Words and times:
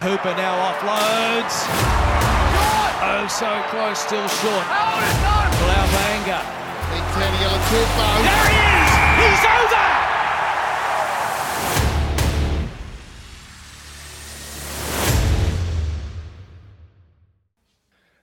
Hooper 0.00 0.30
now 0.36 0.54
offloads. 0.70 1.66
Oh, 3.02 3.26
so 3.26 3.50
close, 3.70 3.98
still 3.98 4.28
short. 4.28 4.66
Blaubanga. 5.58 6.38
Big 6.94 7.02
Ten 7.18 7.34
yellow 7.42 7.58
toothbone. 7.66 8.22
There 8.22 8.46
he 8.46 8.62
is! 8.78 8.92
He's 9.18 9.44
over! 9.44 9.87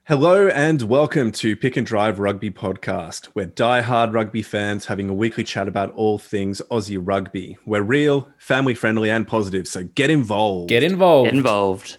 Hello 0.07 0.47
and 0.49 0.83
welcome 0.83 1.31
to 1.31 1.55
Pick 1.55 1.77
and 1.77 1.87
Drive 1.87 2.19
Rugby 2.19 2.51
Podcast. 2.51 3.29
We're 3.33 3.47
die-hard 3.47 4.13
rugby 4.13 4.43
fans 4.43 4.85
having 4.85 5.09
a 5.09 5.15
weekly 5.15 5.43
chat 5.43 5.67
about 5.67 5.95
all 5.95 6.19
things 6.19 6.61
Aussie 6.69 6.99
rugby. 7.01 7.57
We're 7.65 7.81
real, 7.81 8.29
family 8.37 8.75
friendly, 8.75 9.09
and 9.09 9.27
positive, 9.27 9.67
so 9.67 9.85
get 9.95 10.11
involved. 10.11 10.69
Get 10.69 10.83
involved. 10.83 11.31
Get 11.31 11.37
involved. 11.37 11.97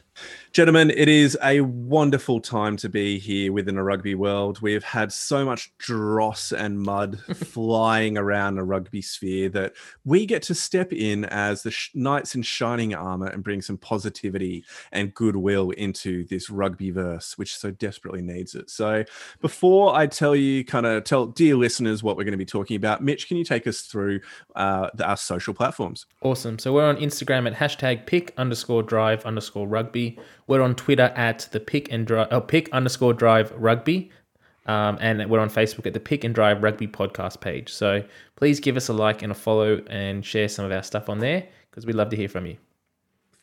Gentlemen, 0.56 0.91
it 0.96 1.06
is 1.10 1.37
a 1.42 1.60
wonderful 1.60 2.41
time 2.41 2.78
to 2.78 2.88
be 2.88 3.19
here 3.19 3.52
within 3.52 3.77
a 3.77 3.84
rugby 3.84 4.14
world. 4.14 4.59
We 4.62 4.73
have 4.73 4.84
had 4.84 5.12
so 5.12 5.45
much 5.45 5.70
dross 5.77 6.51
and 6.51 6.80
mud 6.80 7.20
flying 7.37 8.16
around 8.16 8.56
a 8.56 8.64
rugby 8.64 9.02
sphere 9.02 9.50
that 9.50 9.74
we 10.06 10.24
get 10.24 10.41
to 10.45 10.55
step 10.55 10.95
in 10.95 11.27
as 11.27 11.62
the 11.62 11.70
sh- 11.70 11.91
knights 11.92 12.34
in 12.34 12.41
shining 12.41 12.95
armor 12.95 13.27
and 13.27 13.45
bring 13.45 13.61
some 13.61 13.77
positivity 13.77 14.64
and 14.92 15.12
goodwill 15.12 15.73
into 15.73 16.24
this 16.24 16.48
rugby 16.48 16.91
verse, 16.91 17.36
which 17.36 17.55
so 17.55 17.70
desperately 17.70 18.23
needs 18.23 18.55
it. 18.55 18.70
So, 18.70 19.05
before 19.42 19.95
I 19.95 20.06
tell 20.06 20.34
you, 20.34 20.64
kind 20.64 20.86
of 20.86 21.05
tell 21.05 21.27
dear 21.27 21.56
listeners 21.56 22.02
what 22.02 22.16
we're 22.16 22.25
going 22.25 22.33
to 22.33 22.38
be 22.38 22.47
talking 22.47 22.77
about, 22.77 23.05
Mitch, 23.05 23.28
can 23.28 23.36
you 23.36 23.45
take 23.45 23.66
us 23.66 23.83
through 23.83 24.20
uh, 24.55 24.88
the, 24.95 25.06
our 25.06 25.19
social 25.19 25.52
platforms? 25.52 26.06
Awesome. 26.23 26.59
So 26.59 26.73
we're 26.73 26.88
on 26.88 26.97
Instagram 26.97 27.47
at 27.47 27.52
hashtag 27.52 28.06
pick 28.06 28.33
underscore 28.38 28.83
drive 28.83 29.27
underscore 29.27 29.69
rugby. 29.69 30.19
We're 30.46 30.62
on 30.62 30.74
Twitter 30.74 31.12
at 31.16 31.48
the 31.52 31.61
pick 31.61 31.92
and 31.92 32.06
drive, 32.06 32.28
oh, 32.30 32.41
pick 32.41 32.69
underscore 32.72 33.14
drive 33.14 33.52
rugby. 33.56 34.11
Um, 34.66 34.98
and 35.00 35.30
we're 35.30 35.39
on 35.39 35.48
Facebook 35.48 35.86
at 35.86 35.92
the 35.92 36.00
Pick 36.00 36.25
and 36.25 36.34
Drive 36.34 36.61
Rugby 36.61 36.89
podcast 36.89 37.41
page. 37.41 37.72
So 37.72 38.02
please 38.34 38.58
give 38.58 38.77
us 38.77 38.89
a 38.89 38.92
like 38.92 39.22
and 39.22 39.30
a 39.30 39.34
follow 39.34 39.80
and 39.89 40.24
share 40.24 40.48
some 40.48 40.64
of 40.64 40.72
our 40.72 40.83
stuff 40.83 41.08
on 41.08 41.20
there 41.20 41.47
because 41.70 41.86
we'd 41.86 41.94
love 41.94 42.11
to 42.11 42.17
hear 42.17 42.28
from 42.28 42.47
you. 42.47 42.56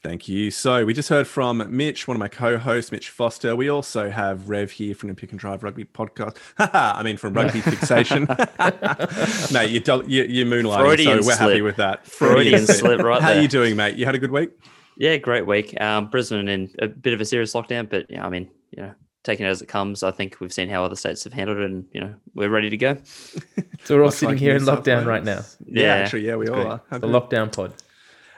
Thank 0.03 0.27
you. 0.27 0.51
So 0.51 0.83
we 0.83 0.93
just 0.93 1.07
heard 1.07 1.27
from 1.27 1.65
Mitch, 1.69 2.09
one 2.09 2.17
of 2.17 2.19
my 2.19 2.27
co-hosts, 2.27 2.91
Mitch 2.91 3.09
Foster. 3.09 3.55
We 3.55 3.69
also 3.69 4.09
have 4.11 4.49
Rev 4.49 4.69
here 4.69 4.93
from 4.93 5.07
the 5.07 5.15
Pick 5.15 5.31
and 5.31 5.39
Drive 5.39 5.63
Rugby 5.63 5.85
podcast. 5.85 6.35
I 6.57 7.01
mean, 7.03 7.15
from 7.15 7.33
Rugby 7.33 7.61
Fixation. 7.61 8.23
mate, 9.53 9.69
you, 9.69 9.79
do, 9.79 10.03
you, 10.05 10.23
you're 10.23 10.45
moonlighting, 10.45 10.83
Freudian 10.83 11.23
so 11.23 11.27
we're 11.27 11.37
happy 11.37 11.61
with 11.61 11.77
that. 11.77 12.05
Freudian 12.05 12.67
slip 12.67 12.99
right 12.99 13.21
How 13.21 13.29
there. 13.29 13.41
you 13.41 13.47
doing, 13.47 13.77
mate? 13.77 13.95
You 13.95 14.05
had 14.05 14.15
a 14.15 14.19
good 14.19 14.31
week? 14.31 14.49
Yeah, 14.97 15.17
great 15.17 15.45
week. 15.47 15.79
Um, 15.81 16.09
Brisbane 16.09 16.47
in 16.47 16.71
a 16.79 16.87
bit 16.87 17.13
of 17.13 17.21
a 17.21 17.25
serious 17.25 17.53
lockdown, 17.53 17.89
but 17.89 18.05
yeah, 18.09 18.25
I 18.25 18.29
mean, 18.29 18.49
you 18.71 18.83
know, 18.83 18.93
taking 19.23 19.45
it 19.45 19.49
as 19.49 19.61
it 19.61 19.67
comes. 19.67 20.03
I 20.03 20.11
think 20.11 20.37
we've 20.39 20.53
seen 20.53 20.69
how 20.69 20.83
other 20.83 20.95
states 20.95 21.23
have 21.23 21.33
handled 21.33 21.59
it, 21.59 21.65
and 21.65 21.85
you 21.93 22.01
know, 22.01 22.13
we're 22.35 22.49
ready 22.49 22.69
to 22.69 22.77
go. 22.77 22.97
So 23.85 23.97
we're 23.97 24.05
all 24.05 24.11
sitting 24.11 24.29
like 24.29 24.39
here 24.39 24.55
in 24.55 24.63
South 24.63 24.85
lockdown 24.85 25.05
right 25.05 25.25
now. 25.25 25.41
Yeah, 25.65 25.83
Yeah. 25.83 25.95
actually, 25.95 26.25
yeah, 26.25 26.37
we 26.37 26.47
all 26.47 26.55
Great. 26.55 26.67
are. 26.67 26.81
The 26.91 26.99
good. 26.99 27.09
lockdown 27.09 27.51
pod. 27.53 27.73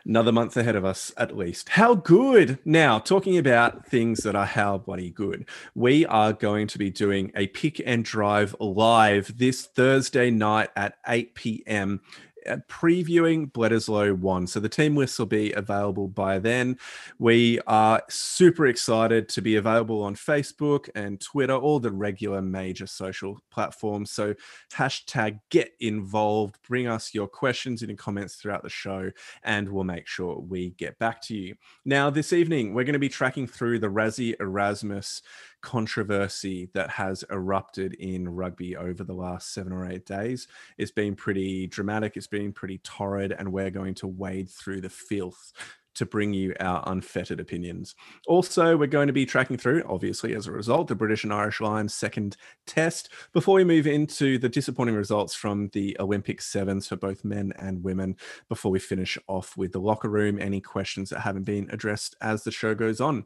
Another 0.04 0.32
month 0.32 0.58
ahead 0.58 0.76
of 0.76 0.84
us, 0.84 1.12
at 1.18 1.38
least. 1.38 1.70
How 1.70 1.94
good. 1.94 2.58
Now, 2.66 2.98
talking 2.98 3.38
about 3.38 3.86
things 3.88 4.20
that 4.24 4.36
are 4.36 4.48
how 4.48 4.80
bloody 4.80 5.12
good, 5.12 5.48
we 5.76 6.04
are 6.08 6.34
going 6.34 6.66
to 6.68 6.80
be 6.80 6.90
doing 6.90 7.32
a 7.36 7.46
pick 7.46 7.80
and 7.86 8.04
drive 8.04 8.56
live 8.60 9.38
this 9.38 9.68
Thursday 9.68 10.32
night 10.32 10.70
at 10.76 10.96
8 11.08 11.36
p.m. 11.36 12.02
uh, 12.48 12.58
Previewing 12.70 13.52
Bledisloe 13.52 14.18
1. 14.18 14.48
So 14.48 14.60
the 14.60 14.70
team 14.70 14.96
list 14.96 15.18
will 15.18 15.26
be 15.26 15.52
available 15.54 16.08
by 16.08 16.40
then. 16.40 16.78
We 17.18 17.60
are 17.66 18.04
super 18.10 18.68
excited 18.68 19.30
to 19.30 19.42
be 19.42 19.56
available 19.56 20.04
on 20.04 20.16
Facebook 20.16 20.90
and 20.96 21.20
Twitter, 21.20 21.56
all 21.56 21.80
the 21.80 21.92
regular 21.92 22.42
major 22.42 22.88
social 22.88 23.40
platforms. 23.52 24.12
So 24.12 24.36
hashtag 24.72 25.40
get 25.50 25.72
involved. 25.80 26.60
Bring 26.68 26.88
us 26.88 27.14
your 27.14 27.28
questions 27.28 27.82
in 27.82 27.90
and 27.90 27.98
comments 27.98 28.36
throughout 28.36 28.64
the 28.64 28.70
show, 28.70 29.12
and 29.44 29.70
we'll 29.70 29.84
make 29.84 30.08
sure 30.08 30.38
we 30.40 30.72
get 30.72 31.00
back 31.00 31.22
to 31.24 31.36
you. 31.36 31.56
Now, 31.86 32.10
this 32.10 32.34
evening, 32.34 32.74
we're 32.74 32.84
going 32.84 32.94
to 32.94 33.00
be 33.00 33.10
tracking 33.10 33.48
through 33.48 33.80
the 33.80 33.88
Rassie 33.88 34.36
Erasmus 34.40 35.22
controversy 35.66 36.70
that 36.74 36.92
has 36.92 37.26
erupted 37.32 37.96
in 37.96 38.30
rugby 38.30 38.78
over 38.78 39.04
the 39.04 39.14
last 39.14 39.52
seven 39.52 39.74
or 39.74 39.90
eight 39.90 40.06
days. 40.06 40.48
It's 40.78 40.92
been 40.92 41.16
pretty 41.16 41.66
dramatic, 41.66 42.16
it's 42.16 42.28
been 42.28 42.54
pretty 42.54 42.78
torrid, 42.84 43.32
and 43.32 43.52
we're 43.52 43.72
going 43.72 43.96
to 43.96 44.08
wade 44.08 44.48
through 44.48 44.82
the 44.82 44.90
filth 44.90 45.52
to 45.96 46.06
bring 46.06 46.34
you 46.34 46.54
our 46.60 46.84
unfettered 46.88 47.40
opinions. 47.40 47.96
Also, 48.28 48.78
we're 48.78 48.88
going 48.88 49.08
to 49.08 49.14
be 49.14 49.26
tracking 49.26 49.58
through, 49.58 49.84
obviously, 49.88 50.36
as 50.36 50.48
a 50.48 50.52
result, 50.52 50.88
the 50.88 50.96
British 50.96 51.24
and 51.24 51.34
Irish 51.34 51.62
Lions 51.62 51.94
second 51.94 52.38
test 52.66 53.10
before 53.34 53.56
we 53.56 53.64
move 53.64 53.88
into 53.88 54.38
the 54.38 54.50
disappointing 54.50 54.96
results 54.96 55.34
from 55.34 55.70
the 55.74 55.96
Olympic 56.00 56.42
sevens 56.42 56.88
for 56.88 56.96
both 56.96 57.26
men 57.26 57.54
and 57.58 57.84
women. 57.84 58.16
Before 58.50 58.72
we 58.72 58.80
finish 58.80 59.18
off 59.28 59.58
with 59.58 59.72
the 59.72 59.80
locker 59.80 60.10
room, 60.10 60.40
any 60.40 60.62
questions 60.62 61.10
that 61.10 61.22
haven't 61.22 61.44
been 61.44 61.70
addressed 61.72 62.16
as 62.22 62.44
the 62.44 62.52
show 62.52 62.76
goes 62.76 63.02
on. 63.02 63.26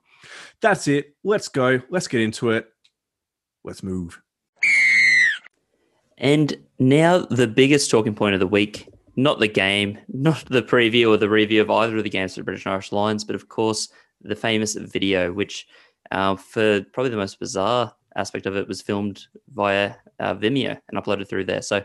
That's 0.61 0.87
it. 0.87 1.15
Let's 1.23 1.47
go. 1.47 1.81
Let's 1.89 2.07
get 2.07 2.21
into 2.21 2.51
it. 2.51 2.67
Let's 3.63 3.83
move. 3.83 4.21
And 6.17 6.55
now 6.79 7.19
the 7.19 7.47
biggest 7.47 7.89
talking 7.89 8.13
point 8.13 8.33
of 8.33 8.39
the 8.39 8.47
week, 8.47 8.87
not 9.23 9.39
the 9.39 9.47
game, 9.47 9.99
not 10.07 10.45
the 10.45 10.61
preview 10.61 11.09
or 11.09 11.17
the 11.17 11.29
review 11.29 11.61
of 11.61 11.69
either 11.69 11.97
of 11.97 12.03
the 12.03 12.09
games 12.09 12.33
for 12.33 12.39
the 12.39 12.45
British 12.45 12.65
and 12.65 12.71
Irish 12.71 12.93
Lions, 12.93 13.25
but 13.25 13.35
of 13.35 13.49
course 13.49 13.89
the 14.21 14.35
famous 14.35 14.75
video, 14.75 15.33
which 15.33 15.67
uh, 16.11 16.35
for 16.37 16.81
probably 16.93 17.09
the 17.09 17.17
most 17.17 17.39
bizarre 17.39 17.93
aspect 18.15 18.45
of 18.45 18.55
it 18.55 18.67
was 18.67 18.81
filmed 18.81 19.27
via 19.53 19.93
uh, 20.19 20.33
Vimeo 20.35 20.79
and 20.89 21.03
uploaded 21.03 21.27
through 21.27 21.43
there. 21.45 21.61
So 21.61 21.83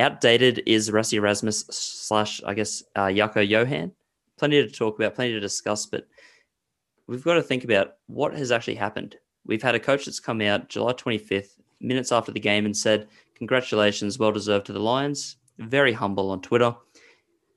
outdated 0.00 0.62
is 0.66 0.90
Rassie 0.90 1.18
Erasmus 1.18 1.66
slash, 1.70 2.42
I 2.44 2.54
guess, 2.54 2.82
uh, 2.96 3.06
Jaco 3.06 3.48
Johan. 3.48 3.92
Plenty 4.36 4.66
to 4.66 4.70
talk 4.70 4.98
about, 4.98 5.14
plenty 5.14 5.32
to 5.32 5.40
discuss, 5.40 5.86
but 5.86 6.06
we've 7.06 7.24
got 7.24 7.34
to 7.34 7.42
think 7.42 7.62
about 7.62 7.94
what 8.06 8.34
has 8.34 8.50
actually 8.50 8.74
happened. 8.74 9.16
We've 9.46 9.62
had 9.62 9.76
a 9.76 9.80
coach 9.80 10.04
that's 10.04 10.20
come 10.20 10.40
out 10.40 10.68
July 10.68 10.92
25th, 10.92 11.58
minutes 11.80 12.10
after 12.10 12.32
the 12.32 12.40
game, 12.40 12.66
and 12.66 12.76
said, 12.76 13.06
Congratulations, 13.36 14.18
well 14.18 14.32
deserved 14.32 14.66
to 14.66 14.72
the 14.72 14.80
Lions. 14.80 15.36
Very 15.58 15.92
humble 15.92 16.30
on 16.30 16.40
Twitter. 16.40 16.74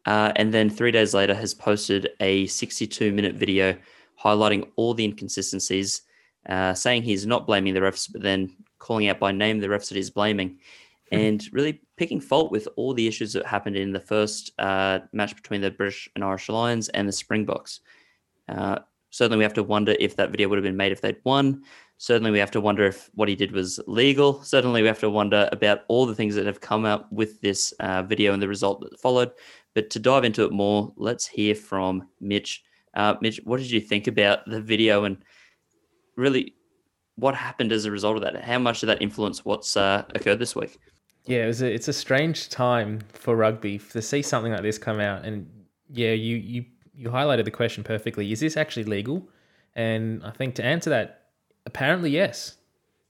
Uh, 0.05 0.31
and 0.37 0.53
then 0.53 0.69
three 0.69 0.91
days 0.91 1.13
later 1.13 1.35
has 1.35 1.53
posted 1.53 2.09
a 2.19 2.47
62 2.47 3.11
minute 3.11 3.35
video 3.35 3.77
highlighting 4.21 4.69
all 4.75 4.93
the 4.93 5.05
inconsistencies, 5.05 6.01
uh, 6.47 6.73
saying 6.73 7.03
he's 7.03 7.25
not 7.25 7.45
blaming 7.45 7.73
the 7.73 7.79
refs, 7.79 8.11
but 8.11 8.21
then 8.21 8.55
calling 8.79 9.07
out 9.07 9.19
by 9.19 9.31
name 9.31 9.59
the 9.59 9.67
refs 9.67 9.89
that 9.89 9.95
he's 9.95 10.09
blaming, 10.09 10.57
and 11.11 11.47
really 11.51 11.81
picking 11.97 12.19
fault 12.19 12.51
with 12.51 12.67
all 12.75 12.93
the 12.93 13.07
issues 13.07 13.33
that 13.33 13.45
happened 13.45 13.75
in 13.75 13.91
the 13.91 13.99
first 13.99 14.51
uh, 14.59 14.99
match 15.11 15.35
between 15.35 15.61
the 15.61 15.71
British 15.71 16.09
and 16.15 16.23
Irish 16.23 16.49
Lions 16.49 16.89
and 16.89 17.07
the 17.07 17.13
Springboks. 17.13 17.81
Uh, 18.47 18.79
certainly, 19.09 19.37
we 19.37 19.43
have 19.43 19.53
to 19.53 19.63
wonder 19.63 19.95
if 19.99 20.15
that 20.15 20.31
video 20.31 20.47
would 20.47 20.57
have 20.57 20.63
been 20.63 20.77
made 20.77 20.91
if 20.91 21.01
they'd 21.01 21.21
won. 21.23 21.63
Certainly, 22.01 22.31
we 22.31 22.39
have 22.39 22.51
to 22.51 22.61
wonder 22.61 22.85
if 22.85 23.09
what 23.13 23.27
he 23.27 23.35
did 23.35 23.51
was 23.51 23.77
legal. 23.85 24.41
Certainly, 24.41 24.81
we 24.81 24.87
have 24.87 25.01
to 25.01 25.09
wonder 25.09 25.49
about 25.51 25.81
all 25.89 26.05
the 26.05 26.15
things 26.15 26.33
that 26.35 26.45
have 26.45 26.61
come 26.61 26.85
out 26.85 27.11
with 27.11 27.41
this 27.41 27.73
uh, 27.81 28.03
video 28.03 28.31
and 28.31 28.41
the 28.41 28.47
result 28.47 28.79
that 28.79 28.97
followed. 28.97 29.31
But 29.75 29.89
to 29.89 29.99
dive 29.99 30.23
into 30.23 30.45
it 30.45 30.53
more, 30.53 30.93
let's 30.95 31.27
hear 31.27 31.53
from 31.53 32.07
Mitch. 32.21 32.63
Uh, 32.93 33.15
Mitch, 33.21 33.41
what 33.43 33.59
did 33.59 33.69
you 33.69 33.81
think 33.81 34.07
about 34.07 34.49
the 34.49 34.61
video 34.61 35.03
and 35.03 35.17
really 36.15 36.55
what 37.17 37.35
happened 37.35 37.73
as 37.73 37.83
a 37.83 37.91
result 37.91 38.15
of 38.15 38.21
that? 38.23 38.45
How 38.45 38.59
much 38.59 38.79
did 38.79 38.87
that 38.87 39.01
influence 39.01 39.43
what's 39.43 39.75
uh, 39.75 40.05
occurred 40.15 40.39
this 40.39 40.55
week? 40.55 40.77
Yeah, 41.25 41.47
it 41.47 41.59
a, 41.59 41.69
it's 41.69 41.89
a 41.89 41.93
strange 41.93 42.47
time 42.47 43.01
for 43.11 43.35
rugby 43.35 43.77
to 43.77 44.01
see 44.01 44.21
something 44.21 44.53
like 44.53 44.61
this 44.61 44.77
come 44.77 45.01
out, 45.01 45.25
and 45.25 45.49
yeah, 45.89 46.13
you 46.13 46.37
you 46.37 46.65
you 46.95 47.09
highlighted 47.09 47.43
the 47.43 47.51
question 47.51 47.83
perfectly. 47.83 48.31
Is 48.31 48.39
this 48.39 48.55
actually 48.55 48.85
legal? 48.85 49.27
And 49.75 50.23
I 50.23 50.31
think 50.31 50.55
to 50.55 50.63
answer 50.63 50.89
that, 50.89 51.18
apparently 51.69 52.09
yes. 52.09 52.57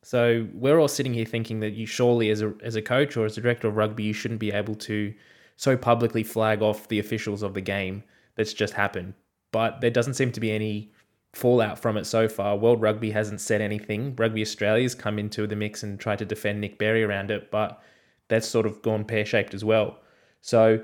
So 0.03 0.47
we're 0.53 0.79
all 0.79 0.87
sitting 0.87 1.13
here 1.13 1.25
thinking 1.25 1.59
that 1.61 1.73
you 1.73 1.85
surely, 1.85 2.29
as 2.29 2.41
a 2.41 2.53
as 2.63 2.75
a 2.75 2.81
coach 2.81 3.17
or 3.17 3.25
as 3.25 3.37
a 3.37 3.41
director 3.41 3.67
of 3.67 3.75
rugby, 3.75 4.03
you 4.03 4.13
shouldn't 4.13 4.39
be 4.39 4.51
able 4.51 4.75
to 4.75 5.13
so 5.55 5.75
publicly 5.75 6.23
flag 6.23 6.61
off 6.61 6.87
the 6.87 6.99
officials 6.99 7.43
of 7.43 7.53
the 7.53 7.61
game 7.61 8.03
that's 8.35 8.53
just 8.53 8.73
happened. 8.73 9.13
But 9.51 9.81
there 9.81 9.89
doesn't 9.89 10.13
seem 10.13 10.31
to 10.33 10.39
be 10.39 10.51
any 10.51 10.91
fallout 11.33 11.79
from 11.79 11.97
it 11.97 12.05
so 12.05 12.27
far. 12.27 12.57
World 12.57 12.81
Rugby 12.81 13.11
hasn't 13.11 13.41
said 13.41 13.61
anything. 13.61 14.15
Rugby 14.15 14.41
Australia's 14.41 14.95
come 14.95 15.19
into 15.19 15.47
the 15.47 15.55
mix 15.55 15.83
and 15.83 15.99
tried 15.99 16.19
to 16.19 16.25
defend 16.25 16.61
Nick 16.61 16.79
Berry 16.79 17.03
around 17.03 17.31
it, 17.31 17.51
but 17.51 17.81
that's 18.29 18.47
sort 18.47 18.65
of 18.65 18.81
gone 18.81 19.05
pear 19.05 19.25
shaped 19.25 19.53
as 19.53 19.65
well. 19.65 19.99
So, 20.41 20.81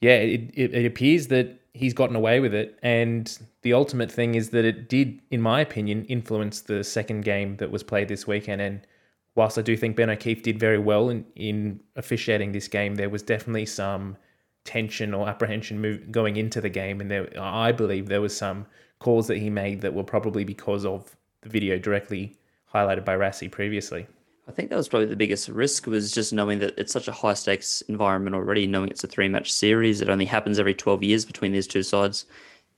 yeah, 0.00 0.16
it, 0.16 0.50
it, 0.54 0.74
it 0.74 0.86
appears 0.86 1.28
that 1.28 1.59
he's 1.72 1.94
gotten 1.94 2.16
away 2.16 2.40
with 2.40 2.54
it. 2.54 2.78
And 2.82 3.38
the 3.62 3.72
ultimate 3.72 4.10
thing 4.10 4.34
is 4.34 4.50
that 4.50 4.64
it 4.64 4.88
did, 4.88 5.20
in 5.30 5.40
my 5.40 5.60
opinion, 5.60 6.04
influence 6.06 6.60
the 6.60 6.82
second 6.84 7.24
game 7.24 7.56
that 7.56 7.70
was 7.70 7.82
played 7.82 8.08
this 8.08 8.26
weekend. 8.26 8.60
And 8.60 8.86
whilst 9.34 9.58
I 9.58 9.62
do 9.62 9.76
think 9.76 9.96
Ben 9.96 10.10
O'Keefe 10.10 10.42
did 10.42 10.58
very 10.58 10.78
well 10.78 11.08
in, 11.08 11.24
in 11.36 11.80
officiating 11.96 12.52
this 12.52 12.68
game, 12.68 12.96
there 12.96 13.10
was 13.10 13.22
definitely 13.22 13.66
some 13.66 14.16
tension 14.64 15.14
or 15.14 15.28
apprehension 15.28 15.80
move, 15.80 16.10
going 16.12 16.36
into 16.36 16.60
the 16.60 16.68
game. 16.68 17.00
And 17.00 17.10
there, 17.10 17.28
I 17.40 17.72
believe 17.72 18.08
there 18.08 18.20
was 18.20 18.36
some 18.36 18.66
calls 18.98 19.26
that 19.28 19.38
he 19.38 19.50
made 19.50 19.80
that 19.80 19.94
were 19.94 20.04
probably 20.04 20.44
because 20.44 20.84
of 20.84 21.16
the 21.42 21.48
video 21.48 21.78
directly 21.78 22.36
highlighted 22.72 23.04
by 23.04 23.16
Rassie 23.16 23.50
previously. 23.50 24.06
I 24.50 24.52
think 24.52 24.68
that 24.70 24.76
was 24.76 24.88
probably 24.88 25.06
the 25.06 25.14
biggest 25.14 25.48
risk 25.48 25.86
was 25.86 26.10
just 26.10 26.32
knowing 26.32 26.58
that 26.58 26.74
it's 26.76 26.92
such 26.92 27.06
a 27.06 27.12
high 27.12 27.34
stakes 27.34 27.82
environment 27.82 28.34
already, 28.34 28.66
knowing 28.66 28.90
it's 28.90 29.04
a 29.04 29.06
three 29.06 29.28
match 29.28 29.52
series. 29.52 30.00
It 30.00 30.08
only 30.08 30.24
happens 30.24 30.58
every 30.58 30.74
12 30.74 31.04
years 31.04 31.24
between 31.24 31.52
these 31.52 31.68
two 31.68 31.84
sides. 31.84 32.26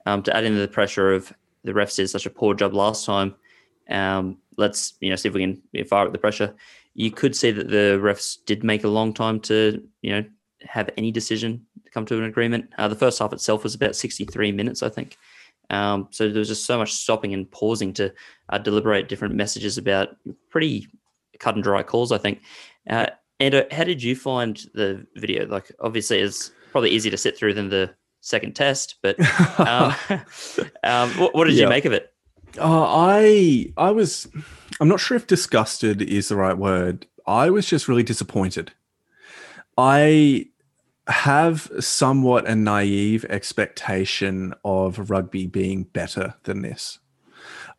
Um, 0.05 0.23
to 0.25 0.37
add 0.37 0.45
in 0.45 0.59
the 0.59 0.69
pressure 0.69 1.15
of 1.15 1.33
the 1.65 1.73
refs 1.73 1.97
did 1.97 2.11
such 2.11 2.27
a 2.27 2.31
poor 2.31 2.53
job 2.53 2.75
last 2.75 3.07
time, 3.07 3.35
um, 3.89 4.37
let's 4.59 4.95
you 5.01 5.09
know 5.09 5.17
see 5.17 5.29
if 5.29 5.35
we 5.35 5.41
can 5.41 5.87
fire 5.87 6.05
up 6.05 6.13
the 6.13 6.19
pressure. 6.19 6.55
You 6.93 7.11
could 7.11 7.35
see 7.35 7.51
that 7.53 7.71
the 7.71 7.99
refs 8.03 8.37
did 8.45 8.65
make 8.65 8.85
a 8.85 8.89
long 8.89 9.15
time 9.15 9.41
to 9.41 9.83
you 10.03 10.11
know 10.11 10.25
have 10.61 10.91
any 10.99 11.11
decision 11.11 11.65
to 11.87 11.91
come 11.91 12.05
to 12.05 12.19
an 12.19 12.25
agreement. 12.25 12.69
Uh, 12.77 12.89
the 12.89 12.97
first 12.97 13.19
half 13.19 13.33
itself 13.33 13.63
was 13.63 13.75
about 13.75 13.97
63 13.97 14.53
minutes, 14.53 14.83
I 14.83 14.91
think. 14.91 15.17
Um, 15.71 16.09
so 16.11 16.29
there 16.29 16.39
was 16.39 16.49
just 16.49 16.67
so 16.67 16.77
much 16.77 16.93
stopping 16.93 17.33
and 17.33 17.51
pausing 17.51 17.95
to 17.95 18.13
uh, 18.51 18.59
deliberate 18.59 19.09
different 19.09 19.35
messages 19.37 19.79
about 19.79 20.17
pretty 20.51 20.87
cut 21.39 21.55
and 21.55 21.65
dry 21.65 21.83
calls, 21.83 22.13
I 22.13 22.19
think. 22.19 22.41
Uh, 22.89 23.07
and 23.41 23.55
uh, 23.55 23.65
how 23.71 23.85
did 23.85 24.03
you 24.03 24.15
find 24.15 24.61
the 24.75 25.07
video? 25.17 25.47
Like, 25.47 25.73
obviously, 25.81 26.19
it's 26.19 26.53
probably 26.71 26.91
easier 26.91 27.11
to 27.11 27.17
sit 27.17 27.37
through 27.37 27.55
than 27.55 27.69
the 27.69 27.95
second 28.21 28.55
test, 28.55 28.97
but 29.03 29.17
um, 29.59 29.95
um, 30.85 31.11
what, 31.19 31.35
what, 31.35 31.45
did 31.45 31.55
you 31.55 31.69
make 31.69 31.85
of 31.85 31.93
it? 31.93 32.13
Uh, 32.59 32.85
I 32.87 33.73
I 33.77 33.91
was 33.91 34.29
I'm 34.81 34.89
not 34.89 35.01
sure 35.01 35.17
if 35.17 35.27
disgusted 35.27 36.03
is 36.03 36.29
the 36.29 36.37
right 36.37 36.57
word. 36.57 37.07
I 37.27 37.51
was 37.51 37.67
just 37.67 37.89
really 37.89 38.03
disappointed. 38.03 38.73
I 39.79 40.47
have 41.09 41.71
somewhat 41.81 42.47
a 42.47 42.55
naive 42.55 43.25
expectation 43.29 44.55
of 44.65 45.11
rugby 45.11 45.47
being 45.47 45.85
better 45.85 46.35
than 46.45 46.63
this 46.63 46.99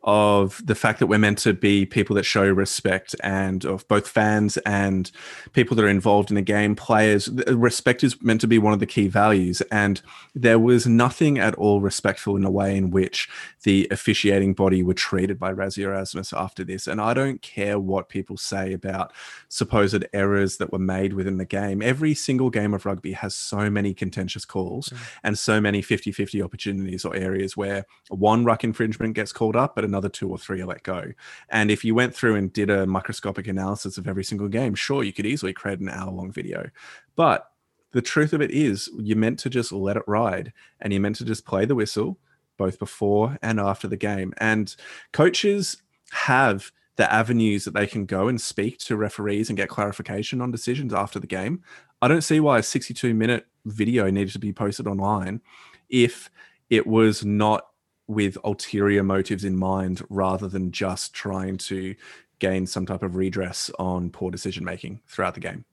of 0.04 0.60
the 0.64 0.74
fact 0.74 0.98
that 0.98 1.06
we're 1.06 1.18
meant 1.18 1.38
to 1.38 1.54
be 1.54 1.86
people 1.86 2.14
that 2.14 2.24
show 2.24 2.46
respect 2.46 3.16
and 3.22 3.64
of 3.64 3.88
both 3.88 4.06
fans 4.06 4.58
and 4.58 5.10
people 5.54 5.74
that 5.74 5.84
are 5.84 5.88
involved 5.88 6.30
in 6.30 6.34
the 6.34 6.42
game, 6.42 6.76
players. 6.76 7.28
Respect 7.48 8.04
is 8.04 8.22
meant 8.22 8.42
to 8.42 8.46
be 8.46 8.58
one 8.58 8.74
of 8.74 8.80
the 8.80 8.86
key 8.86 9.08
values. 9.08 9.62
And 9.72 10.02
there 10.34 10.58
was 10.58 10.86
nothing 10.86 11.38
at 11.38 11.54
all 11.54 11.80
respectful 11.80 12.36
in 12.36 12.42
the 12.42 12.50
way 12.50 12.76
in 12.76 12.90
which 12.90 13.30
the 13.62 13.88
officiating 13.90 14.52
body 14.52 14.82
were 14.82 14.94
treated 14.94 15.38
by 15.38 15.54
Rassie 15.54 15.84
Erasmus 15.84 16.34
after 16.34 16.64
this. 16.64 16.86
And 16.86 17.00
I 17.00 17.14
don't 17.14 17.40
care 17.40 17.78
what 17.78 18.10
people 18.10 18.36
say 18.36 18.74
about 18.74 19.10
supposed 19.48 20.04
errors 20.12 20.58
that 20.58 20.70
were 20.70 20.78
made 20.78 21.14
within 21.14 21.38
the 21.38 21.46
game. 21.46 21.80
Every 21.80 22.14
single 22.14 22.50
game 22.50 22.74
of 22.74 22.84
rugby 22.84 23.12
has 23.12 23.34
so 23.34 23.70
many 23.70 23.94
contentious 23.94 24.44
calls 24.44 24.90
mm. 24.90 24.98
and 25.22 25.38
so 25.38 25.62
many 25.62 25.80
50 25.80 26.12
50 26.12 26.42
opportunities 26.42 27.06
or 27.06 27.16
areas 27.16 27.56
where 27.56 27.86
one 28.10 28.44
ruck 28.44 28.64
infringement 28.64 29.14
gets 29.14 29.32
called 29.32 29.56
up, 29.56 29.74
but 29.74 29.84
another 29.94 30.08
two 30.08 30.28
or 30.28 30.36
three 30.36 30.60
are 30.60 30.66
let 30.66 30.82
go. 30.82 31.12
And 31.50 31.70
if 31.70 31.84
you 31.84 31.94
went 31.94 32.14
through 32.14 32.34
and 32.34 32.52
did 32.52 32.68
a 32.68 32.86
microscopic 32.86 33.46
analysis 33.46 33.96
of 33.96 34.08
every 34.08 34.24
single 34.24 34.48
game, 34.48 34.74
sure, 34.74 35.04
you 35.04 35.12
could 35.12 35.26
easily 35.26 35.52
create 35.52 35.78
an 35.78 35.88
hour 35.88 36.10
long 36.10 36.32
video. 36.32 36.68
But 37.14 37.48
the 37.92 38.02
truth 38.02 38.32
of 38.32 38.42
it 38.42 38.50
is, 38.50 38.90
you're 38.98 39.16
meant 39.16 39.38
to 39.40 39.50
just 39.50 39.70
let 39.70 39.96
it 39.96 40.02
ride 40.08 40.52
and 40.80 40.92
you're 40.92 41.00
meant 41.00 41.16
to 41.16 41.24
just 41.24 41.46
play 41.46 41.64
the 41.64 41.76
whistle 41.76 42.18
both 42.56 42.80
before 42.80 43.38
and 43.40 43.60
after 43.60 43.86
the 43.86 43.96
game. 43.96 44.34
And 44.38 44.74
coaches 45.12 45.80
have 46.10 46.72
the 46.96 47.12
avenues 47.12 47.64
that 47.64 47.74
they 47.74 47.86
can 47.86 48.04
go 48.04 48.28
and 48.28 48.40
speak 48.40 48.78
to 48.78 48.96
referees 48.96 49.48
and 49.48 49.56
get 49.56 49.68
clarification 49.68 50.40
on 50.40 50.50
decisions 50.50 50.92
after 50.92 51.20
the 51.20 51.26
game. 51.26 51.62
I 52.02 52.08
don't 52.08 52.22
see 52.22 52.40
why 52.40 52.58
a 52.58 52.62
62 52.62 53.14
minute 53.14 53.46
video 53.64 54.10
needed 54.10 54.32
to 54.32 54.38
be 54.38 54.52
posted 54.52 54.86
online 54.86 55.40
if 55.88 56.30
it 56.70 56.86
was 56.86 57.24
not 57.24 57.68
with 58.06 58.36
ulterior 58.44 59.02
motives 59.02 59.44
in 59.44 59.56
mind 59.56 60.02
rather 60.10 60.48
than 60.48 60.70
just 60.70 61.14
trying 61.14 61.56
to 61.56 61.94
gain 62.38 62.66
some 62.66 62.84
type 62.84 63.02
of 63.02 63.16
redress 63.16 63.70
on 63.78 64.10
poor 64.10 64.30
decision 64.30 64.64
making 64.64 65.00
throughout 65.06 65.34
the 65.34 65.40
game. 65.40 65.64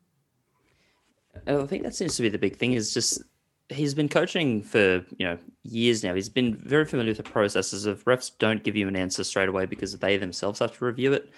I 1.48 1.66
think 1.66 1.84
that 1.84 1.96
seems 1.96 2.16
to 2.18 2.22
be 2.22 2.30
the 2.30 2.38
big 2.38 2.56
thing 2.56 2.74
is 2.74 2.94
just 2.94 3.22
he's 3.70 3.94
been 3.94 4.10
coaching 4.10 4.62
for 4.62 5.06
you 5.18 5.26
know 5.26 5.38
years 5.64 6.04
now. 6.04 6.14
He's 6.14 6.30
been 6.30 6.56
very 6.56 6.86
familiar 6.86 7.12
with 7.12 7.18
the 7.18 7.24
processes 7.24 7.86
of 7.86 8.04
refs 8.06 8.32
don't 8.38 8.64
give 8.64 8.76
you 8.76 8.88
an 8.88 8.96
answer 8.96 9.24
straight 9.24 9.50
away 9.50 9.66
because 9.66 9.98
they 9.98 10.18
themselves 10.18 10.60
have 10.60 10.78
to 10.78 10.86
review 10.86 11.14
it. 11.14 11.32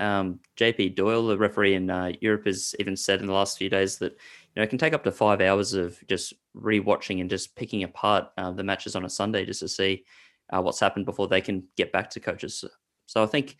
Um, 0.00 0.38
JP 0.56 0.94
Doyle, 0.94 1.26
the 1.26 1.38
referee 1.38 1.74
in 1.74 1.90
uh, 1.90 2.12
Europe, 2.20 2.46
has 2.46 2.74
even 2.78 2.96
said 2.96 3.20
in 3.20 3.26
the 3.26 3.32
last 3.32 3.58
few 3.58 3.68
days 3.68 3.98
that 3.98 4.12
you 4.12 4.56
know 4.56 4.62
it 4.62 4.70
can 4.70 4.78
take 4.78 4.92
up 4.92 5.02
to 5.04 5.12
five 5.12 5.40
hours 5.40 5.74
of 5.74 5.98
just 6.06 6.34
rewatching 6.56 7.20
and 7.20 7.30
just 7.30 7.56
picking 7.56 7.82
apart 7.82 8.30
uh, 8.36 8.52
the 8.52 8.62
matches 8.62 8.94
on 8.94 9.04
a 9.04 9.10
Sunday 9.10 9.44
just 9.44 9.60
to 9.60 9.68
see 9.68 10.04
uh, 10.50 10.60
what's 10.62 10.80
happened 10.80 11.06
before 11.06 11.28
they 11.28 11.40
can 11.40 11.64
get 11.76 11.92
back 11.92 12.10
to 12.10 12.20
coaches. 12.20 12.64
So 13.06 13.22
I 13.22 13.26
think 13.26 13.56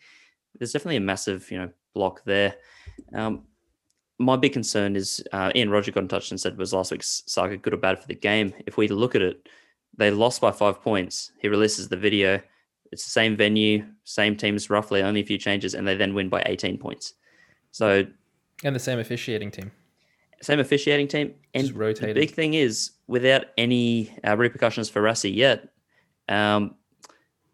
there's 0.57 0.71
definitely 0.71 0.97
a 0.97 1.01
massive, 1.01 1.49
you 1.51 1.57
know, 1.57 1.69
block 1.93 2.23
there. 2.25 2.55
Um, 3.13 3.43
my 4.19 4.35
big 4.35 4.53
concern 4.53 4.95
is 4.95 5.23
uh, 5.31 5.51
Ian 5.55 5.69
Roger 5.69 5.91
got 5.91 6.01
in 6.01 6.09
touch 6.09 6.31
and 6.31 6.39
said 6.39 6.57
was 6.57 6.73
last 6.73 6.91
week's 6.91 7.23
saga 7.25 7.57
good 7.57 7.73
or 7.73 7.77
bad 7.77 7.99
for 7.99 8.07
the 8.07 8.15
game. 8.15 8.53
If 8.65 8.77
we 8.77 8.87
look 8.87 9.15
at 9.15 9.21
it, 9.21 9.47
they 9.97 10.11
lost 10.11 10.41
by 10.41 10.51
five 10.51 10.81
points. 10.81 11.31
He 11.39 11.47
releases 11.47 11.87
the 11.87 11.97
video. 11.97 12.41
It's 12.91 13.03
the 13.03 13.11
same 13.11 13.35
venue, 13.35 13.85
same 14.03 14.35
teams, 14.35 14.69
roughly, 14.69 15.01
only 15.01 15.21
a 15.21 15.25
few 15.25 15.37
changes, 15.37 15.73
and 15.73 15.87
they 15.87 15.95
then 15.95 16.13
win 16.13 16.27
by 16.27 16.43
18 16.45 16.77
points. 16.77 17.13
So, 17.71 18.05
and 18.63 18.75
the 18.75 18.79
same 18.79 18.99
officiating 18.99 19.51
team, 19.51 19.71
same 20.41 20.59
officiating 20.59 21.07
team, 21.07 21.33
and 21.53 21.69
the 21.69 22.13
big 22.13 22.31
thing 22.31 22.55
is 22.55 22.91
without 23.07 23.45
any 23.57 24.17
uh, 24.27 24.35
repercussions 24.35 24.89
for 24.89 25.01
Rassie 25.01 25.33
yet. 25.33 25.69
Um, 26.27 26.75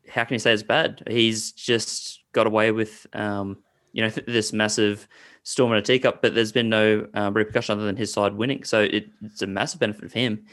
how 0.09 0.23
can 0.23 0.35
you 0.35 0.39
say 0.39 0.53
it's 0.53 0.63
bad? 0.63 1.03
He's 1.07 1.51
just 1.51 2.23
got 2.31 2.47
away 2.47 2.71
with, 2.71 3.07
um, 3.13 3.57
you 3.93 4.03
know, 4.03 4.09
this 4.27 4.53
massive 4.53 5.07
storm 5.43 5.71
in 5.71 5.77
a 5.77 5.81
teacup, 5.81 6.21
but 6.21 6.35
there's 6.35 6.51
been 6.51 6.69
no 6.69 7.07
um, 7.13 7.33
repercussion 7.33 7.73
other 7.73 7.85
than 7.85 7.95
his 7.95 8.11
side 8.11 8.33
winning. 8.33 8.63
So 8.63 8.81
it, 8.81 9.07
it's 9.23 9.41
a 9.41 9.47
massive 9.47 9.79
benefit 9.79 10.03
of 10.03 10.13
him. 10.13 10.45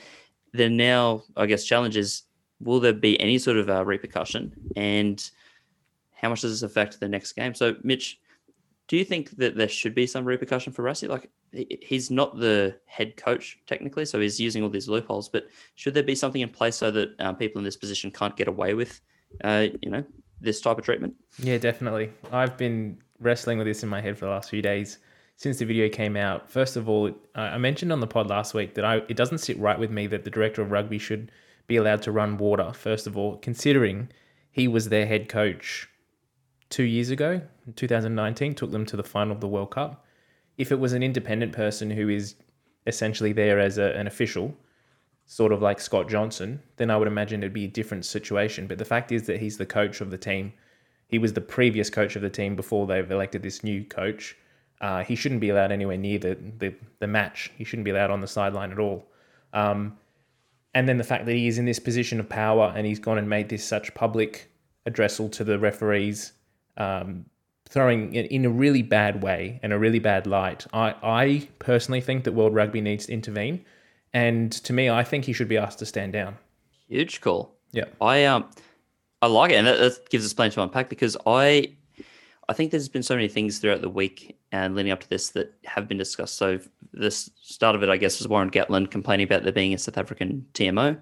Then 0.53 0.77
now, 0.77 1.23
I 1.37 1.47
guess, 1.47 1.65
challenge 1.65 1.97
is 1.97 2.23
will 2.61 2.81
there 2.81 2.93
be 2.93 3.21
any 3.21 3.39
sort 3.39 3.57
of 3.57 3.69
uh, 3.69 3.85
repercussion 3.85 4.53
and 4.77 5.31
how 6.13 6.29
much 6.29 6.43
does 6.43 6.53
this 6.53 6.63
affect 6.63 7.01
the 7.01 7.09
next 7.09 7.33
game? 7.33 7.55
So, 7.55 7.75
Mitch, 7.83 8.21
do 8.87 8.97
you 8.97 9.05
think 9.05 9.31
that 9.39 9.57
there 9.57 9.69
should 9.69 9.95
be 9.95 10.07
some 10.07 10.25
repercussion 10.25 10.73
for 10.73 10.85
Rassie? 10.85 11.09
Like, 11.09 11.29
he's 11.51 12.11
not 12.11 12.39
the 12.39 12.77
head 12.87 13.17
coach 13.17 13.59
technically, 13.67 14.05
so 14.05 14.21
he's 14.21 14.41
using 14.41 14.63
all 14.63 14.69
these 14.69 14.89
loopholes. 14.89 15.29
But 15.29 15.49
should 15.75 15.95
there 15.95 16.03
be 16.03 16.15
something 16.15 16.41
in 16.41 16.49
place 16.49 16.77
so 16.77 16.91
that 16.93 17.19
um, 17.19 17.35
people 17.35 17.59
in 17.59 17.65
this 17.65 17.77
position 17.77 18.13
can't 18.13 18.37
get 18.37 18.47
away 18.47 18.75
with 18.75 19.01
uh, 19.45 19.67
you 19.81 19.91
know, 19.91 20.05
this 20.41 20.61
type 20.61 20.79
of 20.79 20.85
treatment. 20.85 21.15
Yeah, 21.39 21.59
definitely. 21.59 22.11
I've 22.33 22.57
been 22.57 22.99
wrestling 23.21 23.59
with 23.59 23.67
this 23.67 23.83
in 23.83 23.89
my 23.89 24.01
head 24.01 24.19
for 24.19 24.27
the 24.27 24.31
last 24.31 24.51
few 24.51 24.63
days 24.63 24.99
since 25.37 25.59
the 25.59 25.65
video 25.65 25.89
came 25.89 26.17
out. 26.17 26.51
First 26.51 26.77
of 26.77 26.89
all, 26.89 27.11
I 27.35 27.59
mentioned 27.59 27.93
on 27.93 28.01
the 28.01 28.07
pod 28.07 28.29
last 28.29 28.55
week 28.55 28.75
that 28.75 28.85
I 28.85 28.97
it 29.09 29.17
doesn't 29.17 29.39
sit 29.39 29.59
right 29.59 29.79
with 29.79 29.91
me 29.91 30.07
that 30.09 30.25
the 30.25 30.31
director 30.31 30.63
of 30.63 30.71
rugby 30.71 30.99
should 30.99 31.31
be 31.67 31.77
allowed 31.77 32.03
to 32.03 32.13
run 32.13 32.37
water. 32.37 32.73
First 32.73 33.07
of 33.07 33.17
all, 33.17 33.37
considering 33.39 34.09
he 34.51 34.69
was 34.69 34.89
their 34.89 35.07
head 35.07 35.29
coach 35.29 35.89
two 36.71 36.85
years 36.85 37.11
ago, 37.11 37.41
2019, 37.77 38.55
took 38.55 38.71
them 38.71 38.87
to 38.87 38.97
the 38.97 39.03
final 39.03 39.33
of 39.33 39.41
the 39.41 39.49
World 39.49 39.71
Cup. 39.71 40.05
If 40.59 40.71
it 40.71 40.79
was 40.79 40.93
an 40.93 41.03
independent 41.03 41.53
person 41.53 41.91
who 41.91 42.09
is 42.09 42.35
essentially 42.87 43.33
there 43.33 43.59
as 43.59 43.79
a, 43.79 43.97
an 43.97 44.07
official, 44.07 44.55
sort 45.27 45.53
of 45.53 45.63
like 45.63 45.81
Scott 45.81 46.09
Johnson, 46.09 46.61
then 46.77 46.91
I 46.91 46.97
would 46.97 47.09
imagine 47.09 47.43
it'd 47.43 47.53
be 47.53 47.65
a 47.65 47.69
different 47.69 48.05
situation. 48.05 48.67
But 48.67 48.79
the 48.79 48.85
fact 48.85 49.13
is 49.13 49.25
that 49.27 49.41
he's 49.41 49.57
the 49.57 49.67
coach 49.67 50.01
of 50.01 50.11
the 50.11 50.19
team. 50.19 50.53
He 51.09 51.19
was 51.19 51.33
the 51.33 51.41
previous 51.41 51.91
coach 51.91 52.17
of 52.17 52.23
the 52.23 52.31
team 52.31 52.57
before 52.57 52.87
they've 52.87 53.11
elected 53.11 53.43
this 53.43 53.65
new 53.65 53.85
coach. 53.85 54.37
Uh, 54.81 55.05
he 55.05 55.15
shouldn't 55.15 55.41
be 55.41 55.51
allowed 55.51 55.71
anywhere 55.71 55.97
near 55.97 56.19
the, 56.19 56.37
the, 56.59 56.75
the 56.99 57.07
match. 57.07 57.51
He 57.57 57.65
shouldn't 57.65 57.85
be 57.85 57.91
allowed 57.93 58.11
on 58.11 58.21
the 58.21 58.27
sideline 58.27 58.73
at 58.73 58.79
all. 58.79 59.07
Um, 59.53 59.97
and 60.75 60.89
then 60.89 60.97
the 60.97 61.05
fact 61.05 61.27
that 61.27 61.35
he 61.35 61.47
is 61.47 61.59
in 61.59 61.67
this 61.67 61.79
position 61.79 62.19
of 62.19 62.29
power 62.29 62.73
and 62.75 62.87
he's 62.87 62.99
gone 62.99 63.19
and 63.19 63.29
made 63.29 63.49
this 63.49 63.65
such 63.65 63.95
public 63.95 64.51
addressal 64.87 65.31
to 65.33 65.45
the 65.45 65.59
referees, 65.59 66.33
um, 66.79 67.27
throwing 67.69 68.15
it 68.15 68.31
in 68.31 68.45
a 68.45 68.51
really 68.51 68.83
bad 68.83 69.23
way 69.23 69.61
and 69.63 69.73
a 69.73 69.79
really 69.79 69.99
bad 69.99 70.27
light. 70.27 70.67
I, 70.73 70.95
I 71.03 71.49
personally 71.59 72.01
think 72.01 72.25
that 72.25 72.33
World 72.33 72.55
Rugby 72.55 72.81
needs 72.81 73.07
to 73.07 73.13
intervene 73.13 73.65
and 74.15 74.53
to 74.53 74.73
me, 74.73 74.91
I 74.91 75.05
think 75.05 75.25
he 75.25 75.33
should 75.33 75.49
be 75.49 75.57
asked 75.57 75.79
to 75.81 75.87
stand 75.87 76.13
down. 76.13 76.37
Huge 76.89 77.21
call. 77.21 77.55
Yeah, 77.73 77.87
I 78.01 78.25
um, 78.25 78.51
I 79.23 79.27
like 79.27 79.53
it, 79.53 79.55
and 79.55 79.67
that, 79.67 79.79
that 79.79 80.11
gives 80.11 80.27
us 80.27 80.33
plenty 80.33 80.55
to 80.55 80.63
unpack 80.63 80.89
because 80.91 81.17
I, 81.27 81.75
I 82.49 82.53
think 82.53 82.71
there's 82.71 82.89
been 82.89 83.03
so 83.03 83.15
many 83.15 83.29
things 83.29 83.59
throughout 83.59 83.81
the 83.81 83.89
week 83.89 84.37
and 84.51 84.75
leading 84.75 84.93
up 84.93 85.01
to 85.01 85.09
this 85.09 85.31
that 85.31 85.55
have 85.65 85.89
been 85.89 85.97
discussed. 85.97 86.37
So 86.37 86.59
the 86.93 87.11
start 87.11 87.75
of 87.75 87.83
it, 87.83 87.89
I 87.89 87.97
guess, 87.97 88.19
was 88.19 88.29
Warren 88.29 88.51
Gatland 88.51 88.91
complaining 88.91 89.25
about 89.25 89.45
there 89.45 89.53
being 89.53 89.73
a 89.73 89.79
South 89.79 89.97
African 89.97 90.45
TMO, 90.53 91.01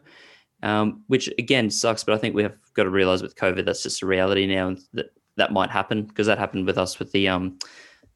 um, 0.62 1.02
which 1.08 1.28
again 1.38 1.70
sucks. 1.70 2.04
But 2.04 2.14
I 2.14 2.18
think 2.18 2.34
we 2.34 2.42
have 2.42 2.56
got 2.74 2.84
to 2.84 2.90
realize 2.90 3.22
with 3.22 3.34
COVID, 3.34 3.64
that's 3.64 3.82
just 3.82 4.02
a 4.02 4.06
reality 4.06 4.46
now, 4.46 4.68
and 4.68 4.80
that 4.92 5.12
that 5.36 5.52
might 5.52 5.70
happen 5.70 6.04
because 6.04 6.26
that 6.28 6.38
happened 6.38 6.66
with 6.66 6.78
us 6.78 7.00
with 7.00 7.10
the 7.10 7.26
um, 7.26 7.58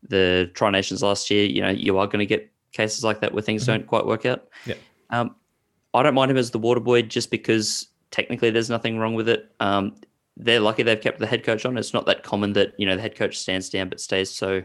the 0.09 0.51
Tri 0.55 0.71
Nations 0.71 1.03
last 1.03 1.31
year. 1.31 1.47
You 1.47 1.63
know, 1.63 1.71
you 1.71 1.99
are 1.99 2.07
going 2.07 2.21
to 2.21 2.27
get 2.27 2.53
cases 2.75 3.03
like 3.03 3.21
that 3.21 3.33
where 3.33 3.43
things 3.43 3.63
mm-hmm. 3.63 3.73
don't 3.73 3.87
quite 3.87 4.05
work 4.05 4.27
out. 4.27 4.49
Yeah. 4.67 4.75
Um, 5.11 5.35
I 5.95 6.03
don't 6.03 6.15
mind 6.15 6.31
him 6.31 6.37
as 6.37 6.51
the 6.51 6.59
water 6.59 6.81
boy 6.81 7.03
just 7.03 7.31
because 7.31 7.89
technically 8.11 8.51
there's 8.51 8.69
nothing 8.69 8.99
wrong 8.99 9.15
with 9.15 9.29
it. 9.29 9.51
Um, 9.61 9.95
they're 10.37 10.61
lucky 10.61 10.83
they've 10.83 11.01
kept 11.01 11.21
the 11.21 11.27
head 11.27 11.45
coach 11.45 11.65
on. 11.65 11.79
It's 11.79 11.95
not 11.95 12.07
that 12.07 12.25
common 12.25 12.53
that 12.55 12.75
you 12.79 12.87
know 12.87 12.97
the 12.97 13.03
head 13.03 13.17
coach 13.17 13.39
stands 13.39 13.71
down 13.71 13.89
but 13.89 14.01
stays 14.01 14.31
so 14.31 14.63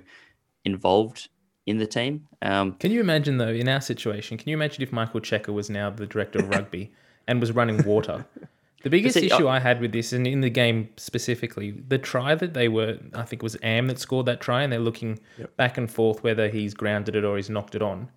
involved 0.66 1.30
in 1.66 1.78
the 1.78 1.86
team. 1.86 2.28
Um, 2.42 2.74
Can 2.74 2.92
you 2.92 3.00
imagine 3.00 3.38
though, 3.38 3.50
in 3.50 3.70
our 3.70 3.82
situation, 3.82 4.38
can 4.38 4.50
you 4.50 4.56
imagine 4.56 4.82
if 4.82 4.92
Michael 4.92 5.22
Cheika 5.22 5.54
was 5.54 5.70
now 5.70 5.92
the 5.92 6.08
director 6.08 6.40
of 6.40 6.50
rugby 6.50 6.92
and 7.28 7.40
was 7.40 7.52
running 7.52 7.84
water? 7.84 8.26
The 8.84 8.90
biggest 8.90 9.16
see, 9.18 9.26
issue 9.26 9.48
I- 9.48 9.58
I 9.58 9.60
had 9.60 9.82
with 9.82 9.92
this, 9.92 10.14
and 10.14 10.26
in 10.26 10.42
the 10.42 10.50
game 10.50 10.90
specifically, 10.98 11.72
the 11.72 11.98
try 11.98 12.36
that 12.36 12.54
they 12.54 12.68
were, 12.70 12.98
I 13.14 13.24
think 13.24 13.42
it 13.42 13.44
was 13.44 13.58
Am 13.62 13.88
that 13.88 14.00
scored 14.00 14.26
that 14.28 14.40
try, 14.40 14.64
and 14.64 14.72
they're 14.72 14.80
looking 14.80 15.20
back 15.58 15.78
and 15.78 15.92
forth 15.92 16.24
whether 16.24 16.48
he's 16.50 16.74
grounded 16.74 17.16
it 17.16 17.26
or 17.26 17.36
he's 17.36 17.50
knocked 17.50 17.76
it 17.76 17.82
on. 17.82 18.10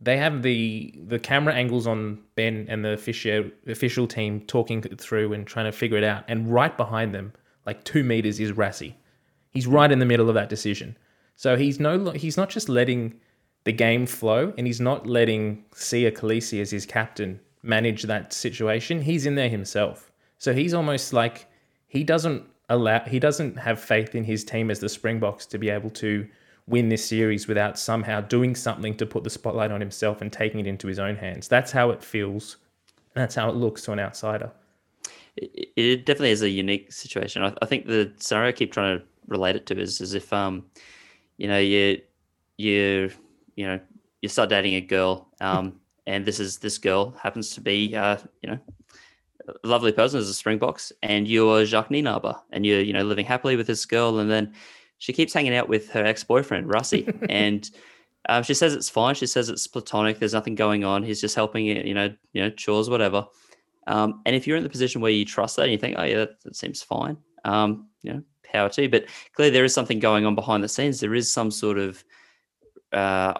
They 0.00 0.16
have 0.16 0.42
the 0.42 0.94
the 1.08 1.18
camera 1.18 1.52
angles 1.54 1.88
on 1.88 2.20
Ben 2.36 2.66
and 2.68 2.84
the 2.84 2.90
official 2.92 3.50
official 3.66 4.06
team 4.06 4.42
talking 4.42 4.82
through 4.82 5.32
and 5.32 5.44
trying 5.44 5.66
to 5.66 5.72
figure 5.72 5.98
it 5.98 6.04
out, 6.04 6.24
and 6.28 6.48
right 6.52 6.76
behind 6.76 7.12
them, 7.12 7.32
like 7.66 7.82
two 7.82 8.04
meters, 8.04 8.38
is 8.38 8.52
Rassie. 8.52 8.94
He's 9.50 9.66
right 9.66 9.90
in 9.90 9.98
the 9.98 10.06
middle 10.06 10.28
of 10.28 10.34
that 10.36 10.48
decision. 10.48 10.96
So 11.34 11.56
he's 11.56 11.80
no 11.80 12.10
he's 12.12 12.36
not 12.36 12.48
just 12.50 12.68
letting 12.68 13.14
the 13.64 13.72
game 13.72 14.06
flow 14.06 14.52
and 14.56 14.68
he's 14.68 14.80
not 14.80 15.06
letting 15.08 15.64
Siya 15.74 16.12
Kolisi 16.12 16.60
as 16.60 16.70
his 16.70 16.86
captain 16.86 17.40
manage 17.62 18.02
that 18.04 18.32
situation. 18.32 19.02
He's 19.02 19.26
in 19.26 19.34
there 19.34 19.48
himself. 19.48 20.10
So 20.38 20.52
he's 20.52 20.74
almost 20.74 21.12
like 21.12 21.46
he 21.88 22.04
doesn't 22.04 22.44
allow 22.68 23.00
he 23.00 23.18
doesn't 23.18 23.58
have 23.58 23.80
faith 23.80 24.14
in 24.14 24.24
his 24.24 24.44
team 24.44 24.70
as 24.70 24.80
the 24.80 24.88
Springboks 24.88 25.46
to 25.46 25.58
be 25.58 25.70
able 25.70 25.90
to 25.90 26.26
win 26.66 26.88
this 26.88 27.04
series 27.04 27.48
without 27.48 27.78
somehow 27.78 28.20
doing 28.20 28.54
something 28.54 28.94
to 28.96 29.06
put 29.06 29.24
the 29.24 29.30
spotlight 29.30 29.72
on 29.72 29.80
himself 29.80 30.20
and 30.20 30.32
taking 30.32 30.60
it 30.60 30.66
into 30.66 30.86
his 30.86 30.98
own 30.98 31.16
hands. 31.16 31.48
That's 31.48 31.72
how 31.72 31.90
it 31.90 32.04
feels. 32.04 32.58
That's 33.14 33.34
how 33.34 33.48
it 33.48 33.56
looks 33.56 33.82
to 33.84 33.92
an 33.92 33.98
outsider. 33.98 34.52
it, 35.36 35.68
it 35.76 36.06
definitely 36.06 36.30
is 36.30 36.42
a 36.42 36.50
unique 36.50 36.92
situation. 36.92 37.42
I, 37.42 37.54
I 37.62 37.66
think 37.66 37.86
the 37.86 38.12
scenario 38.18 38.48
I 38.48 38.52
keep 38.52 38.72
trying 38.72 38.98
to 38.98 39.04
relate 39.26 39.56
it 39.56 39.66
to 39.66 39.78
is 39.78 40.00
as 40.00 40.14
if 40.14 40.32
um, 40.32 40.64
you 41.36 41.48
know, 41.48 41.58
you 41.58 42.00
you 42.56 43.10
you 43.56 43.66
know, 43.66 43.80
you 44.22 44.28
start 44.28 44.50
dating 44.50 44.74
a 44.74 44.80
girl, 44.80 45.28
um, 45.40 45.80
and 46.08 46.24
this 46.24 46.40
is 46.40 46.58
this 46.58 46.78
girl 46.78 47.14
happens 47.22 47.50
to 47.50 47.60
be 47.60 47.94
uh, 47.94 48.16
you 48.42 48.50
know, 48.50 48.58
a 49.46 49.68
lovely 49.68 49.92
person 49.92 50.18
as 50.18 50.28
a 50.28 50.34
Springboks, 50.34 50.90
and 51.02 51.28
you're 51.28 51.66
Jacques 51.66 51.90
Nienaber, 51.90 52.40
and 52.50 52.64
you're 52.64 52.80
you 52.80 52.94
know 52.94 53.04
living 53.04 53.26
happily 53.26 53.56
with 53.56 53.66
this 53.66 53.84
girl, 53.84 54.18
and 54.18 54.30
then 54.30 54.54
she 54.96 55.12
keeps 55.12 55.34
hanging 55.34 55.54
out 55.54 55.68
with 55.68 55.90
her 55.90 56.04
ex 56.04 56.24
boyfriend 56.24 56.66
Rassie, 56.66 57.14
and 57.28 57.70
um, 58.28 58.42
she 58.42 58.54
says 58.54 58.74
it's 58.74 58.88
fine. 58.88 59.14
She 59.14 59.26
says 59.26 59.50
it's 59.50 59.66
platonic. 59.66 60.18
There's 60.18 60.32
nothing 60.32 60.54
going 60.54 60.82
on. 60.82 61.02
He's 61.02 61.20
just 61.20 61.34
helping 61.34 61.66
it, 61.66 61.84
you 61.84 61.94
know, 61.94 62.12
you 62.32 62.42
know, 62.42 62.50
chores, 62.50 62.88
whatever. 62.88 63.26
Um, 63.86 64.22
and 64.24 64.34
if 64.34 64.46
you're 64.46 64.56
in 64.56 64.62
the 64.62 64.68
position 64.68 65.00
where 65.00 65.10
you 65.10 65.24
trust 65.24 65.56
that 65.56 65.62
and 65.62 65.72
you 65.72 65.78
think, 65.78 65.96
oh 65.98 66.04
yeah, 66.04 66.18
that, 66.18 66.40
that 66.42 66.56
seems 66.56 66.82
fine, 66.82 67.16
um, 67.44 67.88
you 68.02 68.12
know, 68.12 68.22
power 68.44 68.68
to 68.70 68.82
you. 68.82 68.88
But 68.88 69.06
clearly 69.34 69.52
there 69.52 69.64
is 69.64 69.74
something 69.74 69.98
going 69.98 70.26
on 70.26 70.34
behind 70.34 70.64
the 70.64 70.68
scenes. 70.68 71.00
There 71.00 71.14
is 71.14 71.30
some 71.30 71.50
sort 71.50 71.78
of 71.78 72.04
uh, 72.92 73.34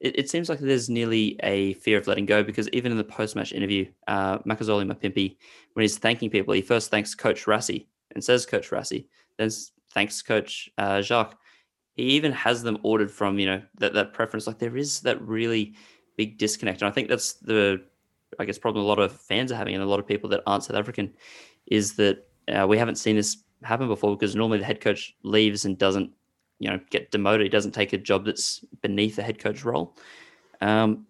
it, 0.00 0.18
it 0.18 0.30
seems 0.30 0.48
like 0.48 0.58
there's 0.58 0.88
nearly 0.88 1.38
a 1.42 1.74
fear 1.74 1.98
of 1.98 2.06
letting 2.06 2.26
go 2.26 2.42
because 2.42 2.68
even 2.70 2.90
in 2.90 2.98
the 2.98 3.04
post-match 3.04 3.52
interview, 3.52 3.86
uh, 4.08 4.38
Makazole 4.40 4.90
Mapimpi, 4.90 5.36
when 5.74 5.82
he's 5.82 5.98
thanking 5.98 6.30
people, 6.30 6.54
he 6.54 6.62
first 6.62 6.90
thanks 6.90 7.14
Coach 7.14 7.44
Rassie 7.44 7.86
and 8.14 8.24
says 8.24 8.46
Coach 8.46 8.70
Rassie, 8.70 9.06
then 9.38 9.50
thanks 9.92 10.22
Coach 10.22 10.70
uh, 10.78 11.02
Jacques. 11.02 11.38
He 11.94 12.04
even 12.04 12.32
has 12.32 12.62
them 12.62 12.78
ordered 12.82 13.10
from 13.10 13.38
you 13.38 13.46
know 13.46 13.62
that 13.78 13.92
that 13.94 14.14
preference. 14.14 14.46
Like 14.46 14.58
there 14.58 14.76
is 14.76 15.00
that 15.00 15.20
really 15.20 15.74
big 16.16 16.38
disconnect, 16.38 16.82
and 16.82 16.88
I 16.88 16.92
think 16.92 17.08
that's 17.08 17.34
the 17.34 17.82
I 18.38 18.44
guess 18.44 18.58
problem 18.58 18.84
a 18.84 18.88
lot 18.88 18.98
of 18.98 19.12
fans 19.12 19.52
are 19.52 19.56
having, 19.56 19.74
and 19.74 19.82
a 19.82 19.86
lot 19.86 20.00
of 20.00 20.06
people 20.06 20.30
that 20.30 20.42
aren't 20.46 20.64
South 20.64 20.76
African, 20.76 21.12
is 21.66 21.94
that 21.96 22.26
uh, 22.48 22.66
we 22.66 22.78
haven't 22.78 22.96
seen 22.96 23.16
this 23.16 23.44
happen 23.62 23.88
before 23.88 24.16
because 24.16 24.34
normally 24.34 24.58
the 24.58 24.64
head 24.64 24.80
coach 24.80 25.14
leaves 25.24 25.66
and 25.66 25.76
doesn't 25.76 26.10
you 26.60 26.70
know 26.70 26.78
get 26.90 27.10
demoted. 27.10 27.42
He 27.42 27.48
doesn't 27.48 27.72
take 27.72 27.92
a 27.92 27.98
job 27.98 28.24
that's 28.24 28.64
beneath 28.82 29.16
the 29.16 29.22
head 29.22 29.40
coach 29.40 29.64
role. 29.64 29.96
Um, 30.60 31.06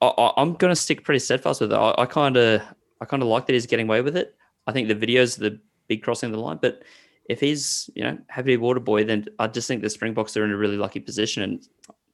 I, 0.00 0.32
I'm 0.36 0.54
going 0.54 0.70
to 0.70 0.76
stick 0.76 1.04
pretty 1.04 1.18
steadfast 1.18 1.60
with 1.60 1.72
it. 1.72 1.76
I 1.76 2.06
kind 2.06 2.36
of 2.38 2.62
I 3.00 3.04
kind 3.04 3.22
of 3.22 3.28
like 3.28 3.46
that 3.46 3.52
he's 3.52 3.66
getting 3.66 3.86
away 3.86 4.00
with 4.00 4.16
it. 4.16 4.34
I 4.66 4.72
think 4.72 4.88
the 4.88 4.94
videos 4.94 5.36
the 5.38 5.60
big 5.88 6.02
crossing 6.02 6.32
the 6.32 6.38
line, 6.38 6.58
but 6.62 6.82
if 7.28 7.40
he's 7.40 7.90
you 7.94 8.04
know 8.04 8.16
happy 8.28 8.56
water 8.56 8.80
boy, 8.80 9.04
then 9.04 9.26
I 9.38 9.48
just 9.48 9.68
think 9.68 9.82
the 9.82 9.90
Springboks 9.90 10.36
are 10.36 10.44
in 10.44 10.52
a 10.52 10.56
really 10.56 10.76
lucky 10.76 11.00
position, 11.00 11.42
and 11.42 11.68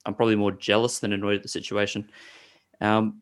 I'm 0.06 0.14
probably 0.14 0.36
more 0.36 0.52
jealous 0.52 0.98
than 0.98 1.12
annoyed 1.12 1.36
at 1.36 1.42
the 1.42 1.48
situation. 1.48 2.10
Um, 2.80 3.20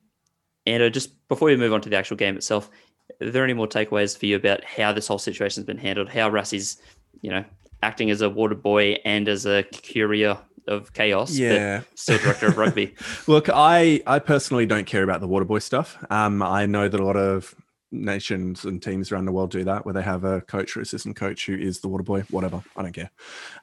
and 0.67 0.83
uh, 0.83 0.91
just 0.91 1.27
before 1.29 1.49
we 1.49 1.57
move 1.57 1.73
on 1.73 1.81
to 1.81 1.89
the 1.89 1.97
actual 1.97 2.17
game 2.17 2.37
itself, 2.37 2.71
are 3.21 3.31
there 3.31 3.45
any 3.45 3.55
more 3.55 3.67
takeaways 3.67 4.17
for 4.17 4.27
you 4.27 4.37
about 4.37 4.63
how 4.65 4.93
this 4.93 5.09
whole 5.09 5.19
situation's 5.19 5.67
been 5.67 5.79
handled? 5.79 6.09
How 6.09 6.31
Rassie's, 6.31 6.77
you 7.23 7.31
know, 7.31 7.45
acting 7.83 8.11
as 8.11 8.21
a 8.21 8.31
water 8.31 8.55
boy 8.55 8.97
and 9.05 9.29
as 9.29 9.47
a 9.47 9.65
courier 9.93 10.39
of 10.67 10.93
chaos, 10.93 11.37
Yeah. 11.37 11.83
still 11.95 12.19
director 12.19 12.49
of 12.49 12.59
rugby. 12.59 12.95
Look, 13.27 13.49
I 13.49 14.03
I 14.07 14.19
personally 14.19 14.67
don't 14.67 14.87
care 14.87 15.03
about 15.03 15.21
the 15.21 15.29
water 15.29 15.47
boy 15.47 15.61
stuff. 15.61 15.97
Um, 16.11 16.43
I 16.43 16.67
know 16.67 16.89
that 16.89 17.01
a 17.01 17.05
lot 17.05 17.17
of 17.17 17.55
nations 17.91 18.67
and 18.67 18.83
teams 18.83 19.11
around 19.11 19.25
the 19.25 19.33
world 19.33 19.51
do 19.51 19.65
that, 19.65 19.87
where 19.87 19.95
they 19.95 20.03
have 20.03 20.23
a 20.23 20.43
coach 20.43 20.77
or 20.77 20.83
assistant 20.83 21.17
coach 21.17 21.47
who 21.47 21.55
is 21.57 21.81
the 21.81 21.89
water 21.89 22.05
boy. 22.05 22.21
Whatever, 22.31 22.63
I 22.77 22.83
don't 22.83 22.93
care. 22.93 23.11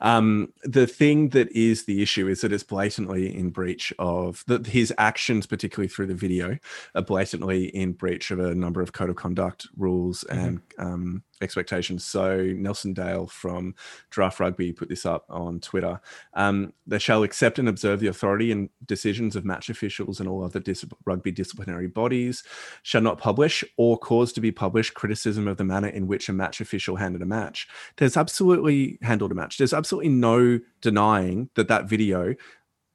Um, 0.01 0.51
the 0.63 0.87
thing 0.87 1.29
that 1.29 1.51
is 1.51 1.85
the 1.85 2.01
issue 2.01 2.27
is 2.27 2.41
that 2.41 2.51
it's 2.51 2.63
blatantly 2.63 3.35
in 3.35 3.51
breach 3.51 3.93
of 3.99 4.43
that 4.47 4.65
his 4.65 4.91
actions, 4.97 5.45
particularly 5.45 5.89
through 5.89 6.07
the 6.07 6.15
video, 6.15 6.57
are 6.95 7.03
blatantly 7.03 7.65
in 7.65 7.93
breach 7.93 8.31
of 8.31 8.39
a 8.39 8.55
number 8.55 8.81
of 8.81 8.93
code 8.93 9.11
of 9.11 9.15
conduct 9.15 9.67
rules 9.77 10.23
and 10.23 10.59
um, 10.79 11.21
expectations. 11.41 12.05
So 12.05 12.41
Nelson 12.41 12.93
Dale 12.93 13.27
from 13.27 13.75
Draft 14.09 14.39
Rugby 14.39 14.71
put 14.71 14.89
this 14.89 15.05
up 15.05 15.25
on 15.29 15.59
Twitter. 15.59 15.99
Um, 16.33 16.73
they 16.87 16.99
shall 16.99 17.23
accept 17.23 17.59
and 17.59 17.67
observe 17.67 17.99
the 17.99 18.07
authority 18.07 18.51
and 18.51 18.69
decisions 18.85 19.35
of 19.35 19.45
match 19.45 19.69
officials 19.69 20.19
and 20.19 20.29
all 20.29 20.43
other 20.43 20.59
dis- 20.59 20.85
rugby 21.05 21.31
disciplinary 21.31 21.87
bodies. 21.87 22.43
Shall 22.83 23.01
not 23.01 23.17
publish 23.17 23.63
or 23.77 23.97
cause 23.97 24.31
to 24.33 24.41
be 24.41 24.51
published 24.51 24.93
criticism 24.93 25.47
of 25.47 25.57
the 25.57 25.63
manner 25.63 25.89
in 25.89 26.07
which 26.07 26.29
a 26.29 26.33
match 26.33 26.61
official 26.61 26.95
handled 26.95 27.21
a 27.21 27.25
match. 27.25 27.67
There's 27.97 28.17
absolutely 28.17 28.97
handled 29.01 29.31
a 29.31 29.35
match. 29.35 29.57
There's 29.57 29.73
absolutely 29.73 30.09
no 30.09 30.59
denying 30.81 31.49
that 31.55 31.67
that 31.67 31.85
video 31.85 32.35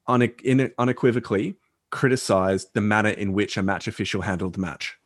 une- 0.09 0.73
unequivocally 0.78 1.56
criticized 1.90 2.68
the 2.73 2.80
manner 2.80 3.11
in 3.11 3.32
which 3.32 3.56
a 3.56 3.62
match 3.62 3.88
official 3.88 4.23
handled 4.23 4.54
the 4.54 4.61
match. 4.61 5.00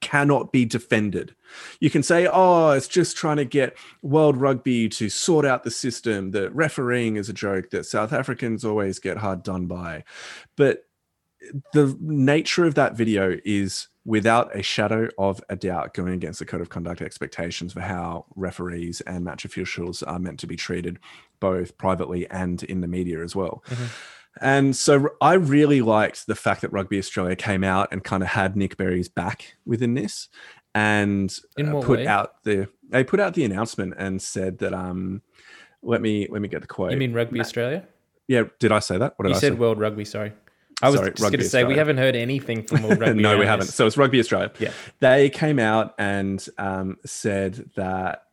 Cannot 0.00 0.52
be 0.52 0.64
defended. 0.64 1.34
You 1.80 1.90
can 1.90 2.02
say, 2.02 2.28
oh, 2.30 2.70
it's 2.70 2.88
just 2.88 3.16
trying 3.16 3.38
to 3.38 3.44
get 3.44 3.76
World 4.02 4.36
Rugby 4.36 4.88
to 4.90 5.08
sort 5.08 5.44
out 5.44 5.64
the 5.64 5.70
system, 5.70 6.30
that 6.32 6.54
refereeing 6.54 7.16
is 7.16 7.28
a 7.28 7.32
joke, 7.32 7.70
that 7.70 7.86
South 7.86 8.12
Africans 8.12 8.64
always 8.64 8.98
get 8.98 9.16
hard 9.16 9.42
done 9.42 9.66
by. 9.66 10.04
But 10.56 10.84
the 11.72 11.96
nature 12.00 12.64
of 12.64 12.74
that 12.74 12.96
video 12.96 13.36
is 13.44 13.88
without 14.04 14.56
a 14.56 14.62
shadow 14.62 15.08
of 15.18 15.40
a 15.50 15.56
doubt 15.56 15.94
going 15.94 16.14
against 16.14 16.38
the 16.38 16.46
code 16.46 16.60
of 16.60 16.70
conduct 16.70 17.02
expectations 17.02 17.74
for 17.74 17.80
how 17.80 18.24
referees 18.36 19.00
and 19.02 19.24
match 19.24 19.44
officials 19.44 20.02
are 20.02 20.18
meant 20.18 20.40
to 20.40 20.46
be 20.46 20.56
treated 20.56 20.98
both 21.40 21.76
privately 21.76 22.28
and 22.30 22.62
in 22.64 22.80
the 22.80 22.88
media 22.88 23.22
as 23.22 23.36
well. 23.36 23.62
Mm-hmm. 23.68 23.84
And 24.40 24.74
so 24.76 25.10
I 25.20 25.34
really 25.34 25.80
liked 25.80 26.26
the 26.26 26.34
fact 26.34 26.60
that 26.62 26.72
Rugby 26.72 26.98
Australia 26.98 27.36
came 27.36 27.64
out 27.64 27.88
and 27.92 28.02
kind 28.04 28.22
of 28.22 28.28
had 28.30 28.56
Nick 28.56 28.76
Berry's 28.76 29.08
back 29.08 29.56
within 29.66 29.94
this 29.94 30.28
and 30.74 31.36
uh, 31.58 31.80
put 31.80 32.00
way? 32.00 32.06
out 32.06 32.42
the 32.44 32.68
they 32.90 33.02
put 33.04 33.20
out 33.20 33.34
the 33.34 33.44
announcement 33.44 33.94
and 33.98 34.20
said 34.22 34.58
that 34.58 34.72
um 34.74 35.22
let 35.82 36.00
me 36.00 36.26
let 36.30 36.42
me 36.42 36.48
get 36.48 36.60
the 36.60 36.66
quote. 36.66 36.92
You 36.92 36.96
mean 36.98 37.12
Rugby 37.12 37.40
Australia? 37.40 37.86
yeah, 38.28 38.44
did 38.58 38.72
I 38.72 38.78
say 38.80 38.98
that? 38.98 39.14
What 39.16 39.24
did 39.24 39.30
You 39.30 39.36
I 39.36 39.40
said 39.40 39.52
say? 39.54 39.58
World 39.58 39.78
Rugby, 39.78 40.04
sorry. 40.04 40.32
I 40.80 40.90
was 40.90 41.00
Sorry, 41.00 41.10
just 41.10 41.22
going 41.22 41.32
to 41.32 41.44
say, 41.48 41.64
we 41.64 41.74
haven't 41.74 41.96
heard 41.98 42.14
anything 42.14 42.62
from 42.62 42.84
World 42.84 43.00
Rugby. 43.00 43.20
no, 43.20 43.36
we 43.36 43.46
haven't. 43.46 43.66
So 43.66 43.86
it's 43.88 43.96
Rugby 43.96 44.20
Australia. 44.20 44.52
Yeah. 44.60 44.70
They 45.00 45.28
came 45.28 45.58
out 45.58 45.92
and 45.98 46.46
um, 46.56 46.98
said 47.04 47.68
that 47.74 48.26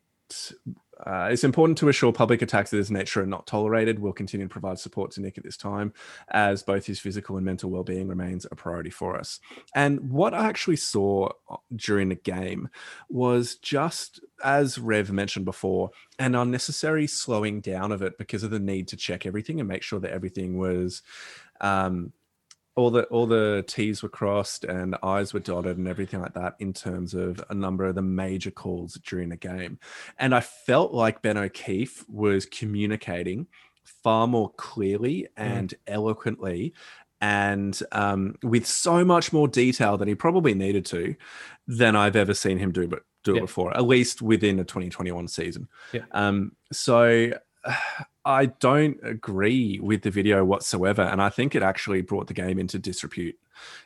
uh, 1.05 1.29
it's 1.31 1.43
important 1.43 1.77
to 1.79 1.89
assure 1.89 2.13
public 2.13 2.41
attacks 2.41 2.71
of 2.71 2.79
this 2.79 2.89
nature 2.89 3.21
are 3.21 3.25
not 3.25 3.47
tolerated. 3.47 3.99
We'll 3.99 4.13
continue 4.13 4.47
to 4.47 4.51
provide 4.51 4.79
support 4.79 5.11
to 5.11 5.21
Nick 5.21 5.37
at 5.37 5.43
this 5.43 5.57
time, 5.57 5.93
as 6.29 6.63
both 6.63 6.85
his 6.85 6.99
physical 6.99 7.37
and 7.37 7.45
mental 7.45 7.69
well-being 7.69 8.07
remains 8.07 8.45
a 8.49 8.55
priority 8.55 8.89
for 8.89 9.17
us. 9.17 9.39
And 9.73 10.09
what 10.09 10.33
I 10.33 10.45
actually 10.47 10.77
saw 10.77 11.29
uh, 11.49 11.57
during 11.75 12.09
the 12.09 12.15
game 12.15 12.69
was 13.09 13.55
just 13.55 14.21
as 14.43 14.77
Rev 14.77 15.11
mentioned 15.11 15.45
before, 15.45 15.91
an 16.19 16.35
unnecessary 16.35 17.07
slowing 17.07 17.61
down 17.61 17.91
of 17.91 18.01
it 18.01 18.17
because 18.17 18.43
of 18.43 18.51
the 18.51 18.59
need 18.59 18.87
to 18.89 18.97
check 18.97 19.25
everything 19.25 19.59
and 19.59 19.69
make 19.69 19.81
sure 19.81 19.99
that 19.99 20.11
everything 20.11 20.57
was 20.57 21.01
um, 21.61 22.11
all 22.75 22.91
the 22.91 23.03
all 23.05 23.25
the 23.25 23.63
T's 23.67 24.03
were 24.03 24.09
crossed 24.09 24.65
and 24.65 24.95
I's 25.01 25.33
were 25.33 25.39
dotted 25.39 25.77
and 25.77 25.87
everything 25.87 26.21
like 26.21 26.33
that 26.33 26.55
in 26.59 26.73
terms 26.73 27.13
of 27.13 27.43
a 27.49 27.53
number 27.53 27.85
of 27.85 27.95
the 27.95 28.01
major 28.01 28.51
calls 28.51 28.95
during 29.05 29.29
the 29.29 29.37
game. 29.37 29.79
And 30.19 30.35
I 30.35 30.41
felt 30.41 30.93
like 30.93 31.21
Ben 31.21 31.37
O'Keefe 31.37 32.03
was 32.09 32.45
communicating 32.45 33.47
far 34.03 34.27
more 34.27 34.51
clearly 34.57 35.27
and 35.37 35.73
eloquently 35.87 36.73
and 37.21 37.79
um, 37.93 38.35
with 38.43 38.65
so 38.67 39.05
much 39.05 39.31
more 39.31 39.47
detail 39.47 39.97
than 39.97 40.07
he 40.07 40.15
probably 40.15 40.53
needed 40.53 40.85
to 40.87 41.15
than 41.67 41.95
I've 41.95 42.15
ever 42.17 42.33
seen 42.33 42.57
him 42.57 42.71
do, 42.71 42.87
but 42.87 43.03
do 43.23 43.31
it 43.31 43.35
Yeah. 43.35 43.41
before, 43.41 43.75
at 43.75 43.85
least 43.85 44.21
within 44.21 44.57
the 44.57 44.63
2021 44.65 45.27
season. 45.29 45.67
Yeah. 45.93 46.01
Um, 46.11 46.51
so 46.73 47.31
I 48.25 48.47
don't 48.47 48.97
agree 49.03 49.79
with 49.79 50.01
the 50.01 50.09
video 50.09 50.43
whatsoever, 50.43 51.03
and 51.03 51.21
I 51.21 51.29
think 51.29 51.53
it 51.53 51.61
actually 51.61 52.01
brought 52.01 52.27
the 52.27 52.33
game 52.33 52.57
into 52.57 52.79
disrepute 52.79 53.37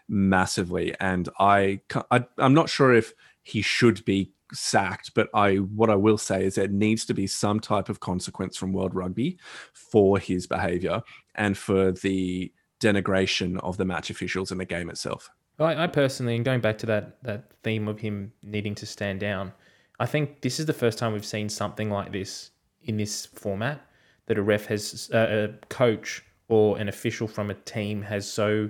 massively. 0.07 0.95
And 0.99 1.27
I, 1.39 1.81
I 2.09 2.25
I'm 2.37 2.53
not 2.53 2.69
sure 2.69 2.93
if 2.93 3.13
he 3.43 3.61
should 3.61 4.03
be 4.05 4.31
sacked, 4.53 5.13
but 5.13 5.29
I 5.33 5.55
what 5.55 5.89
I 5.89 5.95
will 5.95 6.17
say 6.17 6.45
is 6.45 6.55
there 6.55 6.67
needs 6.67 7.05
to 7.05 7.13
be 7.13 7.27
some 7.27 7.59
type 7.59 7.89
of 7.89 7.99
consequence 7.99 8.55
from 8.55 8.71
World 8.71 8.95
Rugby 8.95 9.37
for 9.73 10.17
his 10.17 10.47
behaviour 10.47 11.01
and 11.35 11.57
for 11.57 11.91
the 11.91 12.51
denigration 12.79 13.59
of 13.59 13.75
the 13.75 13.85
match 13.85 14.09
officials 14.09 14.51
in 14.51 14.57
the 14.57 14.65
game 14.65 14.89
itself. 14.89 15.29
I, 15.59 15.83
I 15.83 15.87
personally, 15.87 16.37
and 16.37 16.45
going 16.45 16.61
back 16.61 16.77
to 16.79 16.85
that 16.85 17.21
that 17.23 17.51
theme 17.63 17.89
of 17.89 17.99
him 17.99 18.31
needing 18.41 18.75
to 18.75 18.85
stand 18.85 19.19
down, 19.19 19.51
I 19.99 20.05
think 20.05 20.41
this 20.41 20.61
is 20.61 20.65
the 20.65 20.73
first 20.73 20.97
time 20.97 21.11
we've 21.11 21.25
seen 21.25 21.49
something 21.49 21.89
like 21.89 22.13
this 22.13 22.51
in 22.83 22.95
this 22.95 23.25
format 23.25 23.81
that 24.29 24.37
a 24.37 24.41
ref 24.41 24.67
has 24.67 25.09
uh, 25.13 25.49
a 25.49 25.65
coach 25.67 26.23
or 26.47 26.77
an 26.77 26.87
official 26.87 27.27
from 27.27 27.49
a 27.49 27.55
team 27.55 28.03
has 28.03 28.31
so 28.31 28.69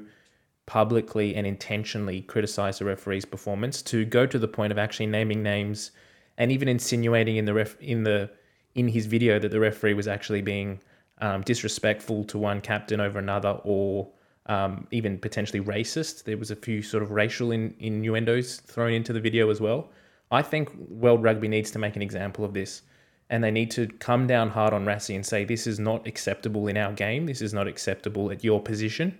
publicly 0.66 1.36
and 1.36 1.46
intentionally 1.46 2.22
criticized 2.22 2.80
the 2.80 2.86
referee's 2.86 3.26
performance 3.26 3.82
to 3.82 4.06
go 4.06 4.26
to 4.26 4.40
the 4.40 4.48
point 4.48 4.72
of 4.72 4.78
actually 4.78 5.06
naming 5.06 5.44
names 5.44 5.92
and 6.38 6.52
even 6.52 6.68
insinuating 6.68 7.36
in 7.36 7.46
the 7.46 7.54
ref 7.54 7.80
in 7.82 8.04
the 8.04 8.30
in 8.76 8.88
his 8.88 9.06
video 9.06 9.38
that 9.38 9.52
the 9.52 9.60
referee 9.60 9.94
was 9.94 10.08
actually 10.08 10.42
being 10.42 10.80
um, 11.20 11.42
disrespectful 11.42 12.24
to 12.24 12.38
one 12.38 12.62
captain 12.62 13.02
over 13.02 13.20
another 13.20 13.60
or 13.64 14.08
um, 14.46 14.88
even 14.92 15.18
potentially 15.18 15.60
racist. 15.60 16.24
There 16.24 16.38
was 16.38 16.52
a 16.52 16.56
few 16.56 16.82
sort 16.82 17.04
of 17.04 17.12
racial 17.12 17.52
in, 17.52 17.76
innuendos 17.80 18.58
thrown 18.62 18.94
into 18.94 19.12
the 19.12 19.20
video 19.20 19.50
as 19.50 19.60
well. 19.60 19.90
I 20.32 20.42
think 20.42 20.74
World 20.76 21.22
Rugby 21.24 21.48
needs 21.48 21.72
to 21.72 21.80
make 21.80 21.96
an 21.96 22.02
example 22.02 22.46
of 22.46 22.54
this, 22.54 22.84
and 23.30 23.44
they 23.44 23.52
need 23.52 23.70
to 23.72 23.88
come 23.88 24.26
down 24.26 24.50
hard 24.50 24.74
on 24.74 24.86
Rassie 24.86 25.16
and 25.16 25.26
say 25.26 25.44
this 25.44 25.68
is 25.68 25.80
not 25.80 26.08
acceptable 26.08 26.68
in 26.68 26.78
our 26.78 26.92
game. 26.94 27.26
This 27.26 27.42
is 27.42 27.54
not 27.54 27.68
acceptable 27.68 28.32
at 28.32 28.44
your 28.44 28.62
position. 28.62 29.18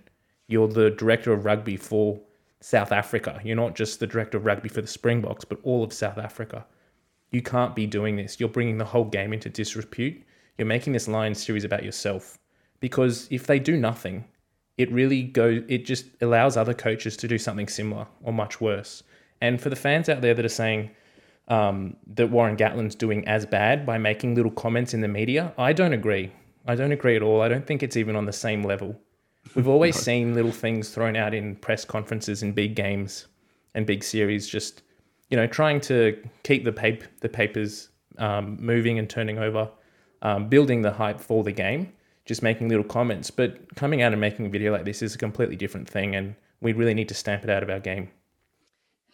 You're 0.48 0.68
the 0.68 0.90
director 0.90 1.32
of 1.32 1.44
rugby 1.44 1.76
for 1.76 2.20
South 2.60 2.92
Africa. 2.92 3.40
You're 3.44 3.56
not 3.56 3.76
just 3.76 4.00
the 4.00 4.06
director 4.06 4.38
of 4.38 4.46
rugby 4.46 4.68
for 4.68 4.82
the 4.82 4.88
Springboks, 4.88 5.44
but 5.44 5.60
all 5.62 5.84
of 5.84 5.92
South 5.92 6.18
Africa. 6.18 6.66
You 7.30 7.40
can't 7.40 7.76
be 7.76 7.86
doing 7.86 8.16
this. 8.16 8.40
You're 8.40 8.48
bringing 8.48 8.78
the 8.78 8.84
whole 8.84 9.04
game 9.04 9.32
into 9.32 9.48
disrepute. 9.48 10.20
You're 10.58 10.66
making 10.66 10.92
this 10.92 11.06
Lions 11.06 11.42
series 11.42 11.64
about 11.64 11.84
yourself. 11.84 12.36
Because 12.80 13.28
if 13.30 13.46
they 13.46 13.60
do 13.60 13.76
nothing, 13.76 14.24
it 14.76 14.90
really 14.90 15.22
go 15.22 15.62
it 15.68 15.84
just 15.84 16.06
allows 16.20 16.56
other 16.56 16.74
coaches 16.74 17.16
to 17.18 17.28
do 17.28 17.38
something 17.38 17.68
similar 17.68 18.06
or 18.22 18.32
much 18.32 18.60
worse. 18.60 19.02
And 19.40 19.60
for 19.60 19.70
the 19.70 19.76
fans 19.76 20.08
out 20.08 20.20
there 20.20 20.34
that 20.34 20.44
are 20.44 20.48
saying 20.48 20.90
um, 21.50 21.96
that 22.14 22.30
Warren 22.30 22.56
Gatland's 22.56 22.94
doing 22.94 23.26
as 23.28 23.44
bad 23.44 23.84
by 23.84 23.98
making 23.98 24.36
little 24.36 24.52
comments 24.52 24.94
in 24.94 25.00
the 25.00 25.08
media, 25.08 25.52
I 25.58 25.72
don't 25.72 25.92
agree. 25.92 26.32
I 26.66 26.76
don't 26.76 26.92
agree 26.92 27.16
at 27.16 27.22
all. 27.22 27.42
I 27.42 27.48
don't 27.48 27.66
think 27.66 27.82
it's 27.82 27.96
even 27.96 28.16
on 28.16 28.24
the 28.24 28.32
same 28.32 28.62
level. 28.62 28.96
We've 29.54 29.68
always 29.68 29.96
seen 29.96 30.34
little 30.34 30.52
things 30.52 30.90
thrown 30.90 31.16
out 31.16 31.34
in 31.34 31.56
press 31.56 31.84
conferences 31.84 32.42
in 32.42 32.52
big 32.52 32.76
games 32.76 33.26
and 33.74 33.84
big 33.84 34.04
series, 34.04 34.48
just 34.48 34.82
you 35.28 35.36
know, 35.36 35.46
trying 35.46 35.80
to 35.82 36.16
keep 36.44 36.64
the 36.64 36.72
paper 36.72 37.06
the 37.20 37.28
papers 37.28 37.88
um, 38.18 38.56
moving 38.60 38.98
and 38.98 39.10
turning 39.10 39.38
over, 39.38 39.68
um, 40.22 40.48
building 40.48 40.82
the 40.82 40.92
hype 40.92 41.20
for 41.20 41.42
the 41.42 41.52
game, 41.52 41.92
just 42.26 42.42
making 42.42 42.68
little 42.68 42.84
comments. 42.84 43.30
But 43.30 43.74
coming 43.74 44.02
out 44.02 44.12
and 44.12 44.20
making 44.20 44.46
a 44.46 44.48
video 44.48 44.72
like 44.72 44.84
this 44.84 45.02
is 45.02 45.14
a 45.14 45.18
completely 45.18 45.56
different 45.56 45.88
thing, 45.88 46.14
and 46.14 46.36
we 46.60 46.72
really 46.74 46.94
need 46.94 47.08
to 47.08 47.14
stamp 47.14 47.42
it 47.42 47.50
out 47.50 47.62
of 47.62 47.70
our 47.70 47.80
game. 47.80 48.10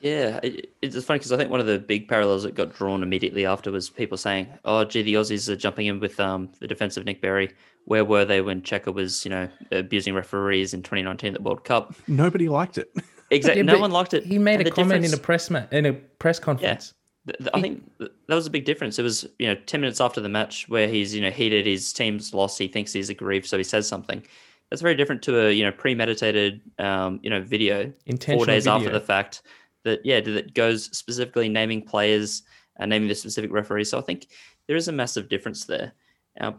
Yeah, 0.00 0.40
it, 0.42 0.70
it's 0.82 1.02
funny 1.04 1.18
because 1.18 1.32
I 1.32 1.36
think 1.36 1.50
one 1.50 1.60
of 1.60 1.66
the 1.66 1.78
big 1.78 2.08
parallels 2.08 2.42
that 2.42 2.54
got 2.54 2.74
drawn 2.74 3.02
immediately 3.02 3.46
after 3.46 3.70
was 3.70 3.88
people 3.88 4.18
saying, 4.18 4.48
"Oh, 4.64 4.84
gee, 4.84 5.02
the 5.02 5.14
Aussies 5.14 5.48
are 5.48 5.56
jumping 5.56 5.86
in 5.86 6.00
with 6.00 6.20
um, 6.20 6.50
the 6.60 6.66
defense 6.66 6.96
of 6.96 7.04
Nick 7.04 7.20
Berry. 7.22 7.50
Where 7.86 8.04
were 8.04 8.24
they 8.24 8.40
when 8.40 8.62
Cheika 8.62 8.92
was, 8.92 9.24
you 9.24 9.30
know, 9.30 9.48
abusing 9.72 10.14
referees 10.14 10.74
in 10.74 10.82
2019 10.82 11.34
at 11.34 11.40
the 11.40 11.42
World 11.42 11.64
Cup?" 11.64 11.94
Nobody 12.06 12.48
liked 12.48 12.78
it. 12.78 12.90
Exactly, 13.28 13.62
Yeah, 13.62 13.72
no 13.72 13.80
one 13.80 13.90
liked 13.90 14.14
it. 14.14 14.24
He 14.24 14.38
made 14.38 14.60
And 14.60 14.62
a 14.62 14.64
the 14.66 14.70
comment 14.70 15.04
in 15.04 15.12
a 15.12 15.16
press 15.16 15.50
ma- 15.50 15.64
in 15.72 15.84
a 15.84 15.94
press 15.94 16.38
conference. 16.38 16.94
Th- 17.26 17.36
th- 17.38 17.50
I 17.52 17.60
think 17.60 17.82
th- 17.98 18.12
that 18.28 18.34
was 18.36 18.46
a 18.46 18.50
big 18.50 18.64
difference. 18.64 19.00
It 19.00 19.02
was, 19.02 19.26
you 19.40 19.48
know, 19.48 19.56
10 19.66 19.80
minutes 19.80 20.00
after 20.00 20.20
the 20.20 20.28
match 20.28 20.68
where 20.68 20.86
he's, 20.86 21.12
you 21.12 21.20
know, 21.20 21.30
heated, 21.30 21.66
his 21.66 21.92
team's 21.92 22.32
lost, 22.32 22.56
he 22.56 22.68
thinks 22.68 22.92
he's 22.92 23.10
aggrieved, 23.10 23.46
so 23.46 23.58
he 23.58 23.64
says 23.64 23.88
something. 23.88 24.22
That's 24.70 24.80
very 24.80 24.94
different 24.94 25.22
to 25.22 25.46
a, 25.46 25.50
you 25.50 25.64
know, 25.64 25.72
premeditated, 25.72 26.60
um, 26.78 27.18
you 27.20 27.30
know, 27.30 27.40
video 27.42 27.92
four 28.38 28.46
days 28.46 28.68
after 28.68 28.90
the 28.90 29.00
fact 29.00 29.42
that, 29.86 30.04
yeah, 30.04 30.20
that 30.20 30.54
goes 30.54 30.96
specifically 30.96 31.48
naming 31.48 31.82
players 31.82 32.42
and 32.78 32.90
naming 32.90 33.08
the 33.08 33.14
specific 33.14 33.50
referee. 33.50 33.84
So 33.84 33.98
I 33.98 34.02
think 34.02 34.26
there 34.66 34.76
is 34.76 34.88
a 34.88 34.92
massive 34.92 35.28
difference 35.28 35.64
there. 35.64 35.92
Uh, 36.40 36.52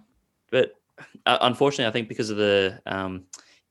but 0.50 0.74
uh, 1.26 1.38
unfortunately, 1.42 1.90
I 1.90 1.92
think 1.92 2.10
because 2.10 2.30
of 2.30 2.38
the 2.38 2.82
um, 2.86 3.26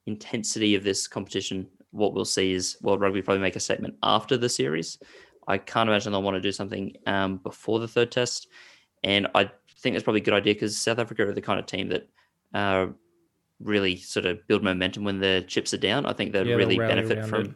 intensity 0.06 0.74
of 0.74 0.84
this 0.84 1.08
competition, 1.08 1.66
what 1.90 2.14
we'll 2.14 2.24
see 2.24 2.52
is 2.52 2.76
World 2.82 3.00
Rugby 3.00 3.22
probably 3.22 3.40
make 3.40 3.56
a 3.56 3.60
statement 3.60 3.96
after 4.02 4.36
the 4.36 4.48
series. 4.48 4.98
I 5.48 5.58
can't 5.58 5.88
imagine 5.88 6.12
they'll 6.12 6.22
want 6.22 6.36
to 6.36 6.40
do 6.40 6.52
something 6.52 6.96
um, 7.06 7.38
before 7.38 7.78
the 7.78 7.88
third 7.88 8.12
test. 8.12 8.48
And 9.02 9.26
I 9.34 9.50
think 9.78 9.94
that's 9.94 10.04
probably 10.04 10.20
a 10.20 10.24
good 10.24 10.34
idea 10.34 10.54
because 10.54 10.76
South 10.78 10.98
Africa 10.98 11.26
are 11.28 11.32
the 11.32 11.40
kind 11.40 11.58
of 11.58 11.66
team 11.66 11.88
that 11.88 12.08
uh, 12.54 12.86
really 13.60 13.96
sort 13.96 14.26
of 14.26 14.46
build 14.48 14.62
momentum 14.62 15.04
when 15.04 15.18
the 15.20 15.44
chips 15.46 15.72
are 15.72 15.78
down. 15.78 16.06
I 16.06 16.12
think 16.12 16.32
they'd 16.32 16.46
Yeah, 16.46 16.56
really 16.56 16.76
benefit 16.76 17.24
from. 17.26 17.44
it. 17.44 17.50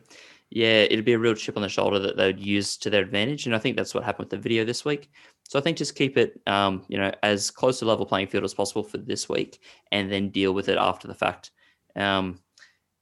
Yeah, 0.51 0.83
it'd 0.83 1.05
be 1.05 1.13
a 1.13 1.19
real 1.19 1.35
chip 1.35 1.57
on 1.57 1.63
the 1.63 1.69
shoulder 1.69 2.01
that 2.01 2.17
they'd 2.17 2.41
use 2.41 2.77
to 2.79 2.91
their 2.91 3.03
advantage, 3.03 3.47
and 3.47 3.55
I 3.55 3.59
think 3.59 3.77
that's 3.77 3.95
what 3.95 4.03
happened 4.03 4.27
with 4.27 4.31
the 4.31 4.43
video 4.43 4.65
this 4.65 4.85
week. 4.85 5.11
So 5.49 5.59
I 5.59 5.63
think 5.63 5.79
just 5.79 5.95
keep 5.95 6.17
it, 6.17 6.41
um, 6.47 6.85
you 6.89 6.99
know, 6.99 7.13
as 7.23 7.51
close 7.51 7.79
to 7.79 7.85
level 7.85 8.05
playing 8.05 8.27
field 8.27 8.45
as 8.45 8.55
possible 8.55 8.83
for 8.83 8.99
this 8.99 9.29
week, 9.29 9.61
and 9.93 10.11
then 10.11 10.31
deal 10.31 10.53
with 10.53 10.69
it 10.69 10.77
after 10.79 11.07
the 11.07 11.15
fact. 11.15 11.53
Um, 11.95 12.41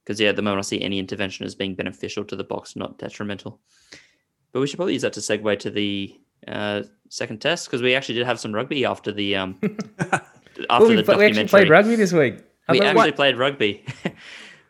because 0.03 0.19
yeah, 0.19 0.29
at 0.29 0.35
the 0.35 0.41
moment 0.41 0.59
I 0.59 0.67
see 0.67 0.81
any 0.81 0.97
intervention 0.97 1.45
as 1.45 1.53
being 1.53 1.75
beneficial 1.75 2.23
to 2.25 2.35
the 2.35 2.43
Boks, 2.43 2.75
not 2.75 2.97
detrimental. 2.97 3.59
But 4.51 4.61
we 4.61 4.67
should 4.67 4.77
probably 4.77 4.93
use 4.93 5.03
that 5.03 5.13
to 5.13 5.19
segue 5.19 5.59
to 5.59 5.69
the 5.69 6.19
uh, 6.47 6.83
second 7.09 7.41
test 7.41 7.67
because 7.67 7.83
we 7.83 7.93
actually 7.93 8.15
did 8.15 8.25
have 8.25 8.39
some 8.39 8.53
rugby 8.53 8.85
after 8.85 9.11
the 9.11 9.35
um 9.35 9.59
after 9.99 10.23
Oh, 10.69 10.87
we, 10.87 11.01
the 11.01 11.15
we 11.15 11.25
actually 11.25 11.47
played 11.47 11.69
rugby 11.69 11.95
this 11.95 12.11
week. 12.11 12.39
I 12.67 12.73
We 12.73 12.81
actually 12.81 13.11
played 13.11 13.37
rugby. 13.37 13.85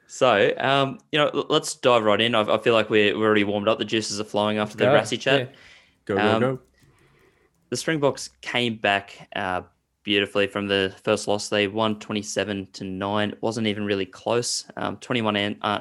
so 0.10 0.52
um, 0.58 0.98
you 1.12 1.19
know, 1.19 1.45
let's 1.50 1.76
dive 1.76 2.04
right 2.04 2.19
in. 2.19 2.34
I, 2.34 2.41
I 2.41 2.58
feel 2.58 2.74
like 2.74 2.89
we're, 2.89 3.17
we're 3.17 3.26
already 3.26 3.43
warmed 3.43 3.67
up. 3.67 3.78
The 3.78 3.86
juices 3.86 4.19
are 4.19 4.24
flowing 4.24 4.58
after 4.58 4.76
the 4.76 4.86
Go, 4.86 4.93
Rassie 4.93 5.19
chat. 5.19 5.39
yeah. 5.39 5.56
Go, 6.06 6.15
go, 6.15 6.22
Um, 6.22 6.39
go. 6.41 6.60
the 7.69 7.78
Springboks 7.78 8.30
came 8.41 8.78
back 8.78 9.30
uh, 9.36 9.62
beautifully 10.04 10.48
from 10.48 10.67
the 10.67 10.95
first 11.04 11.28
loss. 11.28 11.50
They 11.50 11.67
won 11.67 12.00
27 12.00 12.67
to 12.74 12.84
9. 12.84 13.30
It 13.30 13.41
wasn't 13.41 13.67
even 13.67 13.86
really 13.86 14.08
close. 14.08 14.65
Um, 14.78 14.98
21 14.98 15.36
and 15.36 15.56
uh, 15.62 15.80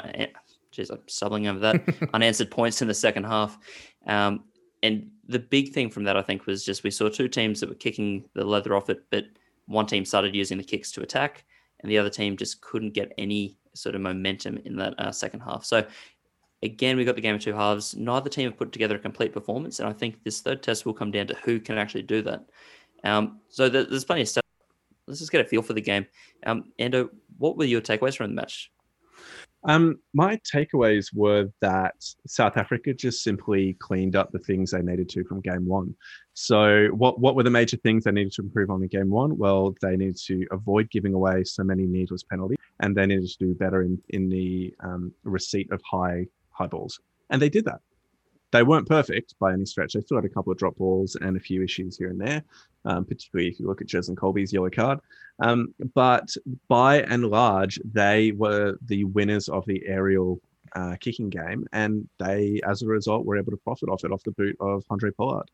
geez, 0.70 0.90
I'm 0.90 1.00
stumbling 1.06 1.46
over 1.46 1.58
that. 1.60 1.82
unanswered 2.12 2.50
points 2.50 2.82
in 2.82 2.88
the 2.88 2.94
second 2.94 3.24
half. 3.24 3.58
Um, 4.06 4.44
and 4.82 5.08
the 5.26 5.38
big 5.38 5.72
thing 5.72 5.90
from 5.90 6.04
that, 6.04 6.16
I 6.16 6.22
think, 6.22 6.46
was 6.46 6.64
just 6.64 6.84
we 6.84 6.90
saw 6.90 7.08
two 7.08 7.28
teams 7.28 7.60
that 7.60 7.68
were 7.68 7.74
kicking 7.74 8.24
the 8.34 8.44
leather 8.44 8.74
off 8.74 8.90
it, 8.90 9.00
but 9.10 9.24
one 9.66 9.86
team 9.86 10.04
started 10.04 10.34
using 10.34 10.56
the 10.56 10.64
kicks 10.64 10.92
to 10.92 11.02
attack, 11.02 11.44
and 11.80 11.90
the 11.90 11.98
other 11.98 12.08
team 12.10 12.36
just 12.36 12.60
couldn't 12.62 12.94
get 12.94 13.12
any 13.18 13.57
sort 13.74 13.94
of 13.94 14.00
momentum 14.00 14.58
in 14.64 14.76
that 14.76 14.94
uh, 14.98 15.12
second 15.12 15.40
half. 15.40 15.64
So 15.64 15.86
again, 16.62 16.96
we 16.96 17.04
got 17.04 17.14
the 17.14 17.20
game 17.22 17.34
of 17.34 17.40
two 17.40 17.54
halves. 17.54 17.96
Neither 17.96 18.30
team 18.30 18.48
have 18.48 18.58
put 18.58 18.72
together 18.72 18.96
a 18.96 18.98
complete 18.98 19.32
performance, 19.32 19.80
and 19.80 19.88
I 19.88 19.92
think 19.92 20.22
this 20.24 20.40
third 20.40 20.62
test 20.62 20.86
will 20.86 20.94
come 20.94 21.10
down 21.10 21.26
to 21.28 21.36
who 21.44 21.60
can 21.60 21.78
actually 21.78 22.02
do 22.02 22.22
that. 22.22 22.44
Um, 23.04 23.40
so 23.48 23.68
there's 23.68 24.04
plenty 24.04 24.22
of 24.22 24.28
stuff. 24.28 24.42
Let's 25.06 25.20
just 25.20 25.32
get 25.32 25.40
a 25.40 25.48
feel 25.48 25.62
for 25.62 25.72
the 25.72 25.80
game. 25.80 26.06
Um, 26.44 26.72
Ando, 26.78 27.08
what 27.38 27.56
were 27.56 27.64
your 27.64 27.80
takeaways 27.80 28.16
from 28.16 28.30
the 28.30 28.34
match? 28.34 28.70
Um, 29.64 29.98
my 30.14 30.38
takeaways 30.52 31.06
were 31.12 31.48
that 31.60 31.94
South 32.26 32.56
Africa 32.56 32.94
just 32.94 33.22
simply 33.22 33.74
cleaned 33.80 34.14
up 34.14 34.30
the 34.30 34.38
things 34.38 34.70
they 34.70 34.82
needed 34.82 35.08
to 35.10 35.24
from 35.24 35.40
game 35.40 35.66
one. 35.66 35.94
So, 36.34 36.88
what 36.88 37.18
what 37.18 37.34
were 37.34 37.42
the 37.42 37.50
major 37.50 37.76
things 37.78 38.04
they 38.04 38.12
needed 38.12 38.32
to 38.34 38.42
improve 38.42 38.70
on 38.70 38.82
in 38.82 38.88
game 38.88 39.10
one? 39.10 39.36
Well, 39.36 39.74
they 39.82 39.96
needed 39.96 40.18
to 40.26 40.46
avoid 40.52 40.90
giving 40.90 41.12
away 41.12 41.42
so 41.44 41.64
many 41.64 41.86
needless 41.86 42.22
penalties, 42.22 42.58
and 42.80 42.96
they 42.96 43.06
needed 43.06 43.28
to 43.28 43.38
do 43.38 43.54
better 43.54 43.82
in 43.82 44.00
in 44.10 44.28
the 44.28 44.74
um, 44.80 45.12
receipt 45.24 45.70
of 45.72 45.80
high 45.90 46.26
high 46.50 46.68
balls, 46.68 47.00
and 47.30 47.42
they 47.42 47.48
did 47.48 47.64
that. 47.64 47.80
They 48.50 48.62
weren't 48.62 48.88
perfect 48.88 49.34
by 49.38 49.52
any 49.52 49.66
stretch. 49.66 49.92
They 49.92 50.00
still 50.00 50.16
had 50.16 50.24
a 50.24 50.30
couple 50.30 50.52
of 50.52 50.58
drop 50.58 50.76
balls 50.76 51.16
and 51.20 51.36
a 51.36 51.40
few 51.40 51.62
issues 51.62 51.98
here 51.98 52.08
and 52.08 52.20
there, 52.20 52.42
um, 52.84 53.04
particularly 53.04 53.50
if 53.50 53.60
you 53.60 53.66
look 53.66 53.82
at 53.82 53.88
Cheslin 53.88 54.16
Kolbe's 54.16 54.52
yellow 54.52 54.70
card. 54.70 55.00
Um, 55.40 55.74
but 55.94 56.34
by 56.68 57.02
and 57.02 57.24
large, 57.24 57.78
they 57.84 58.32
were 58.32 58.78
the 58.86 59.04
winners 59.04 59.48
of 59.48 59.66
the 59.66 59.82
aerial 59.86 60.40
uh, 60.74 60.96
kicking 61.00 61.28
game, 61.30 61.66
and 61.72 62.08
they, 62.18 62.60
as 62.66 62.82
a 62.82 62.86
result, 62.86 63.24
were 63.24 63.38
able 63.38 63.52
to 63.52 63.58
profit 63.58 63.88
off 63.88 64.04
it 64.04 64.12
off 64.12 64.22
the 64.22 64.32
boot 64.32 64.56
of 64.60 64.84
Andre 64.90 65.10
Pollard. 65.10 65.50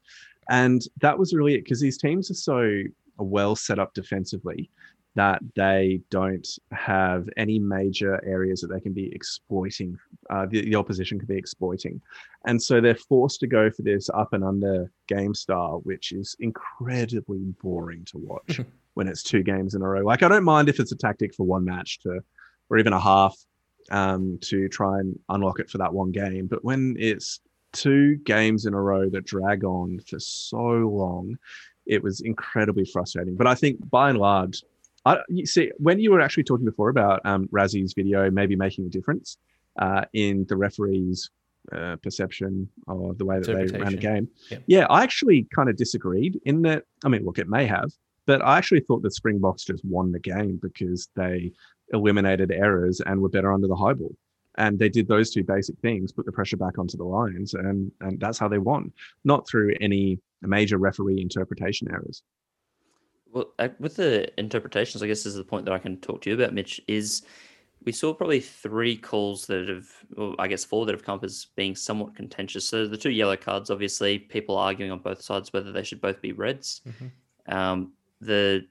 And 0.49 0.83
that 1.01 1.19
was 1.19 1.35
really 1.35 1.55
it 1.55 1.65
because 1.65 1.81
these 1.81 1.99
teams 1.99 2.31
are 2.31 2.35
so 2.35 2.83
well 3.19 3.57
set 3.57 3.79
up 3.79 3.95
defensively 3.95 4.71
that 5.15 5.41
they 5.55 6.01
don't 6.11 6.47
have 6.73 7.29
any 7.37 7.59
major 7.59 8.23
areas 8.25 8.61
that 8.61 8.69
they 8.69 8.81
can 8.81 8.93
be 8.93 9.13
exploiting, 9.15 9.97
uh, 10.31 10.47
the, 10.47 10.63
the 10.63 10.75
opposition 10.75 11.19
can 11.19 11.27
be 11.27 11.37
exploiting. 11.37 12.01
And 12.47 12.61
so 12.61 12.81
they're 12.81 12.97
forced 12.97 13.41
to 13.41 13.47
go 13.47 13.71
for 13.71 13.83
this 13.83 14.11
up 14.11 14.33
and 14.33 14.43
under 14.43 14.91
game 15.07 15.35
style, 15.35 15.81
which 15.85 16.13
is 16.13 16.37
incredibly 16.41 17.55
boring 17.63 18.05
to 18.07 18.19
watch 18.19 18.61
when 18.95 19.07
it's 19.07 19.23
two 19.23 19.43
games 19.43 19.75
in 19.75 19.83
a 19.83 19.89
row. 19.89 20.03
Like, 20.03 20.23
I 20.23 20.29
don't 20.29 20.45
mind 20.45 20.69
if 20.69 20.81
it's 20.81 20.93
a 20.93 20.97
tactic 20.97 21.35
for 21.35 21.47
one 21.47 21.65
match 21.65 22.01
to, 22.01 22.21
or 22.69 22.79
even 22.79 22.93
a 22.93 23.01
half 23.01 23.37
um, 23.91 24.39
to 24.43 24.69
try 24.69 24.99
and 24.99 25.19
unlock 25.29 25.61
it 25.61 25.71
for 25.71 25.79
that 25.79 25.95
one 25.95 26.11
game. 26.11 26.47
But 26.47 26.65
when 26.65 26.97
it's 26.99 27.41
two 27.73 28.17
games 28.17 28.67
in 28.67 28.75
a 28.75 28.81
row 28.81 29.09
that 29.11 29.27
drag 29.27 29.65
on 29.65 30.01
for 30.09 30.19
so 30.19 30.59
long, 30.59 31.39
it 31.87 32.03
was 32.03 32.21
incredibly 32.21 32.85
frustrating. 32.85 33.37
But 33.37 33.47
I 33.47 33.55
think 33.55 33.79
by 33.91 34.11
and 34.11 34.19
large, 34.19 34.65
I, 35.05 35.19
you 35.29 35.47
see, 35.47 35.71
when 35.79 35.99
you 36.01 36.11
were 36.11 36.21
actually 36.21 36.45
talking 36.45 36.65
before 36.65 36.89
about 36.89 37.21
um, 37.25 37.47
Rassie's 37.49 37.93
video 37.95 38.31
maybe 38.31 38.57
making 38.57 38.87
a 38.87 38.89
difference 38.89 39.37
uh, 39.79 40.03
in 40.13 40.47
the 40.49 40.57
referee's 40.57 41.31
uh, 41.73 41.97
perception 42.03 42.69
of 42.89 43.19
the 43.19 43.25
way 43.25 43.39
that 43.39 43.47
they 43.47 43.79
ran 43.79 43.93
the 43.93 43.99
game, 43.99 44.29
Yep. 44.51 44.63
yeah, 44.67 44.87
I 44.91 45.03
actually 45.03 45.47
kind 45.55 45.69
of 45.69 45.77
disagreed 45.77 46.41
in 46.45 46.63
that. 46.63 46.85
I 47.05 47.09
mean, 47.09 47.25
look, 47.25 47.39
it 47.39 47.49
may 47.49 47.67
have, 47.67 47.91
but 48.27 48.43
I 48.43 48.59
actually 48.59 48.81
thought 48.81 49.03
that 49.03 49.13
Springboks 49.13 49.65
just 49.65 49.85
won 49.85 50.13
the 50.13 50.21
game 50.21 50.59
because 50.63 51.09
they 51.17 51.53
eliminated 51.93 52.51
errors 52.51 53.01
and 53.05 53.21
were 53.21 53.29
better 53.29 53.53
under 53.53 53.67
the 53.67 53.77
high 53.77 53.93
ball. 53.93 54.15
And 54.57 54.79
they 54.79 54.89
did 54.89 55.09
those 55.09 55.31
two 55.31 55.43
basic 55.43 55.77
things, 55.81 56.13
put 56.13 56.27
the 56.27 56.33
pressure 56.33 56.57
back 56.57 56.79
onto 56.79 56.97
the 56.97 57.05
Lions, 57.05 57.55
and 57.55 57.91
and 58.01 58.21
that's 58.21 58.39
how 58.39 58.47
they 58.49 58.59
won, 58.59 58.93
not 59.25 59.49
through 59.49 59.75
any 59.81 60.21
major 60.43 60.79
referee 60.79 61.21
interpretation 61.21 61.89
errors. 61.91 62.23
Well, 63.35 63.53
uh, 63.59 63.69
with 63.81 63.97
the 63.97 64.31
interpretations, 64.39 65.03
I 65.03 65.09
guess 65.09 65.25
this 65.25 65.33
is 65.33 65.37
the 65.37 65.45
point 65.45 65.65
that 65.65 65.75
I 65.75 65.79
can 65.79 65.97
talk 65.99 66.23
to 66.23 66.31
you 66.31 66.37
about, 66.37 66.55
Mitch. 66.55 66.81
Is 66.87 67.23
we 67.85 67.91
saw 67.91 68.15
probably 68.15 68.41
three 68.41 68.97
calls 68.97 69.47
that 69.47 69.69
have, 69.69 69.89
well, 70.17 70.37
I 70.39 70.47
guess 70.47 70.65
four 70.65 70.87
that 70.87 70.93
have 70.95 71.05
come 71.05 71.17
up 71.17 71.25
as 71.25 71.49
being 71.57 71.75
somewhat 71.75 72.15
contentious. 72.15 72.67
So 72.67 72.87
the 72.87 72.97
two 72.97 73.11
yellow 73.11 73.37
cards, 73.37 73.71
obviously, 73.71 74.21
people 74.21 74.57
arguing 74.57 74.93
on 74.93 75.01
both 75.01 75.21
sides 75.21 75.53
whether 75.53 75.73
they 75.73 75.83
should 75.83 76.01
both 76.01 76.23
be 76.23 76.33
reds. 76.33 76.81
Um, 77.49 77.93
the 78.21 78.67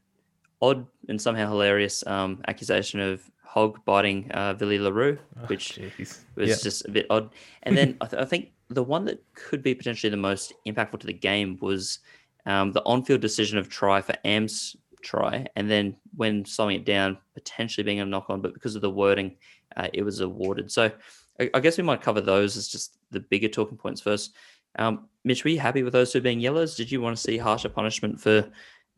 odd 0.62 0.88
and 1.10 1.21
somehow 1.21 1.49
hilarious 1.49 2.08
um, 2.08 2.41
accusation 2.47 3.02
of 3.02 3.21
Hogg 3.43 3.84
biting 3.86 4.32
uh, 4.32 4.56
Willie 4.58 4.80
le 4.80 4.91
Roux, 4.91 5.19
which 5.47 5.78
Jeez. 5.97 6.21
was 6.36 6.49
Yeah. 6.49 6.56
just 6.63 6.88
a 6.88 6.91
bit 6.91 7.06
odd. 7.10 7.30
And 7.63 7.78
then 7.78 7.97
I, 8.02 8.08
th- 8.08 8.21
I 8.21 8.26
think 8.26 8.54
the 8.69 8.82
one 8.82 9.04
that 9.06 9.21
could 9.36 9.62
be 9.62 9.76
potentially 9.76 10.10
the 10.10 10.17
most 10.17 10.54
impactful 10.65 11.02
to 11.02 11.06
the 11.06 11.13
game 11.13 11.58
was 11.62 11.99
um, 12.46 12.72
the 12.72 12.84
on-field 12.86 13.22
decision 13.22 13.58
of 13.58 13.70
try 13.70 14.02
for 14.02 14.16
Am's 14.26 14.76
try, 15.02 15.46
and 15.56 15.70
then 15.70 15.96
when 16.16 16.46
slowing 16.46 16.76
it 16.78 16.86
down, 16.86 17.18
potentially 17.34 17.84
being 17.84 18.00
a 18.00 18.06
knock-on, 18.06 18.42
but 18.42 18.54
because 18.54 18.76
of 18.76 18.82
the 18.82 18.90
wording, 18.90 19.36
uh, 19.76 19.88
it 19.94 20.04
was 20.04 20.20
awarded. 20.20 20.72
So 20.72 20.92
I, 21.40 21.50
I 21.54 21.60
guess 21.60 21.78
we 21.78 21.84
might 21.84 22.02
cover 22.02 22.22
those 22.22 22.58
as 22.58 22.68
just 22.68 22.98
the 23.12 23.20
bigger 23.20 23.48
talking 23.48 23.78
points 23.78 24.02
first. 24.02 24.36
Um, 24.80 25.08
Mitch, 25.24 25.44
were 25.44 25.52
you 25.52 25.60
happy 25.60 25.84
with 25.84 25.94
those 25.94 26.12
two 26.12 26.22
being 26.22 26.40
yellows? 26.40 26.76
Did 26.76 26.92
you 26.92 27.02
want 27.02 27.16
to 27.16 27.22
see 27.22 27.38
harsher 27.38 27.70
punishment 27.70 28.20
for 28.20 28.50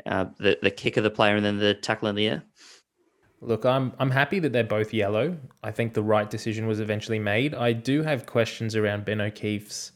uh, 0.06 0.26
the 0.38 0.58
the 0.62 0.72
kick 0.72 0.98
of 0.98 1.04
the 1.04 1.10
player 1.10 1.36
and 1.36 1.46
then 1.46 1.58
the 1.58 1.74
tackle 1.74 2.08
in 2.08 2.16
the 2.16 2.28
air? 2.28 2.44
Look, 3.42 3.66
I'm 3.66 3.94
I'm 4.00 4.12
happy 4.12 4.40
that 4.40 4.54
they're 4.54 4.64
both 4.64 4.94
yellow. 4.94 5.38
I 5.64 5.72
think 5.72 5.94
the 5.94 6.04
right 6.04 6.30
decision 6.30 6.68
was 6.68 6.80
eventually 6.80 7.20
made. 7.20 7.54
I 7.54 7.74
do 7.74 8.02
have 8.04 8.26
questions 8.26 8.76
around 8.76 9.06
Ben 9.06 9.22
O'Keefe's 9.22 9.92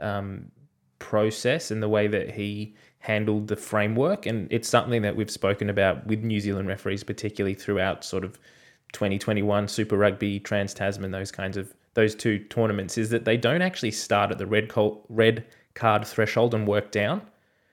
um, 0.00 0.50
process 1.04 1.70
and 1.70 1.82
the 1.82 1.88
way 1.88 2.06
that 2.06 2.30
he 2.30 2.74
handled 3.00 3.48
the 3.48 3.56
framework, 3.56 4.24
and 4.24 4.50
it's 4.50 4.66
something 4.66 5.02
that 5.02 5.14
we've 5.14 5.30
spoken 5.30 5.68
about 5.68 6.06
with 6.06 6.24
New 6.24 6.40
Zealand 6.40 6.66
referees, 6.66 7.04
particularly 7.04 7.54
throughout 7.54 8.02
sort 8.02 8.24
of 8.24 8.38
2021 8.94 9.68
Super 9.68 9.98
Rugby, 9.98 10.40
Trans 10.40 10.72
Tasman, 10.72 11.10
those 11.10 11.30
kinds 11.30 11.58
of 11.58 11.74
those 11.92 12.14
two 12.14 12.38
tournaments, 12.38 12.96
is 12.96 13.10
that 13.10 13.26
they 13.26 13.36
don't 13.36 13.60
actually 13.60 13.90
start 13.90 14.30
at 14.30 14.38
the 14.38 14.46
red 14.46 14.70
col- 14.70 15.04
red 15.10 15.44
card 15.74 16.06
threshold 16.06 16.54
and 16.54 16.66
work 16.66 16.90
down. 16.90 17.20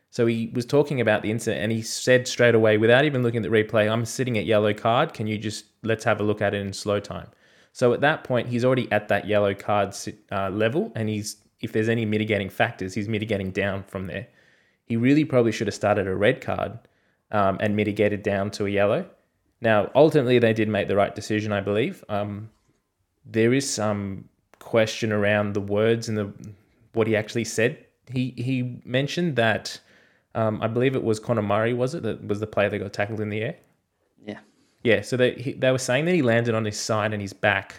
So 0.10 0.26
he 0.26 0.52
was 0.54 0.65
talking 0.65 1.00
about 1.00 1.22
the 1.22 1.32
incident 1.32 1.63
and 1.63 1.72
he 1.72 1.82
said 1.82 2.28
straight 2.28 2.54
away, 2.54 2.78
without 2.78 3.06
even 3.06 3.24
looking 3.24 3.46
at 3.46 3.50
the 3.50 3.63
replay, 3.63 3.89
I'm 3.89 4.04
sitting 4.04 4.38
at 4.38 4.44
yellow 4.46 4.74
card. 4.74 5.13
Can 5.13 5.28
you 5.28 5.38
just 5.38 5.65
let's 5.84 6.04
have 6.04 6.20
a 6.20 6.24
look 6.24 6.41
at 6.41 6.54
it 6.54 6.60
in 6.62 6.74
slow 6.74 7.00
time? 7.00 7.30
So 7.72 7.94
at 7.94 8.02
that 8.02 8.26
point, 8.26 8.50
he's 8.50 8.65
already 8.65 8.91
at 8.91 9.08
that 9.08 9.26
yellow 9.26 9.54
card 9.54 9.96
uh, 10.30 10.50
level, 10.50 10.91
and 10.94 11.08
he's 11.08 11.38
if 11.62 11.71
there's 11.71 11.89
any 11.89 12.06
mitigating 12.06 12.50
factors, 12.50 12.93
he's 12.93 13.08
mitigating 13.08 13.52
down 13.52 13.84
from 13.84 14.08
there. 14.08 14.28
He 14.86 14.97
really 14.97 15.26
probably 15.26 15.52
should 15.52 15.67
have 15.67 15.76
started 15.76 16.08
a 16.08 16.15
red 16.15 16.41
card 16.41 16.78
um, 17.32 17.58
and 17.60 17.76
mitigated 17.76 18.24
down 18.24 18.52
to 18.52 18.65
a 18.65 18.69
yellow. 18.69 19.06
Now, 19.62 19.91
ultimately, 19.93 20.39
they 20.39 20.54
did 20.54 20.67
make 20.67 20.88
the 20.88 20.95
right 20.95 21.13
decision, 21.13 21.52
I 21.52 21.62
believe. 21.62 22.04
Um, 22.10 22.50
there 23.26 23.54
is 23.54 23.69
some 23.69 24.28
question 24.60 25.12
around 25.12 25.54
the 25.54 25.62
words 25.62 26.10
and 26.10 26.17
the 26.17 26.34
what 26.93 27.08
he 27.08 27.15
actually 27.15 27.45
said. 27.45 27.86
He 28.12 28.34
he 28.38 28.82
mentioned 28.84 29.36
that 29.36 29.80
um, 30.36 30.62
I 30.62 30.67
believe 30.67 30.95
it 30.95 31.04
was 31.04 31.19
Conor 31.19 31.41
Murray, 31.41 31.74
was 31.74 31.93
it 31.93 32.04
that 32.04 32.26
was 32.26 32.39
the 32.39 32.47
player 32.47 32.69
that 32.69 32.80
got 32.80 32.93
tackled 32.93 33.21
in 33.21 33.30
the 33.30 33.41
air? 33.41 33.56
Yeah. 34.26 34.39
Yeah, 34.84 35.02
so 35.02 35.17
they 35.17 35.34
he, 35.34 35.54
they 35.54 35.71
were 35.71 35.78
saying 35.78 36.06
that 36.06 36.15
he 36.15 36.21
landed 36.21 36.56
on 36.56 36.65
his 36.65 36.80
side 36.80 37.13
and 37.13 37.21
his 37.21 37.34
back, 37.34 37.76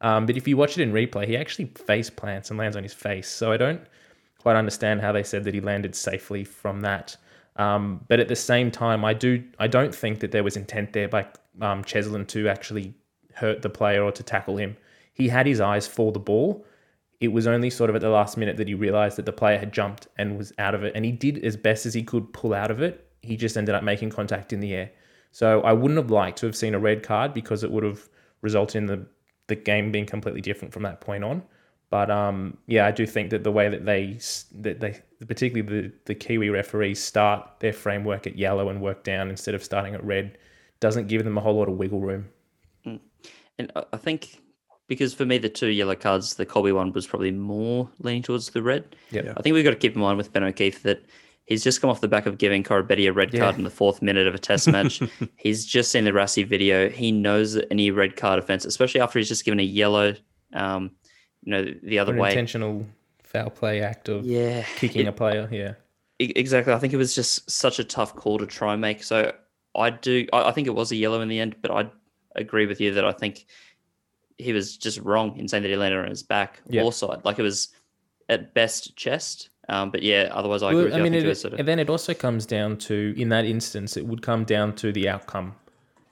um, 0.00 0.26
but 0.26 0.36
if 0.36 0.46
you 0.46 0.56
watch 0.56 0.78
it 0.78 0.82
in 0.82 0.92
replay, 0.92 1.26
he 1.26 1.36
actually 1.36 1.66
face 1.66 2.10
plants 2.10 2.50
and 2.50 2.58
lands 2.58 2.76
on 2.76 2.82
his 2.82 2.92
face. 2.92 3.28
So 3.28 3.52
I 3.52 3.56
don't 3.56 3.80
quite 4.38 4.56
understand 4.56 5.00
how 5.00 5.12
they 5.12 5.22
said 5.22 5.44
that 5.44 5.54
he 5.54 5.60
landed 5.60 5.94
safely 5.94 6.44
from 6.44 6.80
that. 6.82 7.16
Um, 7.56 8.04
but 8.08 8.20
at 8.20 8.28
the 8.28 8.36
same 8.36 8.70
time, 8.70 9.04
I 9.04 9.14
do 9.14 9.42
I 9.58 9.66
don't 9.66 9.94
think 9.94 10.20
that 10.20 10.30
there 10.30 10.44
was 10.44 10.56
intent 10.56 10.92
there 10.92 11.08
by 11.08 11.26
um, 11.60 11.82
Cheslin 11.82 12.26
to 12.28 12.48
actually 12.48 12.94
hurt 13.34 13.62
the 13.62 13.70
player 13.70 14.02
or 14.02 14.12
to 14.12 14.22
tackle 14.22 14.58
him. 14.58 14.76
He 15.14 15.28
had 15.28 15.46
his 15.46 15.60
eyes 15.60 15.86
for 15.86 16.12
the 16.12 16.18
ball. 16.20 16.66
It 17.20 17.28
was 17.28 17.46
only 17.46 17.70
sort 17.70 17.88
of 17.88 17.96
at 17.96 18.02
the 18.02 18.10
last 18.10 18.36
minute 18.36 18.58
that 18.58 18.68
he 18.68 18.74
realized 18.74 19.16
that 19.16 19.24
the 19.24 19.32
player 19.32 19.58
had 19.58 19.72
jumped 19.72 20.06
and 20.18 20.36
was 20.36 20.52
out 20.58 20.74
of 20.74 20.84
it, 20.84 20.92
and 20.94 21.02
he 21.04 21.12
did 21.12 21.42
as 21.42 21.56
best 21.56 21.86
as 21.86 21.94
he 21.94 22.02
could 22.02 22.30
pull 22.34 22.52
out 22.52 22.70
of 22.70 22.82
it. 22.82 23.10
He 23.22 23.38
just 23.38 23.56
ended 23.56 23.74
up 23.74 23.82
making 23.82 24.10
contact 24.10 24.52
in 24.52 24.60
the 24.60 24.74
air. 24.74 24.90
So 25.32 25.62
I 25.62 25.72
wouldn't 25.72 25.98
have 25.98 26.10
liked 26.10 26.38
to 26.38 26.46
have 26.46 26.54
seen 26.54 26.74
a 26.74 26.78
red 26.78 27.02
card 27.02 27.32
because 27.32 27.64
it 27.64 27.70
would 27.70 27.84
have 27.84 28.06
resulted 28.42 28.76
in 28.76 28.86
the 28.86 29.06
the 29.48 29.56
game 29.56 29.92
being 29.92 30.06
completely 30.06 30.40
different 30.40 30.72
from 30.74 30.82
that 30.84 31.00
point 31.00 31.24
on. 31.24 31.42
But 31.88 32.10
um, 32.10 32.56
yeah, 32.66 32.84
I 32.86 32.90
do 32.90 33.06
think 33.06 33.30
that 33.30 33.44
the 33.44 33.52
way 33.52 33.68
that 33.68 33.84
they 33.84 34.18
that 34.60 34.80
they 34.80 35.00
particularly 35.26 35.82
the 35.82 35.92
the 36.06 36.14
Kiwi 36.14 36.50
referees 36.50 37.02
start 37.02 37.48
their 37.60 37.72
framework 37.72 38.26
at 38.26 38.36
yellow 38.36 38.68
and 38.68 38.80
work 38.82 39.04
down 39.04 39.30
instead 39.30 39.54
of 39.54 39.62
starting 39.62 39.94
at 39.94 40.04
red 40.04 40.36
doesn't 40.80 41.06
give 41.06 41.22
them 41.24 41.38
a 41.38 41.40
whole 41.40 41.54
lot 41.56 41.68
of 41.68 41.76
wiggle 41.76 42.00
room. 42.00 42.26
And 43.58 43.72
I- 43.74 43.84
I 43.92 43.96
think 43.96 44.40
because 44.88 45.14
for 45.14 45.24
me, 45.24 45.38
the 45.38 45.48
two 45.48 45.68
yellow 45.68 45.94
cards, 45.96 46.34
the 46.34 46.44
Kolbe 46.46 46.74
one 46.74 46.92
was 46.92 47.06
probably 47.06 47.30
more 47.32 47.88
leaning 48.00 48.22
towards 48.22 48.50
the 48.50 48.62
red. 48.62 48.94
Yeah. 49.10 49.32
I 49.36 49.42
think 49.42 49.54
we've 49.54 49.64
got 49.64 49.70
to 49.70 49.76
keep 49.76 49.94
in 49.94 50.00
mind 50.00 50.18
with 50.18 50.32
Ben 50.32 50.44
O'Keefe 50.44 50.82
that 50.82 51.02
he's 51.46 51.64
just 51.64 51.80
come 51.80 51.88
off 51.90 52.00
the 52.00 52.08
back 52.08 52.26
of 52.26 52.38
giving 52.38 52.62
Koroibete 52.62 53.08
a 53.08 53.12
red 53.12 53.30
card 53.30 53.54
Yeah. 53.54 53.58
in 53.58 53.64
the 53.64 53.70
fourth 53.70 54.02
minute 54.02 54.26
of 54.26 54.34
a 54.34 54.38
test 54.38 54.68
match. 54.68 55.00
he's 55.36 55.64
just 55.64 55.90
seen 55.90 56.04
the 56.04 56.10
Rassie 56.12 56.46
video. 56.46 56.88
He 56.90 57.10
knows 57.12 57.54
that 57.54 57.66
any 57.70 57.90
red 57.90 58.16
card 58.16 58.38
offense, 58.38 58.64
especially 58.64 59.00
after 59.00 59.18
he's 59.18 59.28
just 59.28 59.44
given 59.44 59.60
a 59.60 59.64
yellow, 59.64 60.14
um, 60.52 60.90
you 61.42 61.52
know, 61.52 61.64
the 61.82 61.98
other 61.98 62.12
An 62.12 62.18
way. 62.18 62.30
intentional 62.30 62.84
foul 63.22 63.50
play 63.50 63.80
act 63.82 64.08
of 64.08 64.24
Yeah. 64.26 64.64
kicking 64.76 65.06
it- 65.06 65.08
a 65.08 65.12
player. 65.12 65.48
Yeah. 65.50 65.74
Exactly. 66.18 66.72
I 66.72 66.78
think 66.78 66.92
it 66.92 66.96
was 66.96 67.14
just 67.14 67.50
such 67.50 67.78
a 67.78 67.84
tough 67.84 68.16
call 68.16 68.38
to 68.38 68.46
try 68.46 68.72
and 68.72 68.80
make. 68.80 69.02
So 69.02 69.32
I 69.74 69.90
do. 69.90 70.26
I 70.32 70.48
I 70.48 70.52
think 70.52 70.66
it 70.66 70.74
was 70.74 70.90
a 70.90 70.96
yellow 70.96 71.20
in 71.20 71.28
the 71.28 71.38
end, 71.38 71.56
but 71.60 71.70
I 71.70 71.90
agree 72.34 72.64
with 72.66 72.80
you 72.80 72.94
that 72.94 73.04
I 73.04 73.12
think 73.12 73.44
he 74.38 74.54
was 74.54 74.76
just 74.78 74.98
wrong 75.00 75.36
in 75.38 75.46
saying 75.48 75.62
that 75.62 75.68
he 75.68 75.76
landed 75.76 75.98
on 76.00 76.08
his 76.08 76.22
back 76.22 76.60
or 76.72 76.90
side. 76.92 77.20
Like 77.24 77.38
it 77.38 77.42
was 77.42 77.68
at 78.30 78.54
best 78.54 78.96
chest. 78.96 79.50
Um, 79.68 79.90
but 79.90 80.02
yeah, 80.02 80.28
otherwise 80.32 80.62
I 80.62 80.70
agree 80.70 80.84
Well. 80.84 80.94
I 80.94 81.02
mean, 81.02 81.12
think 81.12 81.24
it 81.24 81.28
it, 81.28 81.34
sort 81.36 81.54
of, 81.54 81.58
and 81.58 81.68
then 81.68 81.78
it 81.78 81.90
also 81.90 82.14
comes 82.14 82.46
down 82.46 82.76
to, 82.78 83.14
in 83.16 83.28
that 83.30 83.44
instance, 83.44 83.96
it 83.96 84.06
would 84.06 84.22
come 84.22 84.44
down 84.44 84.74
to 84.76 84.92
the 84.92 85.08
outcome. 85.08 85.54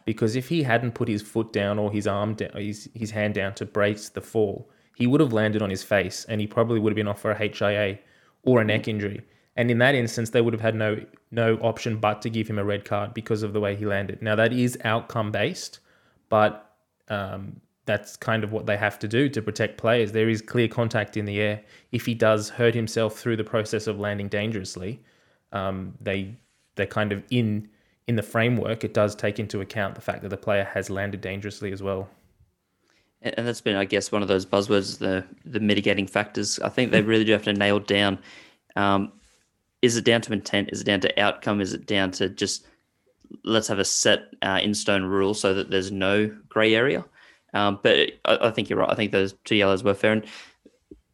Because 0.04 0.36
if 0.36 0.48
he 0.48 0.62
hadn't 0.62 0.92
put 0.92 1.08
his 1.08 1.22
foot 1.22 1.52
down 1.52 1.78
or 1.78 1.90
his 1.90 2.06
arm 2.06 2.34
down, 2.34 2.50
his, 2.56 2.90
his 2.94 3.10
hand 3.10 3.34
down 3.34 3.54
to 3.54 3.64
brace 3.64 4.10
the 4.10 4.20
fall, 4.20 4.68
he 4.96 5.06
would 5.06 5.20
have 5.20 5.32
landed 5.32 5.62
on 5.62 5.70
his 5.70 5.82
face 5.82 6.26
and 6.28 6.40
he 6.40 6.46
probably 6.46 6.78
would 6.78 6.90
have 6.90 6.96
been 6.96 7.08
off 7.08 7.20
for 7.20 7.30
a 7.30 7.38
HIA 7.38 7.98
or 8.42 8.60
a 8.60 8.64
neck 8.64 8.86
injury. 8.86 9.22
And 9.56 9.70
in 9.70 9.78
that 9.78 9.94
instance, 9.94 10.30
they 10.30 10.40
would 10.40 10.52
have 10.52 10.60
had 10.60 10.74
no 10.74 11.00
no 11.30 11.56
option 11.56 11.98
but 11.98 12.22
to 12.22 12.30
give 12.30 12.48
him 12.48 12.58
a 12.58 12.64
red 12.64 12.84
card 12.84 13.14
because 13.14 13.42
of 13.42 13.52
the 13.52 13.60
way 13.60 13.76
he 13.76 13.86
landed. 13.86 14.20
Now 14.20 14.34
that 14.36 14.52
is 14.52 14.76
outcome 14.84 15.32
based, 15.32 15.78
but 16.28 16.74
um, 17.08 17.60
that's 17.86 18.16
kind 18.16 18.44
of 18.44 18.52
what 18.52 18.66
they 18.66 18.76
have 18.76 18.98
to 19.00 19.08
do 19.08 19.28
to 19.28 19.42
protect 19.42 19.78
players. 19.78 20.12
There 20.12 20.28
is 20.28 20.40
clear 20.40 20.68
contact 20.68 21.16
in 21.16 21.24
the 21.24 21.40
air. 21.40 21.62
If 21.92 22.06
he 22.06 22.14
does 22.14 22.48
hurt 22.48 22.74
himself 22.74 23.18
through 23.18 23.36
the 23.36 23.44
process 23.44 23.86
of 23.86 23.98
landing 23.98 24.28
dangerously, 24.28 25.00
um, 25.52 25.94
they 26.00 26.34
they're 26.76 26.86
kind 26.86 27.12
of 27.12 27.22
in 27.30 27.68
in 28.08 28.16
the 28.16 28.22
framework. 28.22 28.84
It 28.84 28.94
does 28.94 29.14
take 29.14 29.38
into 29.38 29.60
account 29.60 29.94
the 29.94 30.00
fact 30.00 30.22
that 30.22 30.28
the 30.28 30.36
player 30.36 30.64
has 30.64 30.90
landed 30.90 31.20
dangerously 31.20 31.72
as 31.72 31.82
well. 31.82 32.08
and 33.22 33.46
that's 33.46 33.60
been, 33.60 33.76
I 33.76 33.84
guess, 33.84 34.12
one 34.12 34.22
of 34.22 34.28
those 34.28 34.46
buzzwords, 34.46 34.98
the 34.98 35.24
the 35.44 35.60
mitigating 35.60 36.06
factors. 36.06 36.58
I 36.60 36.70
think 36.70 36.90
they 36.90 37.02
really 37.02 37.24
do 37.24 37.32
have 37.32 37.44
to 37.44 37.52
nail 37.52 37.80
down. 37.80 38.18
Um, 38.76 39.12
is 39.82 39.96
it 39.96 40.04
down 40.04 40.22
to 40.22 40.32
intent? 40.32 40.70
Is 40.72 40.80
it 40.80 40.84
down 40.84 41.00
to 41.00 41.20
outcome? 41.20 41.60
Is 41.60 41.74
it 41.74 41.86
down 41.86 42.10
to 42.12 42.30
just 42.30 42.66
let's 43.42 43.68
have 43.68 43.78
a 43.78 43.84
set 43.84 44.28
uh, 44.42 44.60
in 44.62 44.74
stone 44.74 45.04
rule 45.04 45.34
so 45.34 45.54
that 45.54 45.70
there's 45.70 45.90
no 45.90 46.34
grey 46.48 46.74
area. 46.74 47.04
Um, 47.54 47.78
but 47.82 48.12
I, 48.24 48.48
I, 48.48 48.50
think 48.50 48.68
you're 48.68 48.78
right. 48.78 48.90
I 48.90 48.94
think 48.94 49.12
those 49.12 49.34
two 49.44 49.54
yellows 49.54 49.82
were 49.82 49.94
fair. 49.94 50.12
And 50.12 50.26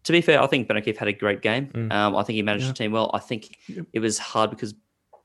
to 0.04 0.12
be 0.12 0.20
fair, 0.20 0.42
I 0.42 0.46
think 0.46 0.66
Ben 0.66 0.76
O'Keefe 0.76 0.96
had 0.96 1.08
a 1.08 1.12
great 1.12 1.42
game. 1.42 1.66
Mm. 1.68 1.92
Um, 1.92 2.16
I 2.16 2.22
think 2.22 2.36
he 2.36 2.42
managed 2.42 2.64
yeah. 2.64 2.72
the 2.72 2.76
team 2.76 2.92
well. 2.92 3.10
I 3.12 3.18
think 3.18 3.58
yep. 3.68 3.86
it 3.92 4.00
was 4.00 4.18
hard 4.18 4.50
because 4.50 4.74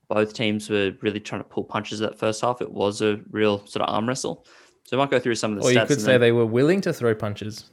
both 0.07 0.33
teams 0.33 0.69
were 0.69 0.93
really 1.01 1.19
trying 1.19 1.41
to 1.41 1.47
pull 1.47 1.63
punches 1.63 1.99
that 1.99 2.19
first 2.19 2.41
half. 2.41 2.61
It 2.61 2.71
was 2.71 3.01
a 3.01 3.19
real 3.31 3.65
sort 3.65 3.83
of 3.83 3.93
arm 3.93 4.07
wrestle. 4.07 4.45
So 4.83 4.97
I 4.97 4.99
might 4.99 5.09
go 5.09 5.19
through 5.19 5.35
some 5.35 5.53
of 5.53 5.63
the 5.63 5.69
or 5.69 5.71
stats. 5.71 5.81
you 5.81 5.87
could 5.87 6.01
say 6.01 6.11
then... 6.13 6.21
they 6.21 6.31
were 6.31 6.45
willing 6.45 6.81
to 6.81 6.93
throw 6.93 7.15
punches. 7.15 7.71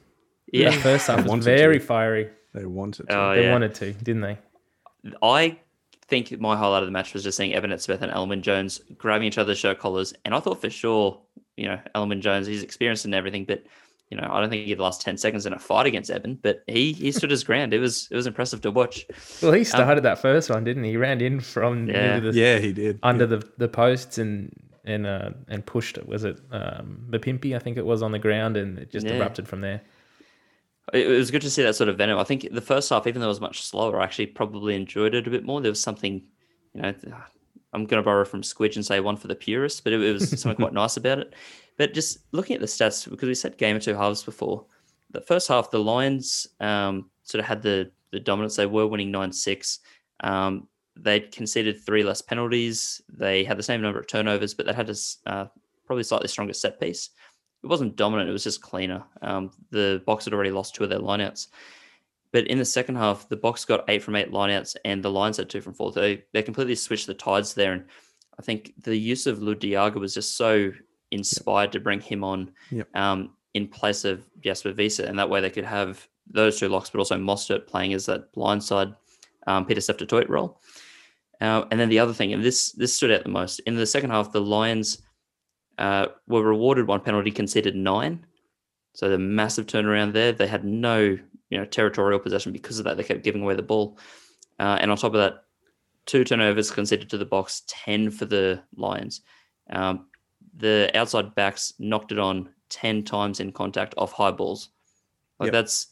Yeah, 0.51 0.71
the 0.71 0.77
first 0.77 1.07
half 1.07 1.25
was 1.25 1.45
very 1.45 1.79
to. 1.79 1.85
fiery. 1.85 2.29
They 2.53 2.65
wanted 2.65 3.07
to. 3.09 3.15
Oh, 3.15 3.35
they 3.35 3.43
yeah. 3.43 3.51
wanted 3.51 3.75
to, 3.75 3.93
didn't 3.93 4.21
they? 4.21 4.37
I 5.21 5.57
think 6.07 6.39
my 6.39 6.55
highlight 6.55 6.83
of 6.83 6.87
the 6.87 6.91
match 6.91 7.13
was 7.13 7.23
just 7.23 7.37
seeing 7.37 7.53
Eben 7.53 7.71
Etzebeth 7.71 8.01
and 8.01 8.11
Alun 8.11 8.29
Wyn 8.29 8.41
Jones 8.41 8.81
grabbing 8.97 9.27
each 9.27 9.37
other's 9.37 9.57
shirt 9.57 9.79
collars. 9.79 10.13
And 10.25 10.33
I 10.33 10.39
thought 10.39 10.61
for 10.61 10.69
sure, 10.69 11.19
you 11.57 11.67
know, 11.67 11.79
Alun 11.95 12.09
Wyn 12.09 12.21
Jones, 12.21 12.47
he's 12.47 12.63
experienced 12.63 13.05
in 13.05 13.13
everything, 13.13 13.45
but 13.45 13.63
you 14.09 14.17
know, 14.17 14.27
I 14.29 14.41
don't 14.41 14.49
think 14.49 14.67
he 14.67 14.75
lost 14.75 15.01
10 15.01 15.17
seconds 15.17 15.45
in 15.45 15.53
a 15.53 15.59
fight 15.59 15.87
against 15.87 16.11
Eben, 16.11 16.35
but 16.41 16.63
he 16.67 16.93
he 16.93 17.11
stood 17.11 17.31
his 17.31 17.43
ground. 17.43 17.73
It 17.73 17.79
was 17.79 18.07
it 18.11 18.15
was 18.15 18.27
impressive 18.27 18.61
to 18.61 18.71
watch. 18.71 19.05
Well, 19.41 19.53
he 19.53 19.63
started 19.63 19.99
um, 19.99 20.03
that 20.03 20.19
first 20.21 20.49
one, 20.49 20.63
didn't 20.63 20.83
he? 20.83 20.91
He 20.91 20.97
ran 20.97 21.19
in 21.19 21.39
from 21.39 21.87
yeah, 21.87 22.19
the, 22.19 22.31
yeah 22.31 22.59
he 22.59 22.73
did 22.73 22.99
under 23.01 23.23
yeah. 23.23 23.37
the, 23.37 23.49
the 23.57 23.67
posts 23.67 24.17
and 24.19 24.53
and 24.85 25.07
uh, 25.07 25.31
and 25.47 25.65
pushed 25.65 25.97
it. 25.97 26.07
Was 26.07 26.25
it 26.25 26.39
um, 26.51 27.07
Mapimpi? 27.09 27.55
I 27.55 27.59
think 27.59 27.77
it 27.77 27.85
was 27.85 28.03
on 28.03 28.11
the 28.11 28.19
ground, 28.19 28.55
and 28.55 28.77
it 28.77 28.91
just 28.91 29.05
yeah. 29.05 29.13
erupted 29.13 29.47
from 29.47 29.61
there. 29.61 29.81
It 30.93 31.07
was 31.07 31.31
good 31.31 31.41
to 31.41 31.49
see 31.49 31.63
that 31.63 31.75
sort 31.75 31.89
of 31.89 31.97
venom. 31.97 32.19
I 32.19 32.25
think 32.25 32.47
the 32.51 32.61
first 32.61 32.89
half, 32.89 33.07
even 33.07 33.21
though 33.21 33.27
it 33.27 33.29
was 33.29 33.41
much 33.41 33.63
slower, 33.63 33.99
I 33.99 34.03
actually 34.03 34.27
probably 34.27 34.75
enjoyed 34.75 35.15
it 35.15 35.25
a 35.25 35.31
bit 35.31 35.45
more. 35.45 35.61
There 35.61 35.71
was 35.71 35.81
something, 35.81 36.21
you 36.73 36.81
know, 36.81 36.93
I'm 37.73 37.85
going 37.85 38.01
to 38.01 38.05
borrow 38.05 38.25
from 38.25 38.41
Squidge 38.41 38.75
and 38.75 38.85
say 38.85 38.99
one 38.99 39.17
for 39.17 39.27
the 39.27 39.35
purists, 39.35 39.81
but 39.81 39.93
it, 39.93 40.01
it 40.01 40.13
was 40.13 40.29
something 40.39 40.55
quite 40.57 40.73
nice 40.81 40.97
about 40.97 41.19
it. 41.19 41.33
But 41.77 41.93
just 41.93 42.19
looking 42.31 42.53
at 42.53 42.61
the 42.61 42.67
stats, 42.67 43.09
because 43.09 43.27
we 43.27 43.35
said 43.35 43.57
game 43.57 43.75
of 43.75 43.81
two 43.81 43.95
halves 43.95 44.23
before, 44.23 44.65
the 45.11 45.21
first 45.21 45.47
half, 45.47 45.71
the 45.71 45.79
Lions 45.79 46.47
um, 46.59 47.09
sort 47.23 47.39
of 47.39 47.45
had 47.45 47.61
the 47.61 47.91
the 48.11 48.19
dominance. 48.19 48.55
They 48.55 48.65
were 48.65 48.87
winning 48.87 49.11
nine 49.11 49.31
six. 49.31 49.79
Um, 50.19 50.67
they 50.95 51.21
conceded 51.21 51.81
three 51.81 52.03
less 52.03 52.21
penalties. 52.21 53.01
They 53.09 53.43
had 53.43 53.57
the 53.57 53.63
same 53.63 53.81
number 53.81 53.99
of 53.99 54.07
turnovers, 54.07 54.53
but 54.53 54.65
they 54.65 54.73
had 54.73 54.89
a 54.89 54.95
uh, 55.25 55.47
probably 55.85 56.03
slightly 56.03 56.27
stronger 56.27 56.53
set 56.53 56.79
piece. 56.79 57.09
It 57.63 57.67
wasn't 57.67 57.95
dominant; 57.95 58.29
it 58.29 58.33
was 58.33 58.43
just 58.43 58.61
cleaner. 58.61 59.03
Um, 59.21 59.51
the 59.71 60.03
Boks 60.07 60.25
had 60.25 60.33
already 60.33 60.51
lost 60.51 60.75
two 60.75 60.83
of 60.83 60.89
their 60.89 60.99
lineouts. 60.99 61.47
But 62.33 62.47
in 62.47 62.57
the 62.57 62.65
second 62.65 62.95
half, 62.95 63.29
the 63.29 63.37
Boks 63.37 63.65
got 63.65 63.85
eight 63.87 64.03
from 64.03 64.15
eight 64.15 64.31
lineouts, 64.31 64.75
and 64.83 65.01
the 65.01 65.11
Lions 65.11 65.37
had 65.37 65.49
two 65.49 65.61
from 65.61 65.73
four. 65.73 65.91
They 65.91 66.23
they 66.33 66.43
completely 66.43 66.75
switched 66.75 67.07
the 67.07 67.13
tides 67.13 67.53
there, 67.53 67.71
and 67.71 67.85
I 68.37 68.41
think 68.41 68.73
the 68.83 68.97
use 68.97 69.27
of 69.27 69.39
Lood 69.41 69.59
de 69.59 69.71
Jager 69.71 69.99
was 69.99 70.13
just 70.13 70.35
so 70.35 70.71
inspired 71.11 71.67
yep. 71.67 71.71
to 71.73 71.79
bring 71.79 72.01
him 72.01 72.23
on. 72.23 72.51
Yep. 72.71 72.95
Um, 72.95 73.35
in 73.53 73.67
place 73.67 74.03
of 74.03 74.27
Jasper 74.39 74.73
Wiese. 74.73 74.99
and 74.99 75.17
that 75.19 75.29
way 75.29 75.39
they 75.39 75.49
could 75.49 75.63
have 75.63 76.07
those 76.27 76.59
two 76.59 76.69
locks, 76.69 76.89
but 76.89 76.99
also 76.99 77.17
Mostert 77.17 77.67
playing 77.67 77.93
as 77.93 78.07
that 78.07 78.33
blindside 78.33 78.95
um, 79.47 79.65
Pieter-Steph 79.65 80.29
role. 80.29 80.59
Uh, 81.41 81.65
and 81.69 81.79
then 81.79 81.89
the 81.89 81.99
other 81.99 82.13
thing, 82.13 82.33
and 82.33 82.43
this 82.43 82.71
this 82.71 82.95
stood 82.95 83.11
out 83.11 83.23
the 83.23 83.29
most 83.29 83.59
in 83.61 83.75
the 83.75 83.85
second 83.85 84.11
half, 84.11 84.31
the 84.31 84.41
Lions 84.41 85.01
uh, 85.77 86.07
were 86.27 86.43
rewarded 86.43 86.87
one 86.87 87.01
penalty, 87.01 87.31
conceded 87.31 87.75
nine. 87.75 88.25
So 88.93 89.09
the 89.09 89.17
massive 89.17 89.65
turnaround 89.65 90.13
there. 90.13 90.31
They 90.31 90.47
had 90.47 90.63
no 90.63 91.17
you 91.53 91.59
know 91.59 91.65
territorial 91.65 92.19
possession 92.19 92.51
because 92.51 92.79
of 92.79 92.85
that. 92.85 92.97
They 92.97 93.03
kept 93.03 93.23
giving 93.23 93.43
away 93.43 93.55
the 93.55 93.61
ball, 93.61 93.97
uh, 94.59 94.77
and 94.81 94.89
on 94.89 94.97
top 94.97 95.13
of 95.13 95.19
that, 95.19 95.43
two 96.05 96.23
turnovers 96.23 96.71
conceded 96.71 97.09
to 97.11 97.17
the 97.17 97.25
Boks, 97.25 97.61
ten 97.67 98.09
for 98.09 98.25
the 98.25 98.63
Lions. 98.75 99.21
Um, 99.69 100.07
the 100.55 100.91
outside 100.93 101.35
backs 101.35 101.73
knocked 101.79 102.11
it 102.11 102.19
on 102.19 102.49
10 102.69 103.03
times 103.03 103.39
in 103.39 103.51
contact 103.51 103.93
off 103.97 104.11
high 104.11 104.31
balls. 104.31 104.69
Like 105.39 105.47
yep. 105.47 105.53
that's 105.53 105.87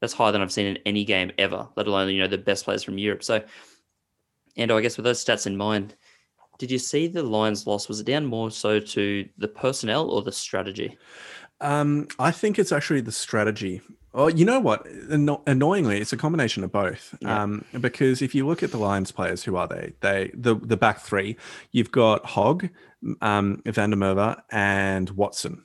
that's 0.00 0.12
higher 0.12 0.32
than 0.32 0.42
I've 0.42 0.52
seen 0.52 0.66
in 0.66 0.78
any 0.84 1.04
game 1.04 1.32
ever, 1.38 1.68
let 1.76 1.86
alone, 1.86 2.10
you 2.10 2.20
know, 2.20 2.28
the 2.28 2.38
best 2.38 2.64
players 2.64 2.82
from 2.82 2.98
Europe. 2.98 3.22
So 3.22 3.42
and 4.56 4.70
I 4.70 4.80
guess 4.80 4.96
with 4.96 5.04
those 5.04 5.24
stats 5.24 5.46
in 5.46 5.56
mind, 5.56 5.96
did 6.58 6.70
you 6.70 6.78
see 6.78 7.08
the 7.08 7.22
Lions 7.22 7.66
loss? 7.66 7.88
Was 7.88 8.00
it 8.00 8.06
down 8.06 8.26
more 8.26 8.50
so 8.50 8.78
to 8.78 9.28
the 9.38 9.48
personnel 9.48 10.10
or 10.10 10.22
the 10.22 10.32
strategy? 10.32 10.96
Um, 11.60 12.06
I 12.18 12.30
think 12.30 12.58
it's 12.58 12.72
actually 12.72 13.00
the 13.00 13.12
strategy. 13.12 13.80
Oh, 14.16 14.28
you 14.28 14.44
know 14.44 14.60
what? 14.60 14.86
Annoyingly, 14.86 16.00
it's 16.00 16.12
a 16.12 16.16
combination 16.16 16.62
of 16.62 16.70
both. 16.70 17.16
Yeah. 17.20 17.42
Um, 17.42 17.64
because 17.80 18.22
if 18.22 18.32
you 18.32 18.46
look 18.46 18.62
at 18.62 18.70
the 18.70 18.78
Lions 18.78 19.10
players, 19.10 19.42
who 19.42 19.56
are 19.56 19.66
they? 19.66 19.94
They 20.00 20.30
the 20.34 20.54
the 20.54 20.76
back 20.76 21.00
three. 21.00 21.36
You've 21.72 21.90
got 21.90 22.24
Hogg, 22.24 22.68
um, 23.20 23.60
Van 23.66 23.90
der 23.90 23.96
Merwe, 23.96 24.40
and 24.50 25.10
Watson 25.10 25.64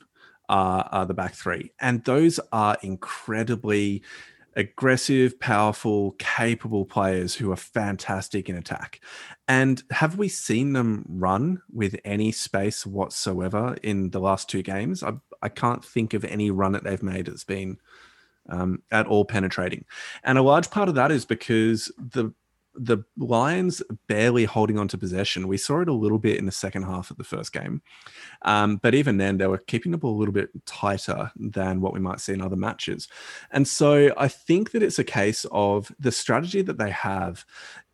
are, 0.49 0.89
are 0.91 1.05
the 1.05 1.13
back 1.13 1.35
three. 1.35 1.71
And 1.79 2.03
those 2.05 2.39
are 2.51 2.75
incredibly 2.81 4.01
aggressive, 4.55 5.39
powerful, 5.39 6.15
capable 6.17 6.85
players 6.85 7.35
who 7.35 7.51
are 7.51 7.55
fantastic 7.55 8.49
in 8.49 8.57
attack. 8.57 8.99
And 9.47 9.83
have 9.91 10.17
we 10.17 10.27
seen 10.27 10.73
them 10.73 11.05
run 11.07 11.61
with 11.71 11.95
any 12.03 12.31
space 12.31 12.83
whatsoever 12.85 13.77
in 13.83 14.09
the 14.09 14.19
last 14.19 14.49
two 14.49 14.63
games? 14.63 15.03
I, 15.03 15.13
I 15.41 15.49
can't 15.49 15.85
think 15.85 16.15
of 16.15 16.25
any 16.25 16.49
run 16.49 16.71
that 16.71 16.83
they've 16.83 17.03
made 17.03 17.27
that's 17.27 17.43
been 17.43 17.77
um, 18.49 18.81
at 18.91 19.07
all 19.07 19.25
penetrating. 19.25 19.85
And 20.23 20.37
a 20.37 20.43
large 20.43 20.69
part 20.69 20.89
of 20.89 20.95
that 20.95 21.11
is 21.11 21.25
because 21.25 21.91
the 21.97 22.33
the 22.75 23.03
Lions 23.17 23.81
barely 24.07 24.45
holding 24.45 24.77
on 24.77 24.87
to 24.87 24.97
possession. 24.97 25.47
We 25.47 25.57
saw 25.57 25.81
it 25.81 25.89
a 25.89 25.93
little 25.93 26.19
bit 26.19 26.37
in 26.37 26.45
the 26.45 26.51
second 26.51 26.83
half 26.83 27.11
of 27.11 27.17
the 27.17 27.23
first 27.23 27.51
game. 27.51 27.81
Um, 28.43 28.77
but 28.77 28.95
even 28.95 29.17
then, 29.17 29.37
they 29.37 29.47
were 29.47 29.57
keeping 29.57 29.91
the 29.91 29.97
ball 29.97 30.15
a 30.15 30.19
little 30.19 30.33
bit 30.33 30.49
tighter 30.65 31.31
than 31.35 31.81
what 31.81 31.93
we 31.93 31.99
might 31.99 32.21
see 32.21 32.33
in 32.33 32.41
other 32.41 32.55
matches. 32.55 33.07
And 33.51 33.67
so 33.67 34.13
I 34.17 34.27
think 34.27 34.71
that 34.71 34.83
it's 34.83 34.99
a 34.99 35.03
case 35.03 35.45
of 35.51 35.91
the 35.99 36.11
strategy 36.11 36.61
that 36.61 36.77
they 36.77 36.91
have 36.91 37.45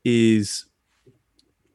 is 0.03 0.65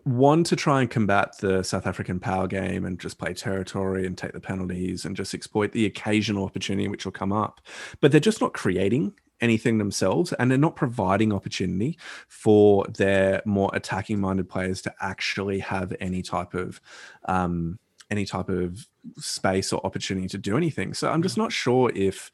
one 0.04 0.44
to 0.44 0.56
try 0.56 0.80
and 0.80 0.90
combat 0.90 1.38
the 1.38 1.62
South 1.62 1.86
African 1.86 2.20
power 2.20 2.46
game 2.46 2.84
and 2.84 2.98
just 2.98 3.18
play 3.18 3.34
territory 3.34 4.06
and 4.06 4.16
take 4.16 4.32
the 4.32 4.40
penalties 4.40 5.04
and 5.04 5.16
just 5.16 5.34
exploit 5.34 5.72
the 5.72 5.86
occasional 5.86 6.44
opportunity 6.44 6.88
which 6.88 7.04
will 7.04 7.12
come 7.12 7.32
up. 7.32 7.60
But 8.00 8.12
they're 8.12 8.20
just 8.20 8.40
not 8.40 8.52
creating 8.52 9.14
anything 9.40 9.78
themselves 9.78 10.32
and 10.34 10.50
they're 10.50 10.58
not 10.58 10.76
providing 10.76 11.32
opportunity 11.32 11.98
for 12.28 12.84
their 12.96 13.42
more 13.44 13.70
attacking 13.72 14.20
minded 14.20 14.48
players 14.48 14.82
to 14.82 14.94
actually 15.00 15.58
have 15.60 15.94
any 16.00 16.22
type 16.22 16.54
of 16.54 16.80
um, 17.26 17.78
any 18.10 18.24
type 18.24 18.48
of 18.48 18.88
space 19.18 19.72
or 19.72 19.84
opportunity 19.86 20.26
to 20.28 20.38
do 20.38 20.56
anything. 20.56 20.92
So 20.94 21.10
I'm 21.10 21.22
just 21.22 21.36
not 21.36 21.52
sure 21.52 21.92
if 21.94 22.30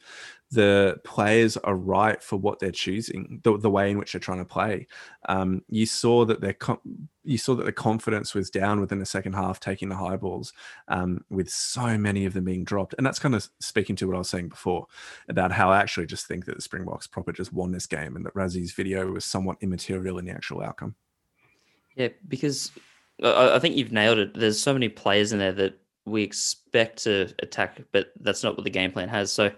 the 0.50 0.96
players 1.02 1.56
are 1.56 1.74
right 1.74 2.22
for 2.22 2.36
what 2.36 2.60
they're 2.60 2.70
choosing, 2.70 3.40
the, 3.42 3.58
the 3.58 3.70
way 3.70 3.90
in 3.90 3.98
which 3.98 4.12
they're 4.12 4.20
trying 4.20 4.38
to 4.38 4.44
play. 4.44 4.86
Um, 5.28 5.62
you 5.68 5.86
saw 5.86 6.24
that 6.24 6.40
their 6.40 6.52
com- 6.52 7.08
you 7.24 7.36
saw 7.36 7.56
that 7.56 7.64
the 7.64 7.72
confidence 7.72 8.32
was 8.32 8.48
down 8.48 8.80
within 8.80 9.00
the 9.00 9.06
second 9.06 9.32
half, 9.32 9.58
taking 9.58 9.88
the 9.88 9.96
high 9.96 10.16
balls, 10.16 10.52
um, 10.86 11.24
with 11.28 11.50
so 11.50 11.98
many 11.98 12.24
of 12.24 12.34
them 12.34 12.44
being 12.44 12.62
dropped. 12.62 12.94
And 12.96 13.04
that's 13.04 13.18
kind 13.18 13.34
of 13.34 13.48
speaking 13.58 13.96
to 13.96 14.06
what 14.06 14.14
I 14.14 14.18
was 14.18 14.28
saying 14.28 14.48
before 14.50 14.86
about 15.28 15.50
how 15.50 15.70
I 15.70 15.80
actually 15.80 16.06
just 16.06 16.26
think 16.26 16.44
that 16.44 16.54
the 16.54 16.62
Springboks 16.62 17.08
proper 17.08 17.32
just 17.32 17.52
won 17.52 17.72
this 17.72 17.86
game, 17.86 18.14
and 18.14 18.24
that 18.24 18.34
Rassie's 18.34 18.72
video 18.72 19.10
was 19.10 19.24
somewhat 19.24 19.56
immaterial 19.60 20.18
in 20.18 20.26
the 20.26 20.32
actual 20.32 20.62
outcome. 20.62 20.94
Yeah, 21.96 22.08
because 22.28 22.70
I 23.22 23.58
think 23.58 23.74
you've 23.74 23.92
nailed 23.92 24.18
it. 24.18 24.38
There's 24.38 24.60
so 24.60 24.72
many 24.72 24.88
players 24.88 25.32
in 25.32 25.40
there 25.40 25.52
that 25.52 25.80
we 26.04 26.22
expect 26.22 27.02
to 27.04 27.34
attack, 27.40 27.80
but 27.90 28.12
that's 28.20 28.44
not 28.44 28.56
what 28.56 28.62
the 28.62 28.70
game 28.70 28.92
plan 28.92 29.08
has. 29.08 29.32
So 29.32 29.50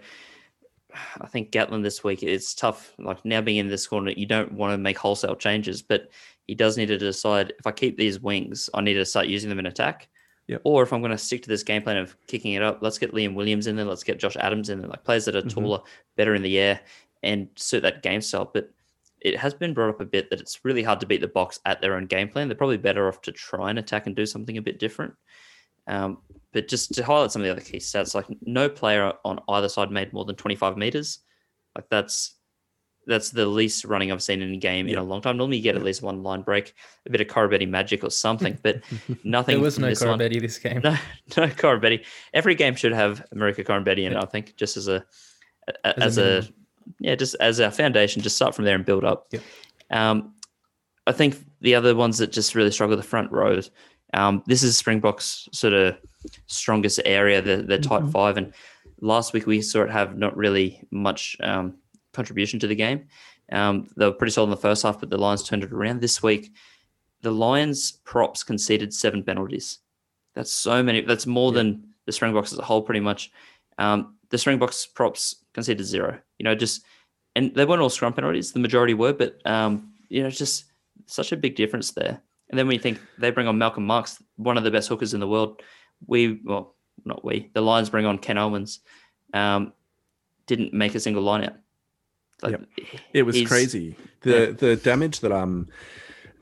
I 1.21 1.27
think 1.27 1.51
Gatland 1.51 1.83
this 1.83 2.03
week 2.03 2.23
it's 2.23 2.53
tough. 2.53 2.93
Like 2.97 3.23
now 3.23 3.41
being 3.41 3.57
in 3.57 3.67
this 3.67 3.87
corner, 3.87 4.11
you 4.11 4.25
don't 4.25 4.53
want 4.53 4.73
to 4.73 4.77
make 4.77 4.97
wholesale 4.97 5.35
changes, 5.35 5.81
but 5.81 6.09
he 6.47 6.55
does 6.55 6.77
need 6.77 6.87
to 6.87 6.97
decide 6.97 7.53
if 7.59 7.67
I 7.67 7.71
keep 7.71 7.97
these 7.97 8.19
wings, 8.19 8.69
I 8.73 8.81
need 8.81 8.95
to 8.95 9.05
start 9.05 9.27
using 9.27 9.49
them 9.49 9.59
in 9.59 9.67
attack. 9.67 10.09
Yep. 10.47 10.61
Or 10.63 10.81
if 10.81 10.91
I'm 10.91 11.01
going 11.01 11.11
to 11.11 11.17
stick 11.17 11.43
to 11.43 11.49
this 11.49 11.61
game 11.61 11.83
plan 11.83 11.97
of 11.97 12.15
kicking 12.25 12.53
it 12.53 12.63
up, 12.63 12.79
let's 12.81 12.97
get 12.97 13.13
Liam 13.13 13.35
Williams 13.35 13.67
in 13.67 13.75
there, 13.75 13.85
let's 13.85 14.03
get 14.03 14.17
Josh 14.19 14.35
Adams 14.35 14.69
in 14.69 14.79
there, 14.79 14.89
like 14.89 15.03
players 15.03 15.25
that 15.25 15.35
are 15.35 15.41
mm-hmm. 15.41 15.61
taller, 15.61 15.81
better 16.15 16.33
in 16.33 16.41
the 16.41 16.57
air, 16.57 16.79
and 17.21 17.47
suit 17.55 17.83
that 17.83 18.01
game 18.01 18.19
style. 18.19 18.49
But 18.51 18.71
it 19.21 19.37
has 19.37 19.53
been 19.53 19.75
brought 19.75 19.89
up 19.89 20.01
a 20.01 20.05
bit 20.05 20.31
that 20.31 20.39
it's 20.39 20.65
really 20.65 20.81
hard 20.81 20.99
to 21.01 21.05
beat 21.05 21.21
the 21.21 21.27
Boks 21.27 21.59
at 21.65 21.81
their 21.81 21.93
own 21.93 22.07
game 22.07 22.29
plan. 22.29 22.47
They're 22.47 22.57
probably 22.57 22.77
better 22.77 23.07
off 23.07 23.21
to 23.21 23.31
try 23.31 23.69
and 23.69 23.77
attack 23.77 24.07
and 24.07 24.15
do 24.15 24.25
something 24.25 24.57
a 24.57 24.61
bit 24.61 24.79
different. 24.79 25.13
Um, 25.85 26.17
but 26.53 26.67
just 26.67 26.93
to 26.95 27.03
highlight 27.03 27.31
some 27.31 27.41
of 27.41 27.45
the 27.45 27.51
other 27.51 27.61
key 27.61 27.77
stats, 27.77 28.15
like 28.15 28.25
no 28.41 28.69
player 28.69 29.13
on 29.23 29.39
either 29.49 29.69
side 29.69 29.91
made 29.91 30.13
more 30.13 30.25
than 30.25 30.35
25 30.35 30.77
meters. 30.77 31.19
Like 31.75 31.85
that's 31.89 32.35
that's 33.05 33.31
the 33.31 33.45
least 33.45 33.85
running 33.85 34.11
I've 34.11 34.21
seen 34.21 34.41
in 34.41 34.53
a 34.53 34.57
game 34.57 34.87
yeah. 34.87 34.93
in 34.93 34.99
a 34.99 35.03
long 35.03 35.21
time. 35.21 35.37
Normally 35.37 35.57
you 35.57 35.63
get 35.63 35.75
at 35.75 35.83
least 35.83 36.01
one 36.01 36.21
line 36.21 36.41
break, 36.41 36.73
a 37.07 37.09
bit 37.09 37.21
of 37.21 37.27
Koroibete 37.27 37.67
magic 37.67 38.03
or 38.03 38.11
something, 38.11 38.57
but 38.61 38.81
nothing. 39.23 39.55
there 39.55 39.63
was 39.63 39.79
no 39.79 39.89
Koroibete 39.89 40.41
this 40.41 40.59
game. 40.59 40.81
No, 40.83 40.91
no 41.37 41.47
Koroibete. 41.47 42.05
Every 42.33 42.55
game 42.55 42.75
should 42.75 42.93
have 42.93 43.25
Marika 43.33 43.65
Koroibete 43.65 44.05
in 44.05 44.11
yeah. 44.11 44.19
it, 44.19 44.23
I 44.23 44.25
think, 44.25 44.55
just 44.57 44.77
as 44.77 44.87
a, 44.87 45.03
a 45.83 45.99
as, 45.99 46.03
as 46.03 46.17
a, 46.17 46.37
a 46.39 46.49
yeah, 46.99 47.15
just 47.15 47.35
as 47.39 47.59
our 47.59 47.71
foundation, 47.71 48.21
just 48.21 48.35
start 48.35 48.55
from 48.55 48.65
there 48.65 48.75
and 48.75 48.85
build 48.85 49.03
up. 49.03 49.27
Yep. 49.31 49.41
Um, 49.91 50.33
I 51.07 51.11
think 51.11 51.37
the 51.61 51.75
other 51.75 51.95
ones 51.95 52.19
that 52.19 52.31
just 52.31 52.55
really 52.55 52.71
struggle 52.71 52.95
the 52.95 53.03
front 53.03 53.31
rows 53.31 53.71
Um, 54.13 54.43
this 54.45 54.63
is 54.63 54.77
Springboks 54.77 55.49
sort 55.51 55.73
of 55.73 55.97
strongest 56.47 56.99
area, 57.05 57.41
the 57.41 57.57
the 57.57 57.77
tight 57.79 58.03
Mhm. 58.03 58.11
five, 58.11 58.37
and 58.37 58.53
last 59.01 59.33
week 59.33 59.45
we 59.47 59.61
saw 59.61 59.81
it 59.83 59.89
have 59.91 60.17
not 60.17 60.35
really 60.35 60.81
much 60.91 61.37
um, 61.41 61.77
contribution 62.13 62.59
to 62.59 62.67
the 62.67 62.75
game. 62.75 63.07
Um, 63.51 63.87
they 63.97 64.05
were 64.05 64.11
pretty 64.11 64.31
solid 64.31 64.47
in 64.47 64.51
the 64.51 64.57
first 64.57 64.83
half, 64.83 64.99
but 64.99 65.09
the 65.09 65.17
Lions 65.17 65.43
turned 65.43 65.63
it 65.63 65.71
around. 65.71 66.01
This 66.01 66.21
week, 66.21 66.51
the 67.21 67.31
Lions 67.31 67.91
props 68.03 68.43
conceded 68.43 68.93
seven 68.93 69.23
penalties. 69.23 69.79
That's 70.35 70.51
so 70.51 70.83
many. 70.83 71.01
That's 71.01 71.25
more 71.25 71.51
than 71.51 71.83
the 72.05 72.11
Springboks 72.11 72.53
as 72.53 72.59
a 72.59 72.63
whole, 72.63 72.81
pretty 72.83 72.99
much. 72.99 73.31
Um, 73.77 74.15
the 74.29 74.37
Springboks 74.37 74.85
props 74.85 75.43
conceded 75.53 75.85
zero. 75.85 76.19
You 76.37 76.43
know, 76.43 76.55
just 76.55 76.83
and 77.35 77.53
they 77.55 77.65
weren't 77.65 77.81
all 77.81 77.89
scrum 77.89 78.13
penalties. 78.13 78.51
The 78.51 78.59
majority 78.59 78.93
were, 78.93 79.13
but 79.13 79.39
um, 79.45 79.93
you 80.09 80.21
know, 80.23 80.29
just 80.29 80.65
such 81.05 81.31
a 81.31 81.37
big 81.37 81.55
difference 81.55 81.91
there. 81.91 82.21
And 82.49 82.57
then 82.57 82.67
when 82.67 82.75
you 82.75 82.81
think 82.81 82.99
they 83.17 83.31
bring 83.31 83.47
on 83.47 83.57
Malcolm 83.57 83.85
Marks, 83.85 84.21
one 84.37 84.57
of 84.57 84.63
the 84.63 84.71
best 84.71 84.89
hookers 84.89 85.13
in 85.13 85.19
the 85.19 85.27
world, 85.27 85.61
we 86.07 86.39
well, 86.43 86.75
not 87.05 87.23
we, 87.23 87.49
the 87.53 87.61
Lions 87.61 87.89
bring 87.89 88.05
on 88.05 88.17
Ken 88.17 88.37
Owens, 88.37 88.79
um, 89.33 89.73
didn't 90.47 90.73
make 90.73 90.95
a 90.95 90.99
single 90.99 91.23
line 91.23 91.43
out. 91.43 91.55
Like, 92.41 92.59
It 93.13 93.23
was 93.23 93.41
crazy. 93.47 93.95
The 94.21 94.55
the 94.57 94.75
damage 94.77 95.19
that 95.21 95.31
um 95.31 95.67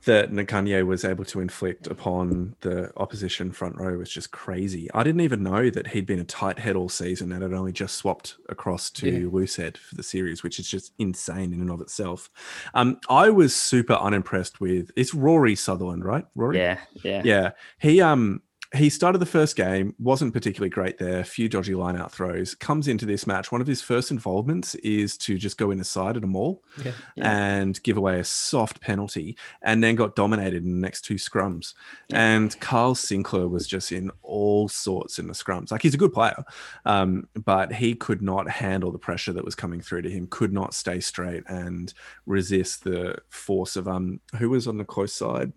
that 0.05 0.31
Nyakane 0.31 0.85
was 0.85 1.03
able 1.03 1.25
to 1.25 1.41
inflict 1.41 1.87
upon 1.87 2.55
the 2.61 2.93
opposition 2.95 3.51
front 3.51 3.75
row 3.77 3.97
was 3.97 4.09
just 4.09 4.31
crazy. 4.31 4.89
I 4.93 5.03
didn't 5.03 5.19
even 5.21 5.43
know 5.43 5.69
that 5.69 5.87
he'd 5.87 6.05
been 6.05 6.19
a 6.19 6.23
tight 6.23 6.57
head 6.59 6.77
all 6.77 6.87
season 6.87 7.33
and 7.33 7.43
had 7.43 7.51
only 7.51 7.73
just 7.73 7.95
swapped 7.95 8.37
across 8.47 8.89
to 8.91 9.09
Yeah. 9.09 9.27
loose 9.29 9.57
head 9.57 9.77
for 9.77 9.95
the 9.95 10.03
series, 10.03 10.43
which 10.43 10.59
is 10.59 10.69
just 10.69 10.93
insane 10.97 11.51
in 11.51 11.59
and 11.59 11.69
of 11.69 11.81
itself. 11.81 12.29
Um, 12.73 12.99
I 13.09 13.29
was 13.29 13.53
super 13.53 13.95
unimpressed 13.95 14.61
with 14.61 14.91
it's 14.95 15.13
Rory 15.13 15.55
Sutherland, 15.55 16.05
right? 16.05 16.25
Rory, 16.35 16.57
Yeah, 16.57 16.79
yeah, 17.03 17.21
yeah. 17.25 17.51
He 17.79 17.99
um 17.99 18.41
he 18.75 18.89
started 18.89 19.19
the 19.19 19.25
first 19.25 19.55
game, 19.55 19.95
wasn't 19.97 20.33
particularly 20.33 20.69
great 20.69 20.97
there, 20.97 21.19
a 21.19 21.23
few 21.23 21.47
dodgy 21.47 21.73
line 21.73 21.95
out 21.95 22.11
throws. 22.11 22.53
Comes 22.55 22.87
into 22.87 23.05
this 23.05 23.25
match. 23.25 23.51
One 23.51 23.61
of 23.61 23.67
his 23.67 23.81
first 23.81 24.11
involvements 24.11 24.75
is 24.75 25.17
to 25.19 25.37
just 25.37 25.57
go 25.57 25.71
in 25.71 25.77
the 25.77 25.83
side 25.83 26.17
at 26.17 26.23
a 26.23 26.27
mall 26.27 26.63
Yeah. 26.83 26.91
Yeah. 27.15 27.31
and 27.31 27.81
give 27.83 27.97
away 27.97 28.19
a 28.19 28.23
soft 28.23 28.81
penalty, 28.81 29.37
and 29.61 29.83
then 29.83 29.95
got 29.95 30.15
dominated 30.15 30.63
in 30.65 30.75
the 30.75 30.81
next 30.81 31.01
two 31.01 31.15
scrums. 31.15 31.73
And 32.11 32.59
Kyle 32.59 32.95
Sinclair 32.95 33.47
was 33.47 33.67
just 33.67 33.91
in 33.91 34.11
all 34.21 34.67
sorts 34.67 35.17
in 35.19 35.27
the 35.27 35.33
scrums. 35.33 35.71
Like 35.71 35.81
he's 35.81 35.93
a 35.93 35.97
good 35.97 36.13
player, 36.13 36.43
um, 36.85 37.27
but 37.45 37.71
he 37.73 37.95
could 37.95 38.21
not 38.21 38.49
handle 38.49 38.91
the 38.91 38.99
pressure 38.99 39.33
that 39.33 39.45
was 39.45 39.55
coming 39.55 39.81
through 39.81 40.01
to 40.03 40.09
him. 40.09 40.27
Could 40.27 40.51
not 40.53 40.73
stay 40.73 40.99
straight 40.99 41.43
and 41.47 41.93
resist 42.25 42.83
the 42.83 43.15
force 43.29 43.75
of 43.75 43.87
um 43.87 44.19
who 44.37 44.49
was 44.49 44.67
on 44.67 44.77
the 44.77 44.85
close 44.85 45.13
side. 45.13 45.53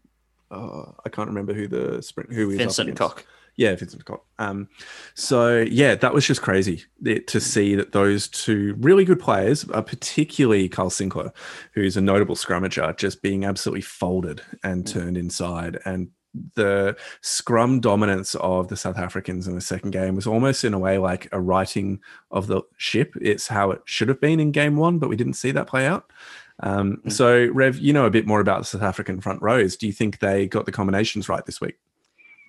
Uh, 0.51 0.93
I 1.05 1.09
can't 1.09 1.29
remember 1.29 1.55
who 1.55 1.69
the 1.69 2.03
sprint 2.03 2.33
who 2.33 2.49
he 2.49 2.59
Vincent. 2.59 2.97
Koch. 2.97 3.25
Yeah, 3.57 3.75
Vincent 3.75 4.05
Koch. 4.05 4.25
Um, 4.39 4.69
so 5.15 5.59
yeah, 5.59 5.95
that 5.95 6.15
was 6.15 6.27
just 6.27 6.43
crazy 6.43 6.85
to 7.05 7.41
see 7.41 7.75
that 7.75 7.93
those 7.93 8.29
two 8.29 8.75
really 8.79 9.05
good 9.05 9.21
players, 9.21 9.69
uh, 9.73 9.83
particularly 9.83 10.69
Kyle 10.69 10.91
Sinclair, 10.91 11.33
who's 11.75 11.97
a 11.97 12.01
notable 12.01 12.37
scrummager, 12.37 12.97
just 12.97 13.23
being 13.23 13.45
absolutely 13.45 13.83
folded 13.83 14.43
and 14.65 14.87
turned 14.87 15.17
inside. 15.17 15.79
And 15.85 16.09
the 16.55 16.97
scrum 17.23 17.81
dominance 17.81 18.35
of 18.37 18.69
the 18.69 18.77
South 18.77 18.99
Africans 18.99 19.49
in 19.49 19.55
the 19.55 19.61
second 19.61 19.91
game 19.91 20.15
was 20.15 20.27
almost 20.27 20.65
in 20.65 20.75
a 20.75 20.79
way 20.79 20.99
like 20.99 21.29
a 21.33 21.41
writing 21.41 22.01
of 22.31 22.47
the 22.47 22.63
ship. 22.77 23.15
It's 23.21 23.49
how 23.49 23.73
it 23.73 23.83
should 23.85 24.09
have 24.09 24.21
been 24.21 24.41
in 24.41 24.53
game 24.53 24.77
one, 24.77 24.99
but 24.99 25.09
we 25.09 25.17
didn't 25.17 25.35
see 25.35 25.51
that 25.51 25.67
play 25.67 25.87
out. 25.87 26.11
Um, 26.62 27.01
so, 27.09 27.49
Rev, 27.53 27.79
you 27.79 27.92
know 27.92 28.07
a 28.07 28.11
bit 28.11 28.27
more 28.27 28.40
about 28.40 28.61
the 28.61 28.64
South 28.66 28.83
African 28.83 29.20
front 29.20 29.40
rows. 29.42 29.77
Do 29.77 29.87
you 29.87 29.92
think 29.92 30.18
they 30.18 30.46
got 30.46 30.66
the 30.66 30.73
combinations 30.73 31.29
right 31.29 31.44
this 31.44 31.61
week? 31.61 31.79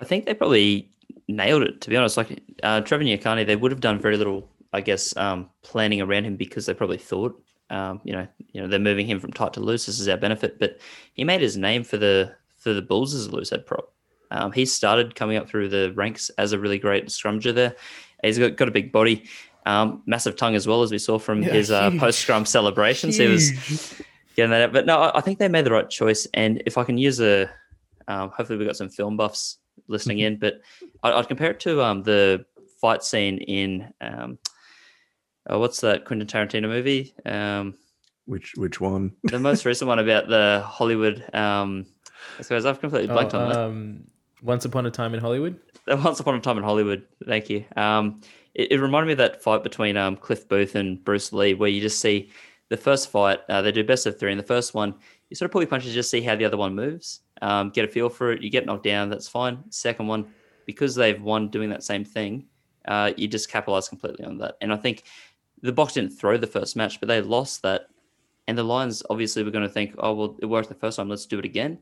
I 0.02 0.06
think 0.06 0.26
they 0.26 0.34
probably 0.34 0.90
nailed 1.28 1.64
it. 1.64 1.82
To 1.82 1.90
be 1.90 1.96
honest, 1.96 2.18
like 2.18 2.42
uh, 2.64 2.82
Trevor 2.82 3.04
Nyakane, 3.04 3.46
they 3.46 3.56
would 3.56 3.72
have 3.72 3.80
done 3.80 4.00
very 4.00 4.18
little, 4.18 4.50
I 4.74 4.82
guess, 4.82 5.16
um, 5.16 5.50
planning 5.62 6.02
around 6.02 6.26
him 6.26 6.36
because 6.36 6.66
they 6.66 6.74
probably 6.74 6.98
thought, 6.98 7.42
um, 7.70 8.02
you 8.04 8.12
know, 8.12 8.28
you 8.52 8.62
know, 8.62 8.68
they're 8.68 8.80
moving 8.80 9.08
him 9.08 9.20
from 9.20 9.32
tight 9.32 9.54
to 9.54 9.60
loose. 9.62 9.86
This 9.86 10.00
is 10.00 10.08
our 10.10 10.18
benefit, 10.18 10.60
but 10.60 10.80
he 11.14 11.24
made 11.24 11.42
his 11.42 11.56
name 11.56 11.84
for 11.84 11.98
the 11.98 12.36
for 12.58 12.74
the 12.74 12.82
Bulls 12.82 13.14
as 13.14 13.28
a 13.28 13.32
loose 13.32 13.50
head 13.50 13.66
prop. 13.66 13.94
Um, 14.30 14.52
he 14.52 14.66
started 14.66 15.16
coming 15.16 15.38
up 15.38 15.50
through 15.50 15.70
the 15.70 15.92
ranks 15.94 16.30
as 16.38 16.54
a 16.54 16.60
really 16.60 16.80
great 16.80 17.08
scrummager 17.08 17.54
there. 17.54 17.76
He's 18.24 18.40
got, 18.40 18.56
got 18.56 18.68
a 18.68 18.72
big 18.72 18.92
body, 18.92 19.26
um, 19.66 20.02
massive 20.06 20.36
tongue 20.36 20.56
as 20.56 20.68
well 20.68 20.82
as 20.84 20.92
we 20.92 20.98
saw 20.98 21.20
from 21.20 21.44
Yeah, 21.44 21.52
his 21.54 21.72
uh, 21.72 21.92
post 22.00 22.20
scrum 22.20 22.46
celebrations. 22.46 23.18
He 23.18 23.28
was 23.28 23.52
getting 24.36 24.52
that 24.52 24.62
out. 24.64 24.74
But 24.74 24.86
no, 24.86 25.00
I 25.00 25.18
I 25.18 25.22
think 25.22 25.40
they 25.40 25.48
made 25.48 25.66
the 25.66 25.72
right 25.72 25.90
choice. 25.90 26.28
And 26.34 26.62
if 26.66 26.78
I 26.78 26.84
can 26.84 26.98
use 26.98 27.20
a, 27.22 27.50
um, 28.08 28.30
hopefully 28.36 28.58
we've 28.58 28.68
got 28.68 28.76
some 28.78 28.90
film 28.90 29.18
buffs 29.18 29.58
listening 29.88 30.20
in, 30.20 30.38
but 30.38 30.62
I, 31.04 31.12
I'd 31.14 31.28
compare 31.28 31.52
it 31.52 31.60
to 31.62 31.82
um, 31.84 32.04
the 32.04 32.46
fight 32.80 33.04
scene 33.04 33.38
in 33.40 33.94
um, 34.02 34.40
oh, 35.50 35.60
what's 35.60 35.82
that 35.82 36.06
Quentin 36.06 36.28
Tarantino 36.28 36.68
movie? 36.68 37.14
Um, 37.26 37.76
Which 38.26 38.54
which 38.58 38.80
one? 38.82 39.14
the 39.24 39.40
most 39.40 39.66
recent 39.66 39.88
one 39.88 40.00
about 40.00 40.28
the 40.28 40.64
Hollywood. 40.66 41.24
Um, 41.34 41.86
I 42.40 42.42
suppose 42.44 42.66
I've 42.66 42.80
completely 42.80 43.08
blanked 43.08 43.34
Oh, 43.36 43.40
on 43.40 43.50
that. 43.50 43.58
um, 43.60 44.04
Once 44.42 44.66
Upon 44.66 44.86
a 44.86 44.92
Time 44.92 45.14
in 45.14 45.20
Hollywood. 45.20 45.60
Once 45.88 46.20
Upon 46.20 46.36
a 46.36 46.40
Time 46.42 46.58
in 46.58 46.64
Hollywood. 46.64 47.04
Thank 47.28 47.50
you. 47.50 47.66
Um, 47.76 48.22
it, 48.54 48.72
it 48.74 48.80
reminded 48.80 49.08
me 49.08 49.14
of 49.14 49.18
that 49.20 49.42
fight 49.42 49.64
between 49.64 49.98
um, 49.98 50.16
Cliff 50.16 50.48
Booth 50.48 50.76
and 50.76 51.04
Bruce 51.04 51.34
Lee, 51.34 51.54
where 51.54 51.70
you 51.70 51.82
just 51.82 52.00
see 52.00 52.30
the 52.70 52.78
first 52.78 53.10
fight, 53.10 53.40
uh, 53.50 53.62
they 53.62 53.72
do 53.72 53.84
best 53.84 54.06
of 54.06 54.18
three. 54.18 54.32
In 54.32 54.38
the 54.38 54.44
first 54.44 54.74
one, 54.74 54.96
you 55.30 55.36
sort 55.36 55.48
of 55.48 55.52
pull 55.52 55.62
your 55.62 55.70
punches, 55.70 55.94
just 55.94 56.10
see 56.10 56.22
how 56.22 56.36
the 56.36 56.46
other 56.46 56.58
one 56.58 56.74
moves, 56.74 57.22
um, 57.42 57.70
get 57.70 57.86
a 57.86 57.88
feel 57.88 58.10
for 58.10 58.32
it. 58.32 58.42
You 58.42 58.50
get 58.50 58.66
knocked 58.66 58.84
down, 58.84 59.10
that's 59.10 59.28
fine. 59.28 59.60
Second 59.70 60.08
one, 60.08 60.28
because 60.66 60.96
they've 60.96 61.22
won 61.22 61.50
doing 61.50 61.70
that 61.70 61.84
same 61.84 62.06
thing, 62.06 62.46
uh, 62.88 63.12
you 63.18 63.28
just 63.28 63.50
capitalize 63.50 63.90
completely 63.90 64.26
on 64.26 64.38
that. 64.38 64.56
And 64.62 64.72
I 64.72 64.78
think 64.78 65.04
the 65.62 65.74
Boks 65.74 65.94
didn't 65.94 66.12
throw 66.12 66.38
the 66.38 66.48
first 66.48 66.76
match, 66.76 67.00
but 67.00 67.08
they 67.08 67.22
lost 67.22 67.62
that. 67.64 67.88
And 68.48 68.58
the 68.58 68.64
Lions 68.64 69.04
obviously 69.10 69.44
were 69.44 69.52
going 69.52 69.68
to 69.68 69.74
think, 69.74 69.94
oh, 70.00 70.14
well, 70.14 70.38
it 70.42 70.46
worked 70.46 70.70
the 70.70 70.76
first 70.76 70.98
time, 70.98 71.10
let's 71.10 71.26
do 71.26 71.40
it 71.40 71.46
again. 71.46 71.78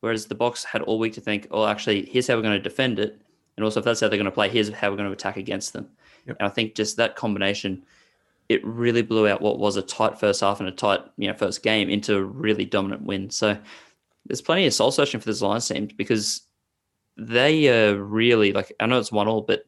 Whereas 0.00 0.26
the 0.26 0.34
Boks 0.34 0.64
had 0.64 0.82
all 0.82 0.98
week 0.98 1.14
to 1.14 1.20
think, 1.20 1.48
oh, 1.50 1.66
actually, 1.66 2.06
here's 2.06 2.26
how 2.26 2.36
we're 2.36 2.42
going 2.42 2.54
to 2.54 2.60
defend 2.60 2.98
it. 2.98 3.20
And 3.58 3.64
also, 3.64 3.80
if 3.80 3.84
that's 3.84 3.98
how 3.98 4.06
they're 4.06 4.18
going 4.18 4.26
to 4.26 4.30
play, 4.30 4.48
here's 4.48 4.70
how 4.70 4.88
we're 4.88 4.96
going 4.96 5.08
to 5.08 5.12
attack 5.12 5.36
against 5.36 5.72
them. 5.72 5.88
Yep. 6.26 6.36
And 6.38 6.46
I 6.46 6.48
think 6.48 6.76
just 6.76 6.96
that 6.98 7.16
combination, 7.16 7.82
it 8.48 8.64
really 8.64 9.02
blew 9.02 9.26
out 9.26 9.42
what 9.42 9.58
was 9.58 9.74
a 9.74 9.82
tight 9.82 10.20
first 10.20 10.42
half 10.42 10.60
and 10.60 10.68
a 10.68 10.72
tight, 10.72 11.00
you 11.16 11.26
know, 11.26 11.34
first 11.34 11.64
game 11.64 11.90
into 11.90 12.14
a 12.14 12.22
really 12.22 12.64
dominant 12.64 13.02
win. 13.02 13.30
So 13.30 13.58
there's 14.26 14.40
plenty 14.40 14.64
of 14.64 14.74
soul 14.74 14.92
searching 14.92 15.18
for 15.18 15.26
this 15.26 15.42
Lions 15.42 15.66
team 15.66 15.88
because 15.96 16.42
they 17.16 17.68
uh, 17.68 17.94
really 17.94 18.52
like. 18.52 18.72
I 18.78 18.86
know 18.86 19.00
it's 19.00 19.10
one 19.10 19.26
all, 19.26 19.40
but 19.40 19.64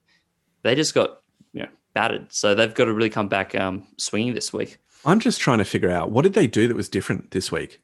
they 0.63 0.77
just 0.77 0.95
got 0.95 1.23
you 1.53 1.65
know 1.65 1.69
battered. 1.93 2.33
So 2.33 2.55
they've 2.55 2.73
got 2.73 2.85
to 2.85 2.93
really 2.93 3.11
come 3.11 3.27
back 3.27 3.57
um, 3.57 3.89
swinging 3.97 4.35
this 4.35 4.53
week. 4.53 4.79
I'm 5.05 5.19
just 5.19 5.41
trying 5.41 5.59
to 5.59 5.65
figure 5.65 5.91
out 5.91 6.13
what 6.13 6.23
did 6.23 6.35
they 6.35 6.47
do 6.47 6.69
that 6.69 6.77
was 6.77 6.89
different 6.89 7.33
this 7.33 7.51
week 7.51 7.81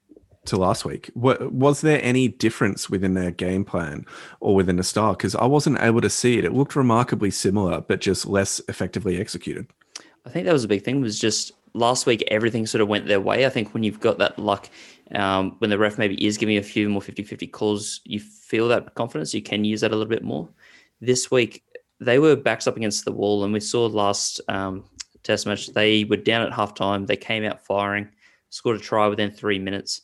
to 0.46 0.56
last 0.56 0.85
week? 0.85 1.11
Was 1.14 1.80
there 1.80 2.00
any 2.02 2.28
difference 2.28 2.88
within 2.88 3.14
their 3.14 3.30
game 3.30 3.64
plan 3.64 4.06
or 4.40 4.54
within 4.54 4.76
the 4.76 4.82
style? 4.82 5.12
Because 5.12 5.35
I 5.35 5.46
wasn't 5.46 5.80
able 5.80 6.00
to 6.00 6.11
see 6.11 6.38
it. 6.38 6.44
It 6.44 6.52
looked 6.52 6.76
remarkably 6.76 7.30
similar, 7.30 7.80
but 7.80 8.00
just 8.00 8.26
less 8.26 8.61
effectively 8.68 9.18
executed. 9.20 9.66
I 10.24 10.30
think 10.30 10.46
that 10.46 10.52
was 10.52 10.64
a 10.64 10.68
big 10.68 10.85
thing. 10.85 11.00
Was 11.00 11.18
just 11.18 11.52
last 11.74 12.06
week 12.06 12.24
everything 12.28 12.66
sort 12.66 12.82
of 12.82 12.88
went 12.88 13.06
their 13.06 13.20
way. 13.20 13.46
I 13.46 13.50
think 13.50 13.74
when 13.74 13.82
you've 13.82 14.00
got 14.00 14.18
that 14.18 14.38
luck, 14.38 14.68
um, 15.14 15.54
when 15.59 15.70
the 15.70 15.78
ref 15.78 15.98
maybe 15.98 16.24
is 16.24 16.38
giving 16.38 16.56
a 16.56 16.62
few 16.62 16.88
more 16.88 17.02
50-50 17.02 17.52
calls, 17.52 18.00
you 18.04 18.18
feel 18.18 18.68
that 18.68 18.94
confidence. 18.94 19.35
You 19.35 19.42
can 19.42 19.64
use 19.64 19.82
that 19.82 19.92
a 19.92 19.96
little 19.96 20.11
bit 20.11 20.24
more. 20.24 20.48
This 21.00 21.30
week 21.30 21.62
they 22.00 22.18
were 22.18 22.37
backs 22.37 22.66
up 22.66 22.76
against 22.76 23.04
the 23.04 23.12
wall, 23.12 23.44
and 23.44 23.52
we 23.52 23.61
saw 23.61 23.87
last 23.87 24.40
um, 24.48 24.85
test 25.22 25.46
match 25.46 25.68
they 25.68 26.04
were 26.04 26.16
down 26.16 26.46
at 26.46 26.52
halftime. 26.52 27.06
They 27.06 27.16
came 27.16 27.44
out 27.44 27.64
firing, 27.64 28.09
scored 28.50 28.76
a 28.76 28.80
try 28.80 29.06
within 29.06 29.30
three 29.30 29.59
minutes. 29.59 30.02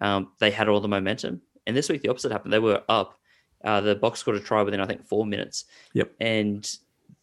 Um, 0.00 0.32
they 0.38 0.50
had 0.50 0.68
all 0.68 0.80
the 0.80 0.88
momentum, 0.88 1.42
and 1.66 1.76
this 1.76 1.88
week 1.88 2.02
the 2.02 2.08
opposite 2.08 2.32
happened. 2.32 2.52
They 2.52 2.58
were 2.58 2.82
up. 2.88 3.18
Uh, 3.62 3.80
the 3.80 3.96
Boks 3.96 4.18
scored 4.18 4.36
a 4.36 4.40
try 4.40 4.62
within 4.62 4.80
I 4.80 4.86
think 4.86 5.06
four 5.06 5.26
minutes. 5.26 5.66
Yep. 5.92 6.12
and 6.20 6.78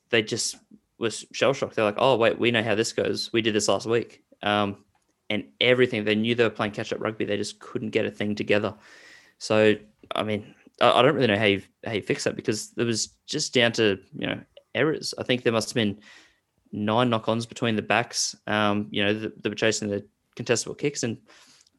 they 0.09 0.21
just 0.21 0.57
was 0.97 1.25
shell 1.32 1.53
shocked. 1.53 1.75
They're 1.75 1.86
like, 1.86 1.95
"Oh 1.97 2.15
wait, 2.15 2.39
we 2.39 2.51
know 2.51 2.63
how 2.63 2.75
this 2.75 2.93
goes. 2.93 3.32
We 3.34 3.41
did 3.41 3.53
this 3.53 3.67
last 3.67 3.86
week." 3.86 4.23
Um, 4.43 4.84
and 5.30 5.45
everything 5.59 6.05
they 6.05 6.15
knew 6.15 6.36
they 6.36 6.43
were 6.43 6.49
playing 6.49 6.71
catch 6.71 6.93
up 6.93 7.01
rugby. 7.01 7.25
They 7.25 7.38
just 7.38 7.59
couldn't 7.59 7.89
get 7.89 8.05
a 8.05 8.11
thing 8.11 8.36
together. 8.36 8.75
So 9.39 9.75
I 10.15 10.23
mean, 10.23 10.55
I, 10.82 10.91
I 10.91 11.01
don't 11.01 11.15
really 11.15 11.28
know 11.28 11.38
how 11.38 11.45
you 11.45 11.61
how 11.86 11.93
you 11.93 12.01
fix 12.01 12.23
that 12.23 12.36
because 12.36 12.71
it 12.78 12.84
was 12.84 13.09
just 13.25 13.53
down 13.53 13.71
to 13.73 13.99
you 14.17 14.28
know 14.28 14.39
errors. 14.75 15.13
I 15.17 15.23
think 15.23 15.43
there 15.43 15.53
must 15.53 15.69
have 15.69 15.75
been 15.75 15.99
nine 16.71 17.09
knock-ons 17.09 17.45
between 17.45 17.75
the 17.75 17.82
backs. 17.82 18.36
Um, 18.45 18.88
you 18.91 19.03
know, 19.03 19.13
they 19.13 19.49
were 19.49 19.55
chasing 19.55 19.89
the 19.89 20.05
contestable 20.36 20.78
kicks, 20.78 21.03
and 21.03 21.17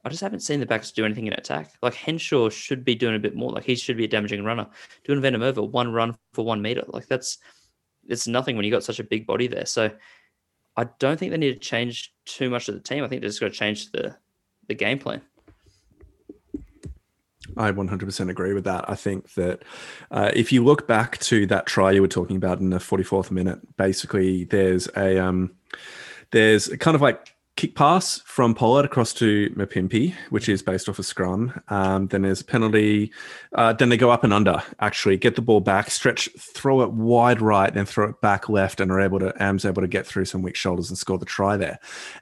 I 0.09 0.11
just 0.11 0.23
haven't 0.23 0.41
seen 0.41 0.59
the 0.59 0.65
backs 0.65 0.91
do 0.91 1.05
anything 1.05 1.27
in 1.27 1.35
attack. 1.35 1.71
Like 1.83 1.93
Henshaw 1.93 2.49
should 2.49 2.83
be 2.83 2.95
doing 2.95 3.15
a 3.15 3.19
bit 3.19 3.37
more. 3.37 3.51
Like 3.51 3.65
he 3.65 3.77
should 3.77 3.99
be 3.99 4.05
a 4.05 4.09
damaging 4.09 4.43
runner, 4.43 4.67
doing 5.05 5.21
Venom 5.21 5.43
over 5.43 5.63
one 5.63 5.93
run 5.93 6.17
for 6.33 6.47
one 6.47 6.63
meter. 6.63 6.83
Like 6.89 7.09
that's 7.09 7.37
it's 8.09 8.27
nothing 8.27 8.57
when 8.57 8.65
you 8.65 8.71
got 8.71 8.83
such 8.83 9.01
a 9.01 9.05
big 9.05 9.27
body 9.27 9.49
there. 9.49 9.67
So 9.67 9.91
I 10.79 10.85
don't 10.99 11.19
think 11.21 11.31
they 11.31 11.37
need 11.37 11.53
to 11.53 11.59
change 11.59 12.15
too 12.25 12.49
much 12.49 12.71
of 12.71 12.75
the 12.75 12.81
team. 12.81 13.05
I 13.05 13.09
think 13.09 13.21
they 13.21 13.29
just 13.29 13.39
got 13.39 13.49
to 13.49 13.53
change 13.53 13.93
the 13.93 14.17
the 14.67 14.75
game 14.75 14.99
plan. 14.99 15.21
I 17.59 17.71
100% 17.71 18.31
agree 18.31 18.55
with 18.55 18.65
that. 18.65 18.89
I 18.89 18.95
think 18.95 19.35
that 19.35 19.63
uh, 20.11 20.31
if 20.35 20.53
you 20.53 20.65
look 20.65 20.87
back 20.87 21.19
to 21.19 21.47
that 21.49 21.67
try 21.67 21.91
you 21.91 22.01
were 22.01 22.09
talking 22.09 22.37
about 22.37 22.61
in 22.61 22.71
the 22.71 22.79
44th 22.79 23.31
minute, 23.31 23.77
basically 23.77 24.45
there's 24.45 24.89
a 24.97 25.19
um, 25.19 25.53
there's 26.31 26.69
kind 26.79 26.95
of 26.95 27.03
like 27.03 27.35
kick 27.59 27.75
pass 27.75 28.21
from 28.21 28.55
Pollard 28.55 28.85
across 28.85 29.13
to 29.15 29.51
Mapimpi, 29.51 30.15
which 30.31 30.49
is 30.49 30.63
based 30.63 30.89
off 30.89 31.01
a 31.01 31.03
scrum. 31.03 31.61
Um, 31.67 32.07
then 32.07 32.23
there's 32.23 32.41
a 32.41 32.45
penalty. 32.45 33.13
Uh, 33.53 33.73
then 33.73 33.89
they 33.89 33.97
go 33.97 34.13
up 34.13 34.23
and 34.23 34.33
under, 34.33 34.63
actually, 34.79 35.17
get 35.17 35.35
the 35.35 35.43
ball 35.43 35.61
back, 35.61 35.91
stretch, 35.91 36.29
throw 36.39 36.83
it 36.83 36.93
wide 36.93 37.43
right, 37.43 37.75
then 37.75 37.85
throw 37.85 38.11
it 38.11 38.21
back 38.21 38.49
left, 38.49 38.81
and 38.81 38.93
are 38.93 39.01
able 39.01 39.19
to, 39.19 39.35
Am's 39.43 39.65
able 39.65 39.83
to 39.83 39.89
get 39.89 40.07
through 40.07 40.27
some 40.27 40.41
weak 40.41 40.55
shoulders 40.55 40.89
and 40.89 40.97
score 40.97 41.19
the 41.19 41.27
try 41.27 41.57
there. 41.57 41.81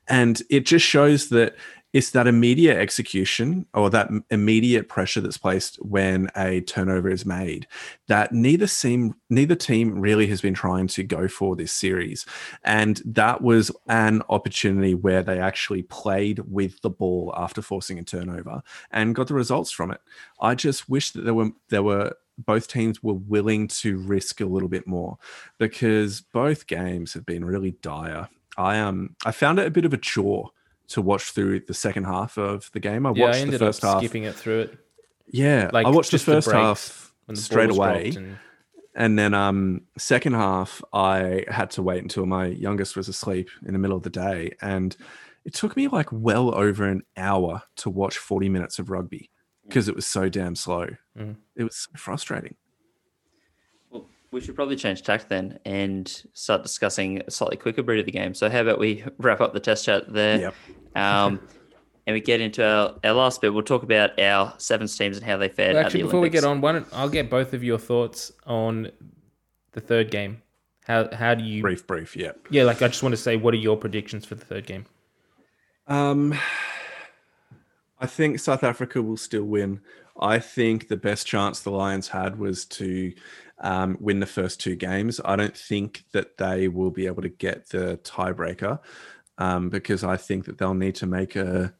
And 0.09 0.43
it 0.49 0.64
just 0.64 0.87
shows 0.87 1.28
that 1.28 1.55
it's 1.93 2.11
that 2.11 2.26
immediate 2.26 2.76
execution 2.76 3.66
or 3.72 3.89
that 3.91 4.11
immediate 4.30 4.89
pressure 4.89 5.20
that's 5.20 5.39
placed 5.39 5.76
when 5.76 6.28
a 6.37 6.61
turnover 6.62 7.09
is 7.09 7.24
made 7.24 7.66
that 8.09 8.32
neither 8.32 8.66
seem 8.66 9.14
neither 9.30 9.55
team 9.55 9.99
really 9.99 10.26
has 10.26 10.41
been 10.41 10.55
trying 10.55 10.87
to 10.87 11.03
go 11.03 11.28
for 11.28 11.57
this 11.57 11.72
series. 11.72 12.26
And 12.64 13.01
that 13.05 13.43
was 13.43 13.70
an 13.89 14.22
opportunity 14.28 14.95
where 14.95 15.22
they 15.22 15.41
actually 15.41 15.82
played 15.82 16.41
with 16.41 16.80
the 16.82 16.91
ball 16.91 17.32
after 17.37 17.62
forcing 17.62 17.99
a 17.99 18.05
turnover 18.05 18.62
and 18.91 19.14
got 19.14 19.28
the 19.28 19.34
results 19.34 19.70
from 19.70 19.91
it. 19.91 20.01
I 20.41 20.55
just 20.55 20.89
wish 20.89 21.12
that 21.12 21.22
there 21.22 21.34
were 21.34 21.51
there 21.68 21.82
were 21.82 22.14
both 22.39 22.68
teams 22.68 23.03
were 23.03 23.14
willing 23.14 23.66
to 23.66 23.97
risk 23.97 24.41
a 24.41 24.47
little 24.47 24.68
bit 24.68 24.87
more 24.87 25.16
because 25.59 26.20
both 26.20 26.66
games 26.66 27.14
have 27.14 27.24
been 27.24 27.45
really 27.45 27.72
dire. 27.80 28.28
I 28.59 28.78
um 28.78 29.16
I 29.24 29.32
found 29.32 29.59
it 29.59 29.66
a 29.66 29.70
bit 29.70 29.84
of 29.84 29.95
a 29.95 29.99
chore 29.99 30.51
to 30.89 31.03
watch 31.03 31.30
through 31.32 31.61
the 31.61 31.74
second 31.74 32.05
half 32.05 32.39
of 32.39 32.70
the 32.72 32.80
game. 32.80 33.07
I 33.07 33.11
Yeah, 33.11 33.24
I 33.24 33.28
watched 33.28 33.51
the 33.51 33.59
first 33.59 33.84
up 33.84 33.95
half. 33.95 34.01
skipping 34.03 34.24
it 34.24 34.34
through 34.34 34.61
it. 34.61 34.78
Yeah, 35.28 35.70
Like 35.72 35.87
I 35.87 35.91
watched 35.91 36.11
the 36.11 36.16
just 36.18 36.26
the 36.26 36.32
first 36.34 36.51
half 36.53 37.12
the 37.28 37.37
straight 37.37 37.70
away, 37.70 38.12
and- 38.16 38.39
and 38.95 39.18
then 39.18 39.34
um 39.34 39.82
second 39.99 40.34
half 40.34 40.82
I 40.93 41.45
had 41.49 41.70
to 41.72 41.82
wait 41.82 42.03
until 42.03 42.24
my 42.26 42.47
youngest 42.47 42.97
was 42.97 43.09
asleep 43.09 43.49
in 43.66 43.72
the 43.72 43.78
middle 43.78 43.97
of 43.97 44.05
the 44.05 44.11
day, 44.11 44.53
and 44.62 44.97
it 45.45 45.53
took 45.55 45.76
me 45.76 45.89
like 45.89 46.11
well 46.12 46.55
over 46.55 46.84
an 46.84 47.03
hour 47.16 47.62
to 47.76 47.91
watch 47.91 48.16
forty 48.18 48.49
minutes 48.49 48.78
of 48.78 48.89
rugby 48.91 49.30
because 49.66 49.89
it 49.89 49.97
was 49.97 50.07
so 50.07 50.28
damn 50.28 50.55
slow. 50.55 50.87
Mhm. 51.18 51.37
It 51.57 51.64
was 51.64 51.76
so 51.76 51.91
frustrating. 51.97 52.55
Well, 54.37 54.43
we 54.43 54.45
should 54.45 54.55
probably 54.55 54.76
change 54.76 55.03
tack 55.03 55.28
then 55.28 55.59
and 55.64 56.22
start 56.34 56.62
discussing 56.62 57.22
a 57.26 57.30
slightly 57.30 57.57
quicker 57.57 57.82
breed 57.82 58.01
of 58.01 58.05
the 58.05 58.12
game. 58.12 58.34
So 58.34 58.51
how 58.51 58.61
about 58.61 58.78
we 58.78 59.03
wrap 59.18 59.41
up 59.41 59.55
the 59.55 59.61
test 59.61 59.87
chat 59.87 60.12
there? 60.12 60.39
Yep. 60.39 60.55
Um, 60.95 61.41
and 62.07 62.12
we 62.12 62.20
get 62.20 62.43
into 62.43 62.62
our, 62.62 62.97
our 63.03 63.14
last 63.14 63.41
bit. 63.41 63.55
We'll 63.55 63.62
talk 63.62 63.82
about 63.82 64.20
our 64.20 64.53
sevens 64.59 64.95
teams 64.99 65.16
and 65.16 65.24
how 65.24 65.39
they 65.39 65.49
fared. 65.49 65.72
Well, 65.72 65.80
at 65.80 65.87
actually, 65.87 66.03
the 66.03 66.09
before 66.09 66.20
we 66.20 66.28
get 66.28 66.45
Olympics. 66.45 66.57
on, 66.57 66.61
why 66.61 66.72
don't 66.72 66.87
I'll 66.93 67.09
get 67.09 67.30
both 67.30 67.55
of 67.55 67.64
your 67.64 67.78
thoughts 67.78 68.30
on 68.47 68.91
the 69.72 69.80
third 69.80 70.11
game. 70.11 70.43
How 70.87 71.09
how 71.14 71.34
do 71.34 71.43
you? 71.43 71.62
Brief, 71.62 71.87
brief, 71.87 72.14
yeah. 72.14 72.32
Yeah, 72.51 72.64
like 72.64 72.82
I 72.82 72.89
just 72.89 73.03
want 73.03 73.14
to 73.14 73.20
say, 73.20 73.37
what 73.37 73.55
are 73.55 73.59
your 73.59 73.78
predictions 73.78 74.26
for 74.26 74.34
the 74.34 74.45
third 74.45 74.66
game? 74.66 74.84
Um, 75.87 76.39
I 77.99 78.07
think 78.07 78.39
South 78.41 78.64
Africa 78.64 79.01
will 79.01 79.16
still 79.16 79.45
win. 79.45 79.80
I 80.20 80.39
think 80.39 80.89
the 80.89 80.97
best 80.97 81.26
chance 81.26 81.61
the 81.61 81.70
Lions 81.70 82.09
had 82.09 82.39
was 82.39 82.64
to 82.66 83.12
um, 83.59 83.97
win 84.01 84.21
the 84.21 84.27
first 84.27 84.61
two 84.61 84.77
games. 84.77 85.21
I 85.25 85.37
don't 85.37 85.57
think 85.57 86.05
that 86.13 86.37
they 86.37 86.69
will 86.69 86.91
be 86.91 87.07
able 87.07 87.23
to 87.23 87.29
get 87.29 87.69
the 87.71 87.99
tiebreaker 88.05 88.81
um, 89.39 89.69
because 89.69 90.05
I 90.05 90.17
think 90.17 90.45
that 90.47 90.59
they'll 90.59 90.75
need 90.75 90.95
to 90.97 91.07
make 91.07 91.37
a 91.37 91.73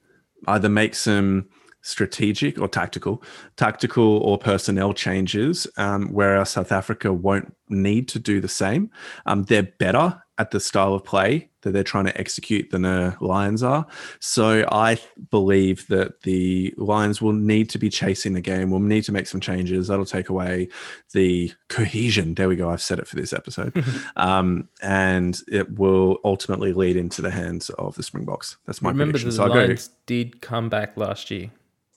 either 0.47 0.69
make 0.69 0.95
some 0.95 1.49
strategic 1.83 2.59
or 2.59 2.67
tactical, 2.69 3.23
tactical 3.57 4.19
or 4.19 4.37
personnel 4.39 4.93
changes, 4.93 5.67
um, 5.77 6.09
whereas 6.09 6.51
South 6.51 6.73
Africa 6.73 7.13
won't 7.13 7.55
need 7.69 8.09
to 8.09 8.19
do 8.19 8.41
the 8.41 8.49
same. 8.49 8.91
Um, 9.25 9.45
they're 9.45 9.63
better 9.63 10.21
at 10.39 10.51
the 10.51 10.61
style 10.61 10.93
of 10.93 11.03
play 11.03 11.49
that 11.63 11.71
they're 11.73 11.83
trying 11.83 12.05
to 12.05 12.17
execute 12.21 12.71
than 12.71 12.83
the 12.83 13.17
Lions 13.21 13.63
are. 13.63 13.87
So 14.21 14.67
I 14.71 14.99
believe 15.31 15.87
that 15.89 16.21
the 16.23 16.75
Lions 16.77 17.23
will 17.23 17.33
need 17.33 17.71
to 17.71 17.79
be 17.79 17.89
chasing 17.89 18.35
the 18.35 18.41
game. 18.43 18.71
We'll 18.71 18.81
need 18.81 19.05
to 19.05 19.13
make 19.13 19.27
some 19.27 19.41
changes. 19.41 19.89
That'll 19.89 20.05
take 20.05 20.29
away 20.29 20.69
the 21.13 21.53
cohesion. 21.69 22.35
There 22.35 22.49
we 22.49 22.57
go. 22.57 22.69
I've 22.71 22.83
said 22.83 22.99
it 22.99 23.09
for 23.09 23.17
this 23.17 23.33
episode, 23.33 23.83
um, 24.17 24.69
and 24.83 25.41
it 25.49 25.79
will 25.79 26.19
ultimately 26.25 26.73
lead 26.75 26.97
into 26.97 27.23
the 27.23 27.31
hands 27.31 27.71
of 27.71 27.95
the 27.97 28.03
Springboks. 28.03 28.59
That's 28.67 28.83
my 28.83 28.91
Remember, 28.91 29.13
prediction. 29.13 29.31
the 29.31 29.37
So 29.37 29.43
I'll 29.45 29.49
go. 29.49 29.61
Lions 29.61 29.89
did 30.05 30.43
come 30.43 30.69
back 30.69 30.97
last 30.99 31.31
year, 31.31 31.51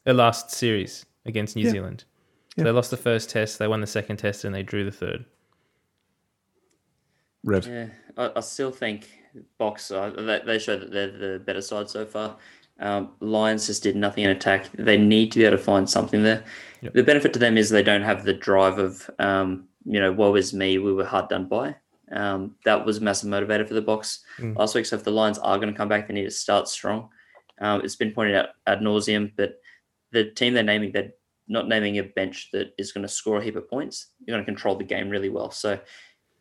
the 0.05 0.13
last 0.13 0.51
series 0.51 1.05
against 1.25 1.55
New 1.57 1.63
Yeah. 1.65 1.71
Zealand. 1.71 2.05
So 2.55 2.61
Yeah. 2.61 2.63
They 2.63 2.71
lost 2.71 2.89
the 2.89 2.97
first 2.97 3.29
test, 3.29 3.59
they 3.59 3.67
won 3.67 3.81
the 3.81 3.87
second 3.87 4.17
test, 4.17 4.45
and 4.45 4.55
they 4.55 4.63
drew 4.63 4.85
the 4.85 4.91
third. 4.91 5.25
Rev. 7.43 7.67
Yeah, 7.67 7.87
I, 8.19 8.31
I 8.35 8.39
still 8.41 8.71
think 8.71 9.07
Boks. 9.59 9.91
Uh, 9.91 10.21
they, 10.21 10.41
they 10.45 10.59
show 10.59 10.77
that 10.77 10.91
they're 10.91 11.11
the 11.11 11.39
better 11.39 11.61
side 11.61 11.89
so 11.89 12.05
far. 12.05 12.37
Um, 12.79 13.11
Lions 13.19 13.67
just 13.67 13.83
did 13.83 13.95
nothing 13.95 14.23
in 14.23 14.29
attack. 14.29 14.69
They 14.73 14.97
need 14.97 15.31
to 15.31 15.39
be 15.39 15.45
able 15.45 15.57
to 15.57 15.63
find 15.63 15.89
something 15.89 16.23
there. 16.23 16.43
Yep. 16.81 16.93
The 16.93 17.03
benefit 17.03 17.33
to 17.33 17.39
them 17.39 17.57
is 17.57 17.69
they 17.69 17.83
don't 17.83 18.03
have 18.03 18.23
the 18.23 18.33
drive 18.33 18.77
of, 18.77 19.09
um, 19.19 19.67
you 19.85 19.99
know, 19.99 20.11
woe 20.11 20.35
is 20.35 20.53
me. 20.53 20.77
We 20.77 20.93
were 20.93 21.05
hard 21.05 21.29
done 21.29 21.45
by. 21.45 21.75
Um, 22.11 22.55
that 22.65 22.85
was 22.85 22.97
a 22.97 23.01
massive 23.01 23.29
motivator 23.29 23.67
for 23.67 23.73
the 23.73 23.81
Boks 23.81 24.19
Mm. 24.39 24.57
last 24.57 24.75
week. 24.75 24.85
So 24.85 24.95
if 24.95 25.03
the 25.03 25.11
Lions 25.11 25.37
are 25.39 25.57
going 25.57 25.71
to 25.71 25.77
come 25.77 25.89
back, 25.89 26.07
they 26.07 26.13
need 26.13 26.23
to 26.23 26.31
start 26.31 26.67
strong. 26.67 27.09
Um, 27.61 27.81
it's 27.83 27.97
been 27.97 28.11
pointed 28.11 28.35
out 28.35 28.49
ad 28.65 28.79
nauseum, 28.79 29.33
but 29.35 29.59
the 30.11 30.31
team 30.31 30.53
they're 30.53 30.63
naming, 30.63 30.91
they're 30.93 31.11
not 31.49 31.67
naming 31.67 31.97
a 31.97 32.03
bench 32.03 32.49
that 32.53 32.73
is 32.77 32.93
going 32.93 33.01
to 33.01 33.07
score 33.09 33.39
a 33.39 33.43
heap 33.43 33.57
of 33.57 33.69
points. 33.69 34.07
You're 34.25 34.35
going 34.35 34.45
to 34.45 34.51
control 34.51 34.75
the 34.75 34.85
game 34.85 35.09
really 35.09 35.29
well. 35.29 35.51
So 35.51 35.77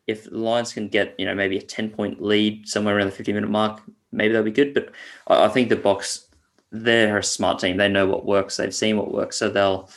if 0.09 0.25
the 0.25 0.39
Lions 0.39 0.73
can 0.73 0.89
get, 0.89 1.15
you 1.19 1.27
know, 1.27 1.35
maybe 1.35 1.59
a 1.59 1.63
10 1.63 1.91
point 1.91 2.21
lead 2.21 2.67
somewhere 2.67 2.97
around 2.97 3.07
the 3.07 3.13
50 3.13 3.33
minute 3.33 3.51
mark, 3.51 3.81
maybe 4.11 4.33
that'll 4.33 4.45
be 4.45 4.51
good. 4.51 4.75
But 4.75 4.91
I, 5.29 5.45
I 5.45 5.49
think 5.49 5.69
the 5.69 5.77
Boks, 5.77 6.25
they're 6.73 7.19
a 7.19 7.23
smart 7.23 7.61
team. 7.61 7.77
They 7.77 7.89
know 7.89 8.07
what 8.07 8.27
works. 8.27 8.57
They've 8.57 8.75
seen 8.75 8.97
what 8.97 9.13
works. 9.13 9.37
So 9.37 9.49
they'll 9.51 9.89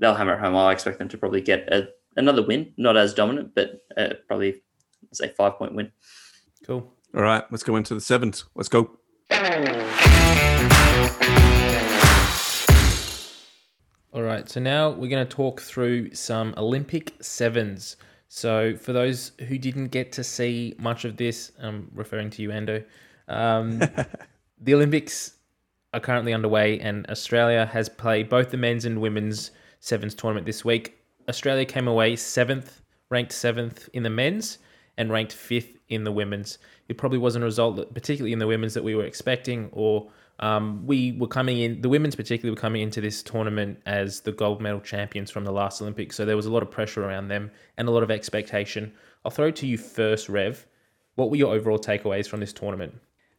they'll 0.00 0.14
hammer 0.14 0.34
it 0.34 0.40
home. 0.40 0.56
I 0.56 0.72
expect 0.72 0.98
them 0.98 1.08
to 1.08 1.18
probably 1.18 1.42
get 1.42 1.72
a, 1.72 1.88
another 2.16 2.44
win, 2.44 2.72
not 2.76 2.96
as 2.96 3.14
dominant, 3.14 3.54
but 3.54 3.82
uh, 3.96 4.14
probably 4.26 4.62
say 5.12 5.28
five 5.28 5.56
point 5.56 5.74
win. 5.74 5.92
Cool. 6.64 6.92
All 7.14 7.22
right, 7.22 7.44
let's 7.50 7.62
go 7.62 7.76
into 7.76 7.94
the 7.94 8.00
sevens. 8.00 8.44
Let's 8.54 8.68
go. 8.68 8.96
All 14.12 14.22
right, 14.22 14.48
so 14.48 14.60
now 14.60 14.90
we're 14.90 15.10
going 15.10 15.26
to 15.26 15.36
talk 15.36 15.60
through 15.60 16.14
some 16.14 16.54
Olympic 16.56 17.14
sevens. 17.20 17.96
So, 18.32 18.76
for 18.76 18.92
those 18.92 19.32
who 19.48 19.58
didn't 19.58 19.88
get 19.88 20.12
to 20.12 20.22
see 20.22 20.76
much 20.78 21.04
of 21.04 21.16
this, 21.16 21.50
I'm 21.58 21.90
referring 21.92 22.30
to 22.30 22.42
you, 22.42 22.50
Ando. 22.50 22.84
Um, 23.26 23.80
the 24.60 24.72
Olympics 24.72 25.32
are 25.92 25.98
currently 25.98 26.32
underway, 26.32 26.78
and 26.78 27.10
Australia 27.10 27.66
has 27.66 27.88
played 27.88 28.28
both 28.28 28.52
the 28.52 28.56
men's 28.56 28.84
and 28.84 29.00
women's 29.00 29.50
sevens 29.80 30.14
tournament 30.14 30.46
this 30.46 30.64
week. 30.64 30.96
Australia 31.28 31.64
came 31.64 31.88
away 31.88 32.14
seventh, 32.14 32.82
ranked 33.08 33.32
seventh 33.32 33.88
in 33.94 34.04
the 34.04 34.10
men's, 34.10 34.58
and 34.96 35.10
ranked 35.10 35.32
fifth 35.32 35.80
in 35.88 36.04
the 36.04 36.12
women's. 36.12 36.58
It 36.88 36.98
probably 36.98 37.18
wasn't 37.18 37.42
a 37.42 37.46
result, 37.46 37.74
that, 37.76 37.92
particularly 37.94 38.32
in 38.32 38.38
the 38.38 38.46
women's, 38.46 38.74
that 38.74 38.84
we 38.84 38.94
were 38.94 39.06
expecting, 39.06 39.70
or 39.72 40.08
um, 40.40 40.86
we 40.86 41.12
were 41.12 41.28
coming 41.28 41.58
in. 41.58 41.80
The 41.80 41.88
women's, 41.88 42.16
particularly, 42.16 42.54
were 42.54 42.60
coming 42.60 42.82
into 42.82 43.00
this 43.00 43.22
tournament 43.22 43.80
as 43.86 44.20
the 44.22 44.32
gold 44.32 44.60
medal 44.60 44.80
champions 44.80 45.30
from 45.30 45.44
the 45.44 45.52
last 45.52 45.80
Olympics. 45.80 46.16
So 46.16 46.24
there 46.24 46.36
was 46.36 46.46
a 46.46 46.50
lot 46.50 46.62
of 46.62 46.70
pressure 46.70 47.04
around 47.04 47.28
them 47.28 47.50
and 47.76 47.86
a 47.86 47.90
lot 47.90 48.02
of 48.02 48.10
expectation. 48.10 48.92
I'll 49.24 49.30
throw 49.30 49.48
it 49.48 49.56
to 49.56 49.66
you 49.66 49.76
first, 49.76 50.28
Rev. 50.28 50.66
What 51.14 51.30
were 51.30 51.36
your 51.36 51.54
overall 51.54 51.78
takeaways 51.78 52.26
from 52.26 52.40
this 52.40 52.52
tournament? 52.54 52.94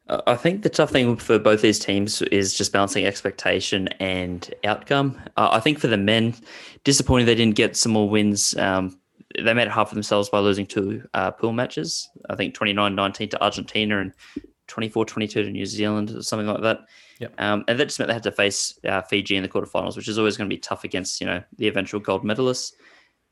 Uh, 0.07 0.21
I 0.27 0.35
think 0.35 0.61
the 0.61 0.69
tough 0.69 0.91
thing 0.91 1.15
for 1.15 1.39
both 1.39 1.61
these 1.61 1.79
teams 1.79 2.21
is 2.23 2.53
just 2.53 2.71
balancing 2.71 3.05
expectation 3.05 3.87
and 3.99 4.53
outcome. 4.63 5.19
Uh, 5.37 5.49
I 5.51 5.59
think 5.59 5.79
for 5.79 5.87
the 5.87 5.97
men, 5.97 6.35
disappointing 6.83 7.25
they 7.25 7.35
didn't 7.35 7.55
get 7.55 7.75
some 7.75 7.93
more 7.93 8.09
wins. 8.09 8.55
Um, 8.57 8.99
they 9.35 9.53
made 9.53 9.67
it 9.67 9.71
hard 9.71 9.87
for 9.87 9.95
themselves 9.95 10.29
by 10.29 10.39
losing 10.39 10.67
two 10.67 11.07
uh, 11.13 11.31
pool 11.31 11.53
matches. 11.53 12.09
I 12.29 12.35
think 12.35 12.55
29-19 12.55 13.31
to 13.31 13.43
Argentina 13.43 14.01
and 14.01 14.13
24-22 14.71 15.29
to 15.29 15.49
New 15.49 15.65
Zealand 15.65 16.11
or 16.11 16.23
something 16.23 16.47
like 16.47 16.61
that. 16.61 16.79
Yep. 17.19 17.33
Um, 17.39 17.63
and 17.67 17.79
that 17.79 17.85
just 17.85 17.99
meant 17.99 18.07
they 18.07 18.13
had 18.13 18.23
to 18.23 18.31
face 18.31 18.79
uh, 18.87 19.01
Fiji 19.01 19.35
in 19.35 19.43
the 19.43 19.49
quarterfinals, 19.49 19.95
which 19.95 20.07
is 20.07 20.17
always 20.17 20.37
going 20.37 20.49
to 20.49 20.55
be 20.55 20.59
tough 20.59 20.83
against 20.83 21.21
you 21.21 21.27
know 21.27 21.43
the 21.57 21.67
eventual 21.67 21.99
gold 21.99 22.23
medalists. 22.23 22.73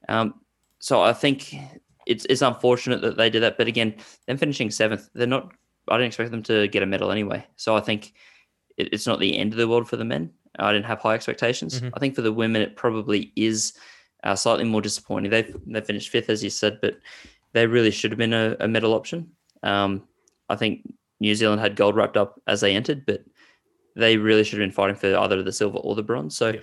Um, 0.07 0.35
so 0.79 1.01
I 1.01 1.13
think 1.13 1.55
it's 2.05 2.25
it's 2.29 2.41
unfortunate 2.41 3.01
that 3.01 3.17
they 3.17 3.29
did 3.29 3.41
that, 3.43 3.57
but 3.57 3.67
again, 3.67 3.95
them 4.27 4.37
finishing 4.37 4.71
seventh, 4.71 5.09
they're 5.13 5.27
not. 5.27 5.51
I 5.87 5.97
didn't 5.97 6.07
expect 6.07 6.31
them 6.31 6.43
to 6.43 6.67
get 6.67 6.83
a 6.83 6.85
medal 6.85 7.11
anyway. 7.11 7.45
So 7.55 7.75
I 7.75 7.79
think 7.79 8.13
it, 8.77 8.89
it's 8.91 9.07
not 9.07 9.19
the 9.19 9.37
end 9.37 9.53
of 9.53 9.57
the 9.57 9.67
world 9.67 9.89
for 9.89 9.95
the 9.97 10.05
men. 10.05 10.31
I 10.57 10.71
didn't 10.71 10.85
have 10.85 10.99
high 10.99 11.15
expectations. 11.15 11.79
Mhm. 11.79 11.91
I 11.95 11.99
think 11.99 12.15
for 12.15 12.21
the 12.21 12.33
women, 12.33 12.61
it 12.61 12.75
probably 12.75 13.31
is 13.35 13.73
uh, 14.23 14.35
slightly 14.35 14.65
more 14.65 14.81
disappointing. 14.81 15.31
They 15.31 15.53
they 15.65 15.81
finished 15.81 16.09
fifth, 16.09 16.29
as 16.29 16.43
you 16.43 16.49
said, 16.49 16.79
but 16.81 16.97
they 17.53 17.65
really 17.65 17.91
should 17.91 18.11
have 18.11 18.17
been 18.17 18.33
a, 18.33 18.55
a 18.59 18.67
medal 18.67 18.93
option. 18.93 19.31
Um, 19.63 20.07
I 20.49 20.55
think 20.55 20.93
New 21.20 21.36
Zealand 21.36 21.61
had 21.61 21.76
gold 21.76 21.95
wrapped 21.95 22.17
up 22.17 22.41
as 22.47 22.61
they 22.61 22.76
entered, 22.76 23.05
but 23.05 23.24
they 23.95 24.17
really 24.17 24.43
should 24.43 24.59
have 24.59 24.67
been 24.67 24.74
fighting 24.74 24.95
for 24.95 25.15
either 25.15 25.43
the 25.43 25.51
silver 25.51 25.78
or 25.80 25.95
the 25.95 26.03
bronze. 26.03 26.36
So 26.38 26.49
Yeah. 26.49 26.61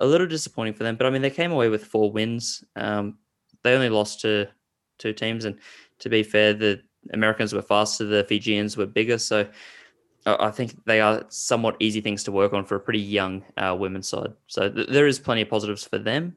a 0.00 0.06
little 0.06 0.26
disappointing 0.26 0.74
for 0.74 0.84
them. 0.84 0.96
But 0.96 1.06
I 1.06 1.10
mean, 1.10 1.22
they 1.22 1.30
came 1.30 1.52
away 1.52 1.68
with 1.68 1.84
four 1.84 2.12
wins. 2.12 2.62
Um, 2.76 3.18
they 3.62 3.74
only 3.74 3.88
lost 3.88 4.20
to 4.20 4.48
two 4.98 5.12
teams, 5.12 5.44
and 5.44 5.58
to 6.00 6.08
be 6.08 6.22
fair, 6.22 6.52
the 6.52 6.82
Americans 7.12 7.52
were 7.52 7.62
faster, 7.62 8.04
the 8.04 8.24
Fijians 8.24 8.76
were 8.76 8.86
bigger. 8.86 9.16
So 9.18 9.46
I 10.26 10.50
think 10.50 10.84
they 10.84 11.00
are 11.00 11.24
somewhat 11.28 11.76
easy 11.78 12.00
things 12.00 12.24
to 12.24 12.32
work 12.32 12.52
on 12.52 12.64
for 12.64 12.74
a 12.74 12.80
pretty 12.80 12.98
young 13.00 13.44
uh, 13.56 13.76
women's 13.78 14.08
side. 14.08 14.32
So 14.48 14.68
th- 14.68 14.88
there 14.88 15.06
is 15.06 15.18
plenty 15.18 15.42
of 15.42 15.48
positives 15.48 15.84
for 15.84 15.98
them. 15.98 16.36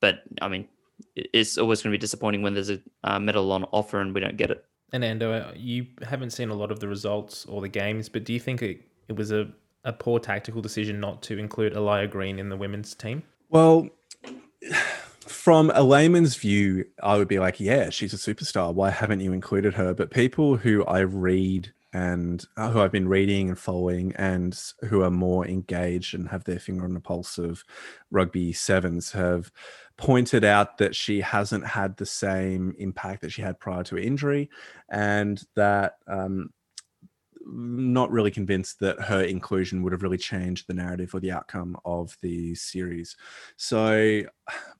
But 0.00 0.22
I 0.42 0.48
mean, 0.48 0.68
it's 1.14 1.56
always 1.56 1.80
going 1.80 1.92
to 1.92 1.98
be 1.98 2.00
disappointing 2.00 2.42
when 2.42 2.54
there's 2.54 2.70
a 2.70 2.80
uh, 3.04 3.18
medal 3.20 3.52
on 3.52 3.64
offer 3.72 4.00
and 4.00 4.12
we 4.12 4.20
don't 4.20 4.36
get 4.36 4.50
it. 4.50 4.64
And 4.92 5.04
Ando, 5.04 5.52
you 5.56 5.86
haven't 6.02 6.30
seen 6.30 6.48
a 6.48 6.54
lot 6.54 6.70
of 6.70 6.80
the 6.80 6.88
results 6.88 7.44
or 7.46 7.60
the 7.60 7.68
games, 7.68 8.08
but 8.08 8.24
do 8.24 8.32
you 8.32 8.40
think 8.40 8.62
it, 8.62 8.80
it 9.08 9.16
was 9.16 9.30
a, 9.30 9.50
a 9.84 9.92
poor 9.92 10.18
tactical 10.18 10.62
decision 10.62 10.98
not 10.98 11.22
to 11.24 11.38
include 11.38 11.74
Ellia 11.74 12.10
Green 12.10 12.38
in 12.38 12.48
the 12.48 12.56
women's 12.56 12.94
team? 12.94 13.22
Well, 13.50 13.88
from 15.20 15.70
a 15.74 15.82
layman's 15.82 16.36
view, 16.36 16.86
I 17.02 17.18
would 17.18 17.28
be 17.28 17.38
like, 17.38 17.60
yeah, 17.60 17.90
she's 17.90 18.14
a 18.14 18.16
superstar. 18.16 18.72
Why 18.72 18.90
haven't 18.90 19.20
you 19.20 19.32
included 19.32 19.74
her? 19.74 19.92
But 19.92 20.10
people 20.10 20.56
who 20.56 20.84
I 20.86 21.00
read 21.00 21.72
and 21.92 22.44
uh, 22.56 22.70
who 22.70 22.80
I've 22.80 22.92
been 22.92 23.08
reading 23.08 23.48
and 23.48 23.58
following 23.58 24.12
and 24.16 24.58
who 24.88 25.02
are 25.02 25.10
more 25.10 25.46
engaged 25.46 26.14
and 26.14 26.28
have 26.28 26.44
their 26.44 26.58
finger 26.58 26.84
on 26.84 26.94
the 26.94 27.00
pulse 27.00 27.38
of 27.38 27.64
rugby 28.10 28.52
sevens 28.52 29.12
have 29.12 29.50
pointed 29.96 30.44
out 30.44 30.78
that 30.78 30.94
she 30.94 31.20
hasn't 31.20 31.66
had 31.66 31.96
the 31.96 32.06
same 32.06 32.74
impact 32.78 33.22
that 33.22 33.32
she 33.32 33.42
had 33.42 33.58
prior 33.58 33.82
to 33.84 33.96
her 33.96 34.00
injury 34.00 34.50
and 34.90 35.42
that 35.56 35.94
um, 36.06 36.50
not 37.50 38.10
really 38.10 38.30
convinced 38.30 38.80
that 38.80 39.00
her 39.00 39.22
inclusion 39.22 39.82
would 39.82 39.92
have 39.92 40.02
really 40.02 40.18
changed 40.18 40.66
the 40.66 40.74
narrative 40.74 41.14
or 41.14 41.20
the 41.20 41.32
outcome 41.32 41.76
of 41.84 42.16
the 42.20 42.54
series. 42.54 43.16
So 43.56 44.22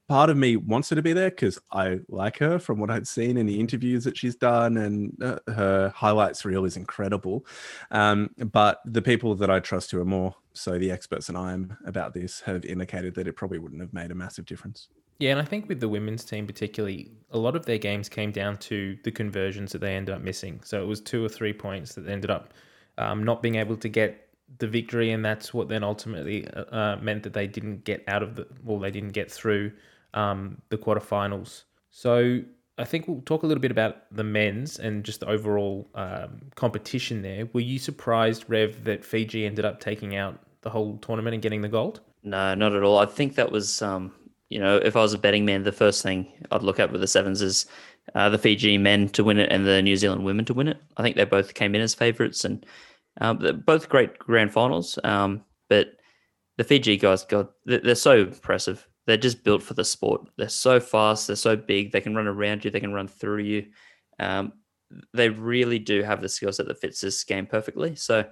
part 0.09 0.31
of 0.31 0.37
me 0.37 0.57
wants 0.57 0.91
her 0.91 0.97
to 0.97 1.03
be 1.03 1.13
there 1.13 1.31
because 1.31 1.59
I 1.73 2.01
like 2.09 2.39
her 2.39 2.59
from 2.59 2.79
what 2.79 2.91
I've 2.91 3.09
seen 3.09 3.37
in 3.37 3.47
the 3.47 3.59
interviews 3.59 4.05
that 4.05 4.17
she's 4.17 4.37
done, 4.37 4.77
and 4.77 5.17
uh, 5.23 5.39
her 5.49 5.93
highlights 5.95 6.45
reel 6.45 6.65
is 6.65 6.77
incredible. 6.77 7.47
Um, 7.91 8.31
but 8.53 8.81
the 8.85 9.03
people 9.03 9.35
that 9.37 9.51
I 9.51 9.61
trust 9.61 9.91
who 9.91 10.01
are 10.01 10.05
more 10.05 10.35
so 10.53 10.79
the 10.79 10.91
experts 10.91 11.29
and 11.29 11.39
I 11.39 11.53
am 11.53 11.77
about 11.87 12.15
this 12.15 12.41
have 12.41 12.65
indicated 12.65 13.15
that 13.15 13.29
it 13.29 13.37
probably 13.37 13.59
wouldn't 13.59 13.81
have 13.81 13.93
made 13.93 14.11
a 14.11 14.15
massive 14.15 14.45
difference. 14.45 14.89
Yeah, 15.19 15.33
and 15.33 15.41
I 15.41 15.45
think 15.45 15.69
with 15.69 15.81
the 15.81 15.89
women's 15.89 16.25
team 16.25 16.47
particularly, 16.47 17.11
a 17.31 17.39
lot 17.39 17.57
of 17.57 17.67
their 17.67 17.79
games 17.79 18.09
came 18.09 18.31
down 18.31 18.57
to 18.59 18.97
the 19.03 19.11
conversions 19.11 19.73
that 19.73 19.81
they 19.81 19.97
ended 19.97 20.15
up 20.15 20.23
missing. 20.23 20.61
So 20.65 20.81
it 20.81 20.87
was 20.87 21.01
two 21.01 21.25
or 21.25 21.29
three 21.29 21.53
points 21.53 21.95
that 21.95 22.03
they 22.03 22.13
ended 22.13 22.31
up 22.31 22.55
um, 22.99 23.25
not 23.25 23.43
being 23.43 23.57
able 23.57 23.77
to 23.77 23.89
get 23.89 24.29
the 24.59 24.67
victory, 24.67 25.11
and 25.11 25.25
that's 25.25 25.53
what 25.53 25.69
then 25.69 25.83
ultimately 25.85 26.49
uh, 26.49 26.63
uh, 26.75 26.99
meant 27.03 27.23
that 27.25 27.33
they 27.33 27.47
didn't 27.47 27.85
get 27.85 28.03
out 28.09 28.23
of 28.23 28.37
the 28.37 28.47
well, 28.65 28.79
they 28.79 28.91
didn't 28.91 29.13
get 29.13 29.31
through 29.31 29.73
um, 30.15 30.61
the 30.69 30.79
quarterfinals. 30.79 31.65
So 31.91 32.41
I 32.79 32.85
think 32.85 33.09
we'll 33.09 33.21
talk 33.23 33.43
a 33.43 33.47
little 33.47 33.61
bit 33.61 33.73
about 33.73 33.97
the 34.15 34.25
men's 34.25 34.79
and 34.79 35.05
just 35.05 35.21
the 35.21 35.29
overall 35.29 35.91
um, 35.95 36.41
competition 36.55 37.23
there. 37.23 37.49
Were 37.53 37.61
you 37.61 37.79
surprised, 37.79 38.45
Rev, 38.49 38.85
that 38.85 39.05
Fiji 39.05 39.45
ended 39.45 39.65
up 39.65 39.81
taking 39.81 40.15
out 40.15 40.39
the 40.63 40.71
whole 40.71 40.97
tournament 40.99 41.35
and 41.35 41.43
getting 41.43 41.61
the 41.61 41.69
gold? 41.69 42.01
No, 42.23 42.55
not 42.55 42.75
at 42.75 42.83
all. 42.83 42.99
I 42.99 43.07
think 43.07 43.35
that 43.35 43.51
was 43.51 43.83
um, 43.83 44.13
you 44.49 44.59
know, 44.59 44.77
if 44.77 44.97
I 44.97 45.01
was 45.01 45.13
a 45.13 45.19
betting 45.19 45.45
man, 45.45 45.63
the 45.63 45.73
first 45.73 46.03
thing 46.03 46.33
I'd 46.51 46.63
look 46.63 46.81
at 46.81 46.91
with 46.91 47.01
the 47.01 47.07
sevens 47.07 47.43
is 47.43 47.67
uh, 48.15 48.29
the 48.29 48.39
Fiji 48.39 48.79
men 48.79 49.09
to 49.11 49.25
win 49.25 49.39
it 49.39 49.53
and 49.53 49.67
the 49.67 49.83
New 49.83 49.97
Zealand 49.97 50.25
women 50.25 50.45
to 50.47 50.55
win 50.55 50.69
it. 50.69 50.79
I 50.97 51.03
think 51.03 51.17
they 51.17 51.25
both 51.25 51.55
came 51.55 51.75
in 51.75 51.83
as 51.83 51.95
favourites 51.95 52.45
and 52.45 52.65
um, 53.21 53.63
both 53.67 53.89
great 53.89 54.19
grand 54.19 54.53
finals. 54.53 54.99
Um, 55.05 55.45
but 55.69 55.89
the 56.57 56.65
Fiji 56.65 56.97
guys, 56.97 57.25
God, 57.25 57.49
they're, 57.67 57.81
they're 57.81 57.95
so 57.95 58.21
impressive. 58.21 58.87
They're 59.07 59.17
just 59.17 59.45
built 59.45 59.63
for 59.63 59.75
the 59.75 59.85
sport. 59.85 60.29
They're 60.37 60.49
so 60.49 60.81
fast. 60.81 61.27
They're 61.27 61.37
so 61.37 61.57
big. 61.57 61.93
They 61.93 62.01
can 62.01 62.15
run 62.15 62.27
around 62.27 62.65
you. 62.65 62.71
They 62.71 62.81
can 62.81 62.93
run 62.93 63.09
through 63.09 63.43
you. 63.43 63.67
Um, 64.19 64.53
they 65.13 65.29
really 65.29 65.79
do 65.79 66.03
have 66.03 66.23
the 66.23 66.29
skill 66.29 66.53
set 66.53 66.67
that 66.69 66.81
fits 66.81 67.01
this 67.01 67.25
game 67.25 67.47
perfectly. 67.47 67.95
So 67.97 68.25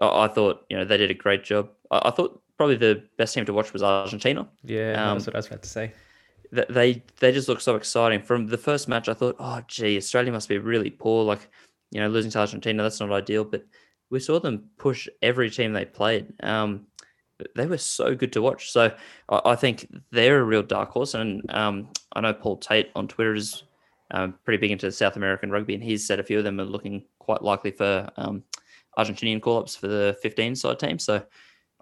I, 0.00 0.24
I 0.24 0.28
thought, 0.28 0.64
you 0.68 0.76
know, 0.76 0.84
they 0.84 0.96
did 0.96 1.10
a 1.10 1.14
great 1.14 1.44
job. 1.44 1.70
I, 1.90 2.02
I 2.06 2.10
thought 2.10 2.42
probably 2.56 2.76
the 2.76 3.02
best 3.18 3.34
team 3.34 3.44
to 3.46 3.52
watch 3.52 3.72
was 3.72 3.82
Argentina. 3.82 4.48
Yeah, 4.64 4.92
um, 4.92 5.16
that's 5.16 5.26
what 5.26 5.34
I 5.34 5.38
was 5.38 5.46
about 5.46 5.62
to 5.62 5.68
say. 5.68 5.92
They 6.52 7.02
they 7.18 7.32
just 7.32 7.48
look 7.48 7.60
so 7.60 7.76
exciting. 7.76 8.22
From 8.22 8.46
the 8.46 8.58
first 8.58 8.88
match, 8.88 9.08
I 9.08 9.14
thought, 9.14 9.36
oh, 9.38 9.62
gee, 9.66 9.96
Australia 9.96 10.32
must 10.32 10.48
be 10.48 10.58
really 10.58 10.90
poor. 10.90 11.24
Like, 11.24 11.48
you 11.90 12.00
know, 12.00 12.08
losing 12.08 12.30
to 12.32 12.38
Argentina, 12.38 12.82
that's 12.82 13.00
not 13.00 13.12
ideal. 13.12 13.44
But 13.44 13.64
we 14.10 14.20
saw 14.20 14.38
them 14.38 14.70
push 14.78 15.08
every 15.22 15.50
team 15.50 15.72
they 15.72 15.84
played. 15.84 16.32
Um, 16.42 16.86
they 17.54 17.66
were 17.66 17.78
so 17.78 18.14
good 18.14 18.32
to 18.32 18.42
watch. 18.42 18.70
So 18.70 18.94
I, 19.28 19.40
I 19.44 19.56
think 19.56 19.86
they're 20.10 20.40
a 20.40 20.44
real 20.44 20.62
dark 20.62 20.90
horse. 20.90 21.14
And 21.14 21.42
um, 21.52 21.88
I 22.14 22.20
know 22.20 22.32
Paul 22.32 22.56
Tate 22.56 22.90
on 22.94 23.08
Twitter 23.08 23.34
is 23.34 23.64
um, 24.12 24.34
pretty 24.44 24.58
big 24.58 24.70
into 24.70 24.90
South 24.92 25.16
American 25.16 25.50
rugby, 25.50 25.74
and 25.74 25.82
he's 25.82 26.06
said 26.06 26.20
a 26.20 26.24
few 26.24 26.38
of 26.38 26.44
them 26.44 26.60
are 26.60 26.64
looking 26.64 27.04
quite 27.18 27.42
likely 27.42 27.72
for 27.72 28.08
um, 28.16 28.44
Argentinian 28.96 29.42
call 29.42 29.58
ups 29.58 29.76
for 29.76 29.88
the 29.88 30.16
15 30.22 30.54
side 30.54 30.78
team. 30.78 30.98
So 30.98 31.24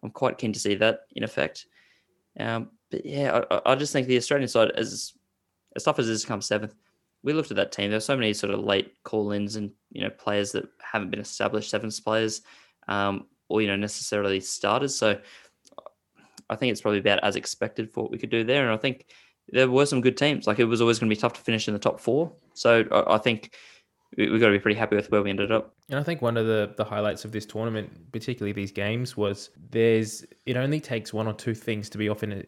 I'm 0.04 0.10
quite 0.10 0.38
keen 0.38 0.52
to 0.52 0.60
see 0.60 0.74
that 0.76 1.00
in 1.16 1.24
effect. 1.24 1.66
Um, 2.38 2.70
but 2.90 3.06
yeah, 3.06 3.42
I, 3.50 3.72
I, 3.72 3.74
just 3.74 3.92
think 3.92 4.06
the 4.06 4.18
Australian 4.18 4.48
side, 4.48 4.70
as 4.72 5.14
as 5.74 5.82
tough 5.82 5.98
as 5.98 6.08
it 6.08 6.12
is, 6.12 6.24
come 6.24 6.42
seventh. 6.42 6.74
We 7.22 7.32
looked 7.32 7.50
at 7.50 7.56
that 7.56 7.72
team. 7.72 7.90
There's 7.90 8.04
so 8.04 8.16
many 8.16 8.34
sort 8.34 8.52
of 8.52 8.60
late 8.60 9.02
call-ins 9.02 9.56
and 9.56 9.72
you 9.90 10.02
know 10.02 10.10
players 10.10 10.52
that 10.52 10.68
haven't 10.80 11.10
been 11.10 11.20
established 11.20 11.70
sevens 11.70 11.98
players, 11.98 12.42
um, 12.86 13.26
or 13.48 13.62
you 13.62 13.68
know 13.68 13.76
necessarily 13.76 14.40
starters. 14.40 14.94
So 14.94 15.18
I 16.50 16.56
think 16.56 16.72
it's 16.72 16.82
probably 16.82 17.00
about 17.00 17.24
as 17.24 17.36
expected 17.36 17.90
for 17.90 18.02
what 18.02 18.12
we 18.12 18.18
could 18.18 18.30
do 18.30 18.44
there. 18.44 18.64
And 18.64 18.74
I 18.74 18.76
think 18.76 19.06
there 19.48 19.70
were 19.70 19.86
some 19.86 20.02
good 20.02 20.16
teams. 20.16 20.46
Like 20.46 20.58
it 20.58 20.64
was 20.64 20.82
always 20.82 20.98
going 20.98 21.08
to 21.08 21.16
be 21.16 21.20
tough 21.20 21.32
to 21.34 21.40
finish 21.40 21.66
in 21.66 21.74
the 21.74 21.80
top 21.80 21.98
four. 21.98 22.32
So 22.52 22.84
I, 22.90 23.14
I 23.14 23.18
think 23.18 23.54
we, 24.16 24.24
have 24.24 24.40
got 24.40 24.46
to 24.46 24.52
be 24.52 24.58
pretty 24.58 24.78
happy 24.78 24.96
with 24.96 25.10
where 25.10 25.22
we 25.22 25.30
ended 25.30 25.50
up. 25.50 25.74
And 25.90 25.98
I 25.98 26.02
think 26.02 26.22
one 26.22 26.36
of 26.36 26.46
the, 26.46 26.72
the 26.76 26.84
highlights 26.84 27.24
of 27.24 27.32
this 27.32 27.46
tournament, 27.46 28.12
particularly 28.12 28.52
these 28.52 28.72
games, 28.72 29.16
was 29.16 29.50
there's 29.70 30.24
it 30.46 30.56
only 30.56 30.80
takes 30.80 31.12
one 31.12 31.26
or 31.26 31.32
two 31.32 31.54
things 31.54 31.88
to 31.90 31.98
be 31.98 32.08
off 32.08 32.22
in 32.22 32.32
a, 32.32 32.44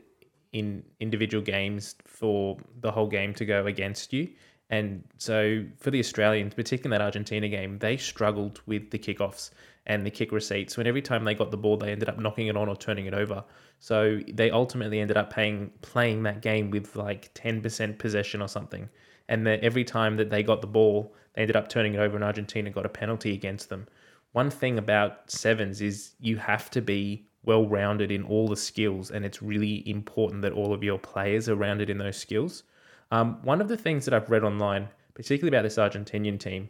in 0.53 0.83
individual 1.01 1.43
games 1.43 1.95
for 2.05 2.57
the 2.81 2.91
whole 2.91 3.09
game 3.09 3.35
to 3.35 3.45
go 3.45 3.67
against 3.67 4.13
you. 4.13 4.29
And 4.71 5.05
so 5.19 5.65
for 5.79 5.91
the 5.91 6.01
Australians, 6.01 6.55
particularly 6.55 6.95
in 6.95 6.99
that 6.99 7.05
Argentina 7.05 7.49
game, 7.49 7.79
they 7.79 7.97
struggled 7.97 8.61
with 8.67 8.91
the 8.91 8.99
kickoffs 8.99 9.51
and 9.87 10.05
the 10.05 10.11
kick 10.11 10.33
receipts. 10.33 10.77
When 10.77 10.87
every 10.87 11.03
time 11.03 11.25
they 11.25 11.35
got 11.35 11.53
the 11.53 11.57
ball, 11.57 11.77
they 11.77 11.93
ended 11.93 12.09
up 12.09 12.19
knocking 12.19 12.49
it 12.49 12.57
on 12.57 12.69
or 12.69 12.75
turning 12.75 13.07
it 13.07 13.15
over. 13.15 13.45
So 13.79 14.21
they 14.33 14.51
ultimately 14.51 14.99
ended 14.99 15.17
up 15.17 15.33
paying, 15.33 15.71
playing 15.83 16.25
that 16.25 16.43
game 16.43 16.71
with 16.71 16.97
like 16.97 17.33
10% 17.35 17.99
possession 17.99 18.43
or 18.43 18.49
something. 18.49 18.89
And 19.29 19.47
that 19.47 19.61
every 19.61 19.85
time 19.85 20.17
that 20.17 20.31
they 20.31 20.43
got 20.43 20.61
the 20.61 20.67
ball, 20.67 21.15
they 21.35 21.43
ended 21.43 21.57
up 21.57 21.69
turning 21.69 21.95
it 21.95 21.99
over, 21.99 22.15
and 22.17 22.25
Argentina 22.25 22.71
got 22.71 22.87
a 22.87 22.91
penalty 22.91 23.35
against 23.35 23.69
them. 23.69 23.87
One 24.33 24.51
thing 24.51 24.79
about 24.79 25.31
sevens 25.31 25.81
is 25.81 26.15
you 26.21 26.37
have 26.37 26.71
to 26.73 26.83
be 26.83 27.27
well 27.45 27.67
rounded 27.67 28.11
in 28.11 28.25
all 28.25 28.49
the 28.49 28.57
skills, 28.57 29.11
and 29.11 29.25
it's 29.25 29.43
really 29.43 29.89
important 29.89 30.43
that 30.43 30.53
all 30.53 30.73
of 30.73 30.83
your 30.83 30.99
players 30.99 31.49
are 31.49 31.55
rounded 31.57 31.89
in 31.89 31.99
those 31.99 32.17
skills. 32.17 32.65
Um, 33.11 33.41
one 33.43 33.61
of 33.61 33.69
the 33.69 33.77
things 33.77 34.05
that 34.05 34.15
I've 34.15 34.31
read 34.31 34.45
online, 34.45 34.89
particularly 35.15 35.57
about 35.57 35.63
this 35.63 35.79
Argentinian 35.79 36.39
team, 36.39 36.69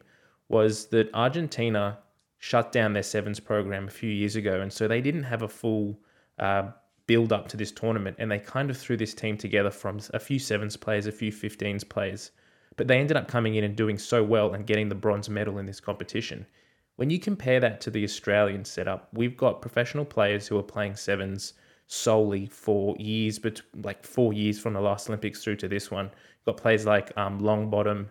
was 0.48 0.86
that 0.86 1.10
Argentina 1.14 1.98
shut 2.38 2.70
down 2.72 2.92
their 2.92 3.02
sevens 3.02 3.40
program 3.40 3.88
a 3.88 3.90
few 3.90 4.10
years 4.10 4.36
ago, 4.36 4.60
and 4.60 4.72
so 4.72 4.86
they 4.86 5.00
didn't 5.00 5.24
have 5.24 5.42
a 5.42 5.48
full 5.48 5.98
uh, 6.38 6.70
build 7.06 7.32
up 7.32 7.48
to 7.48 7.56
this 7.56 7.72
tournament, 7.72 8.16
and 8.18 8.30
they 8.30 8.38
kind 8.38 8.70
of 8.70 8.76
threw 8.76 8.96
this 8.96 9.14
team 9.14 9.36
together 9.36 9.70
from 9.70 9.98
a 10.12 10.18
few 10.18 10.38
sevens 10.38 10.76
players, 10.76 11.06
a 11.06 11.12
few 11.12 11.32
15s 11.32 11.88
players, 11.88 12.32
but 12.76 12.86
they 12.86 12.98
ended 12.98 13.16
up 13.16 13.28
coming 13.28 13.54
in 13.54 13.64
and 13.64 13.74
doing 13.74 13.98
so 13.98 14.22
well 14.22 14.54
and 14.54 14.66
getting 14.66 14.88
the 14.88 14.94
bronze 14.94 15.28
medal 15.28 15.58
in 15.58 15.66
this 15.66 15.80
competition. 15.80 16.46
When 16.96 17.10
you 17.10 17.18
compare 17.18 17.60
that 17.60 17.80
to 17.82 17.90
the 17.90 18.04
Australian 18.04 18.64
setup, 18.64 19.08
we've 19.12 19.36
got 19.36 19.60
professional 19.60 20.04
players 20.04 20.46
who 20.46 20.58
are 20.58 20.62
playing 20.62 20.96
sevens 20.96 21.54
solely 21.86 22.46
for 22.46 22.96
years, 22.98 23.38
but 23.38 23.60
like 23.82 24.04
four 24.04 24.32
years 24.32 24.58
from 24.58 24.72
the 24.72 24.80
last 24.80 25.08
Olympics 25.08 25.42
through 25.42 25.56
to 25.56 25.68
this 25.68 25.90
one. 25.90 26.06
You've 26.06 26.46
got 26.46 26.56
players 26.56 26.86
like 26.86 27.16
um, 27.16 27.40
Longbottom, 27.40 28.08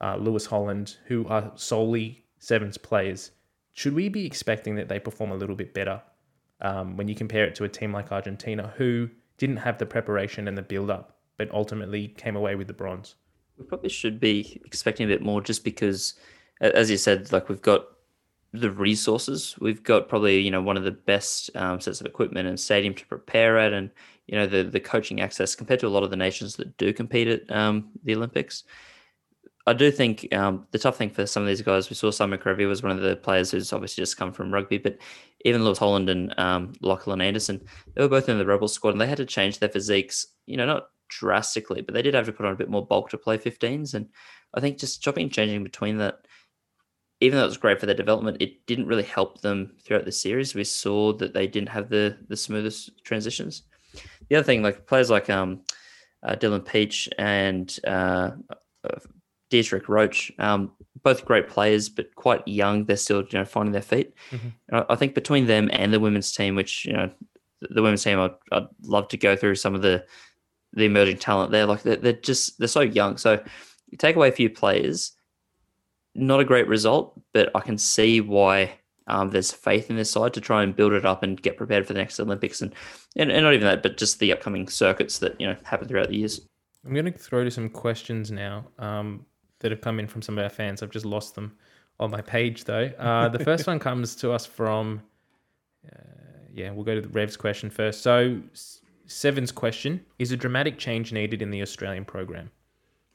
uh, 0.00 0.16
Lewis 0.16 0.46
Holland, 0.46 0.96
who 1.06 1.26
are 1.26 1.52
solely 1.56 2.24
sevens 2.38 2.78
players. 2.78 3.32
Should 3.72 3.94
we 3.94 4.08
be 4.08 4.24
expecting 4.24 4.76
that 4.76 4.88
they 4.88 4.98
perform 4.98 5.32
a 5.32 5.36
little 5.36 5.56
bit 5.56 5.74
better 5.74 6.00
um, 6.60 6.96
when 6.96 7.08
you 7.08 7.14
compare 7.14 7.44
it 7.44 7.54
to 7.56 7.64
a 7.64 7.68
team 7.68 7.92
like 7.92 8.12
Argentina, 8.12 8.72
who 8.76 9.08
didn't 9.36 9.58
have 9.58 9.78
the 9.78 9.86
preparation 9.86 10.48
and 10.48 10.56
the 10.56 10.62
build 10.62 10.90
up, 10.90 11.18
but 11.36 11.52
ultimately 11.52 12.08
came 12.08 12.36
away 12.36 12.54
with 12.54 12.66
the 12.66 12.72
bronze? 12.72 13.14
We 13.58 13.64
probably 13.64 13.88
should 13.88 14.20
be 14.20 14.60
expecting 14.64 15.04
a 15.04 15.08
bit 15.08 15.22
more 15.22 15.40
just 15.40 15.64
because, 15.64 16.14
as 16.60 16.90
you 16.90 16.96
said, 16.96 17.32
like 17.32 17.48
we've 17.48 17.62
got 17.62 17.86
the 18.52 18.70
resources. 18.70 19.56
We've 19.60 19.82
got 19.82 20.08
probably 20.08 20.38
you 20.40 20.50
know 20.50 20.62
one 20.62 20.76
of 20.76 20.84
the 20.84 20.92
best 20.92 21.50
um, 21.56 21.80
sets 21.80 22.00
of 22.00 22.06
equipment 22.06 22.48
and 22.48 22.58
stadium 22.58 22.94
to 22.94 23.06
prepare 23.06 23.58
at, 23.58 23.72
and 23.72 23.90
you 24.26 24.36
know 24.38 24.46
the 24.46 24.62
the 24.64 24.80
coaching 24.80 25.20
access 25.20 25.54
compared 25.54 25.80
to 25.80 25.86
a 25.86 25.90
lot 25.90 26.02
of 26.02 26.10
the 26.10 26.16
nations 26.16 26.56
that 26.56 26.76
do 26.76 26.92
compete 26.92 27.28
at 27.28 27.50
um, 27.50 27.90
the 28.04 28.14
Olympics. 28.14 28.64
I 29.66 29.74
do 29.74 29.90
think 29.90 30.34
um, 30.34 30.66
the 30.70 30.78
tough 30.78 30.96
thing 30.96 31.10
for 31.10 31.26
some 31.26 31.42
of 31.42 31.46
these 31.46 31.60
guys, 31.60 31.90
we 31.90 31.94
saw 31.94 32.08
Samu 32.08 32.38
Kerevi 32.38 32.66
was 32.66 32.82
one 32.82 32.90
of 32.90 33.02
the 33.02 33.16
players 33.16 33.50
who's 33.50 33.70
obviously 33.70 34.00
just 34.00 34.16
come 34.16 34.32
from 34.32 34.50
rugby, 34.50 34.78
but 34.78 34.96
even 35.44 35.62
Lewis 35.62 35.76
Holland 35.76 36.08
and 36.08 36.32
um, 36.38 36.72
Lachlan 36.80 37.20
Anderson, 37.20 37.60
they 37.94 38.00
were 38.00 38.08
both 38.08 38.30
in 38.30 38.38
the 38.38 38.46
Rebel 38.46 38.66
squad 38.66 38.92
and 38.92 39.00
they 39.00 39.06
had 39.06 39.18
to 39.18 39.26
change 39.26 39.58
their 39.58 39.68
physiques, 39.68 40.26
you 40.46 40.56
know, 40.56 40.64
not 40.64 40.88
drastically, 41.08 41.80
but 41.80 41.94
they 41.94 42.02
did 42.02 42.14
have 42.14 42.26
to 42.26 42.32
put 42.32 42.46
on 42.46 42.52
a 42.52 42.56
bit 42.56 42.70
more 42.70 42.86
bulk 42.86 43.10
to 43.10 43.18
play 43.18 43.38
15s. 43.38 43.94
And 43.94 44.08
I 44.54 44.60
think 44.60 44.78
just 44.78 45.02
chopping 45.02 45.24
and 45.24 45.32
changing 45.32 45.62
between 45.62 45.98
that, 45.98 46.26
even 47.20 47.38
though 47.38 47.44
it 47.44 47.48
was 47.48 47.56
great 47.56 47.80
for 47.80 47.86
their 47.86 47.94
development, 47.94 48.40
it 48.40 48.66
didn't 48.66 48.86
really 48.86 49.02
help 49.02 49.40
them 49.40 49.72
throughout 49.84 50.04
the 50.04 50.12
series. 50.12 50.54
We 50.54 50.64
saw 50.64 51.12
that 51.14 51.34
they 51.34 51.46
didn't 51.46 51.70
have 51.70 51.88
the 51.88 52.16
the 52.28 52.36
smoothest 52.36 53.04
transitions. 53.04 53.62
The 54.28 54.36
other 54.36 54.44
thing, 54.44 54.62
like 54.62 54.86
players 54.86 55.10
like 55.10 55.28
um, 55.28 55.62
uh, 56.22 56.36
Dylan 56.36 56.64
Pietsch 56.64 57.08
and 57.18 57.76
uh, 57.86 58.32
uh, 58.84 58.98
Dietrich 59.50 59.86
Roache, 59.86 60.30
um, 60.38 60.72
both 61.02 61.24
great 61.24 61.48
players, 61.48 61.88
but 61.88 62.14
quite 62.14 62.46
young. 62.46 62.84
They're 62.84 62.96
still, 62.96 63.22
you 63.22 63.38
know, 63.38 63.44
finding 63.44 63.72
their 63.72 63.82
feet. 63.82 64.14
Mm-hmm. 64.30 64.76
I, 64.76 64.84
I, 64.90 64.96
think 64.96 65.14
between 65.14 65.46
them 65.46 65.70
and 65.72 65.92
the 65.92 66.00
women's 66.00 66.32
team, 66.32 66.54
which 66.54 66.84
you 66.84 66.92
know, 66.92 67.10
the 67.60 67.82
women's 67.82 68.04
team, 68.04 68.20
I'd, 68.20 68.34
I'd, 68.52 68.66
love 68.82 69.08
to 69.08 69.16
go 69.16 69.36
through 69.36 69.54
some 69.54 69.74
of 69.74 69.82
the 69.82 70.04
the 70.72 70.84
emerging 70.84 71.18
talent 71.18 71.52
there. 71.52 71.66
Like 71.66 71.82
they're, 71.82 71.96
they're 71.96 72.12
just 72.12 72.58
they're 72.58 72.68
so 72.68 72.80
young. 72.80 73.16
So 73.16 73.42
you 73.90 73.98
take 73.98 74.16
away 74.16 74.28
a 74.28 74.32
few 74.32 74.50
players, 74.50 75.12
not 76.14 76.40
a 76.40 76.44
great 76.44 76.68
result, 76.68 77.20
but 77.32 77.50
I 77.54 77.60
can 77.60 77.78
see 77.78 78.20
why 78.20 78.72
um, 79.06 79.30
there's 79.30 79.52
faith 79.52 79.90
in 79.90 79.96
this 79.96 80.10
side 80.10 80.34
to 80.34 80.40
try 80.40 80.62
and 80.62 80.76
build 80.76 80.92
it 80.92 81.06
up 81.06 81.22
and 81.22 81.40
get 81.40 81.56
prepared 81.56 81.86
for 81.86 81.94
the 81.94 81.98
next 81.98 82.20
Olympics 82.20 82.60
and, 82.60 82.74
and, 83.16 83.32
and 83.32 83.42
not 83.42 83.54
even 83.54 83.66
that, 83.66 83.82
but 83.82 83.96
just 83.96 84.18
the 84.18 84.32
upcoming 84.32 84.68
circuits 84.68 85.18
that 85.20 85.40
you 85.40 85.46
know 85.46 85.56
happen 85.64 85.88
throughout 85.88 86.08
the 86.08 86.16
years. 86.16 86.40
I'm 86.84 86.92
going 86.94 87.10
to 87.10 87.12
throw 87.12 87.44
to 87.44 87.50
some 87.50 87.68
questions 87.68 88.30
now. 88.30 88.66
Um, 88.78 89.24
that 89.60 89.70
have 89.70 89.80
come 89.80 89.98
in 89.98 90.06
from 90.06 90.22
some 90.22 90.38
of 90.38 90.44
our 90.44 90.50
fans. 90.50 90.82
I've 90.82 90.90
just 90.90 91.06
lost 91.06 91.34
them 91.34 91.56
on 92.00 92.10
my 92.10 92.20
page 92.20 92.64
though. 92.64 92.90
Uh, 92.98 93.28
the 93.28 93.38
first 93.38 93.66
one 93.66 93.78
comes 93.78 94.14
to 94.16 94.32
us 94.32 94.46
from, 94.46 95.02
uh, 95.86 95.98
yeah, 96.52 96.70
we'll 96.70 96.84
go 96.84 96.94
to 96.94 97.00
the 97.00 97.08
Rev's 97.08 97.36
question 97.36 97.70
first. 97.70 98.02
So, 98.02 98.40
Seven's 99.08 99.50
question 99.50 100.04
is 100.18 100.30
a 100.32 100.36
dramatic 100.36 100.78
change 100.78 101.12
needed 101.12 101.42
in 101.42 101.50
the 101.50 101.62
Australian 101.62 102.04
program? 102.04 102.50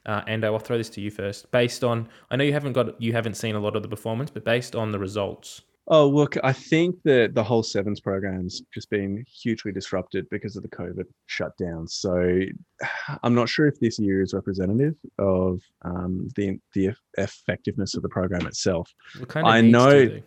Uh, 0.06 0.20
and 0.26 0.44
I'll 0.44 0.58
throw 0.58 0.76
this 0.76 0.90
to 0.90 1.00
you 1.00 1.10
first. 1.10 1.50
Based 1.50 1.82
on, 1.82 2.08
I 2.30 2.36
know 2.36 2.44
you 2.44 2.52
haven't 2.52 2.74
got, 2.74 3.00
you 3.00 3.12
haven't 3.14 3.34
seen 3.34 3.54
a 3.54 3.60
lot 3.60 3.74
of 3.74 3.82
the 3.82 3.88
performance, 3.88 4.30
but 4.30 4.44
based 4.44 4.76
on 4.76 4.92
the 4.92 4.98
results, 4.98 5.62
Oh, 5.88 6.08
look, 6.08 6.36
I 6.42 6.52
think 6.52 6.96
that 7.04 7.34
the 7.34 7.44
whole 7.44 7.62
Sevens 7.62 8.00
program's 8.00 8.62
just 8.72 8.88
been 8.88 9.22
hugely 9.28 9.70
disrupted 9.70 10.26
because 10.30 10.56
of 10.56 10.62
the 10.62 10.68
COVID 10.70 11.04
shutdown. 11.26 11.86
So 11.86 12.40
I'm 13.22 13.34
not 13.34 13.48
sure 13.48 13.66
if 13.66 13.78
this 13.80 13.98
year 13.98 14.22
is 14.22 14.32
representative 14.32 14.94
of 15.18 15.60
um, 15.82 16.28
the 16.36 16.58
the 16.72 16.94
effectiveness 17.18 17.94
of 17.94 18.02
the 18.02 18.08
program 18.08 18.46
itself. 18.46 18.90
Kind 19.28 19.46
of 19.46 19.52
I 19.52 19.60
know. 19.60 20.20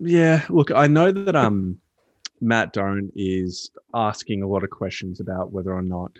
Yeah, 0.00 0.44
look, 0.48 0.70
I 0.70 0.86
know 0.86 1.12
that 1.12 1.36
um, 1.36 1.78
Matt 2.40 2.72
Doan 2.72 3.10
is 3.14 3.70
asking 3.94 4.42
a 4.42 4.48
lot 4.48 4.64
of 4.64 4.70
questions 4.70 5.20
about 5.20 5.52
whether 5.52 5.72
or 5.72 5.82
not 5.82 6.12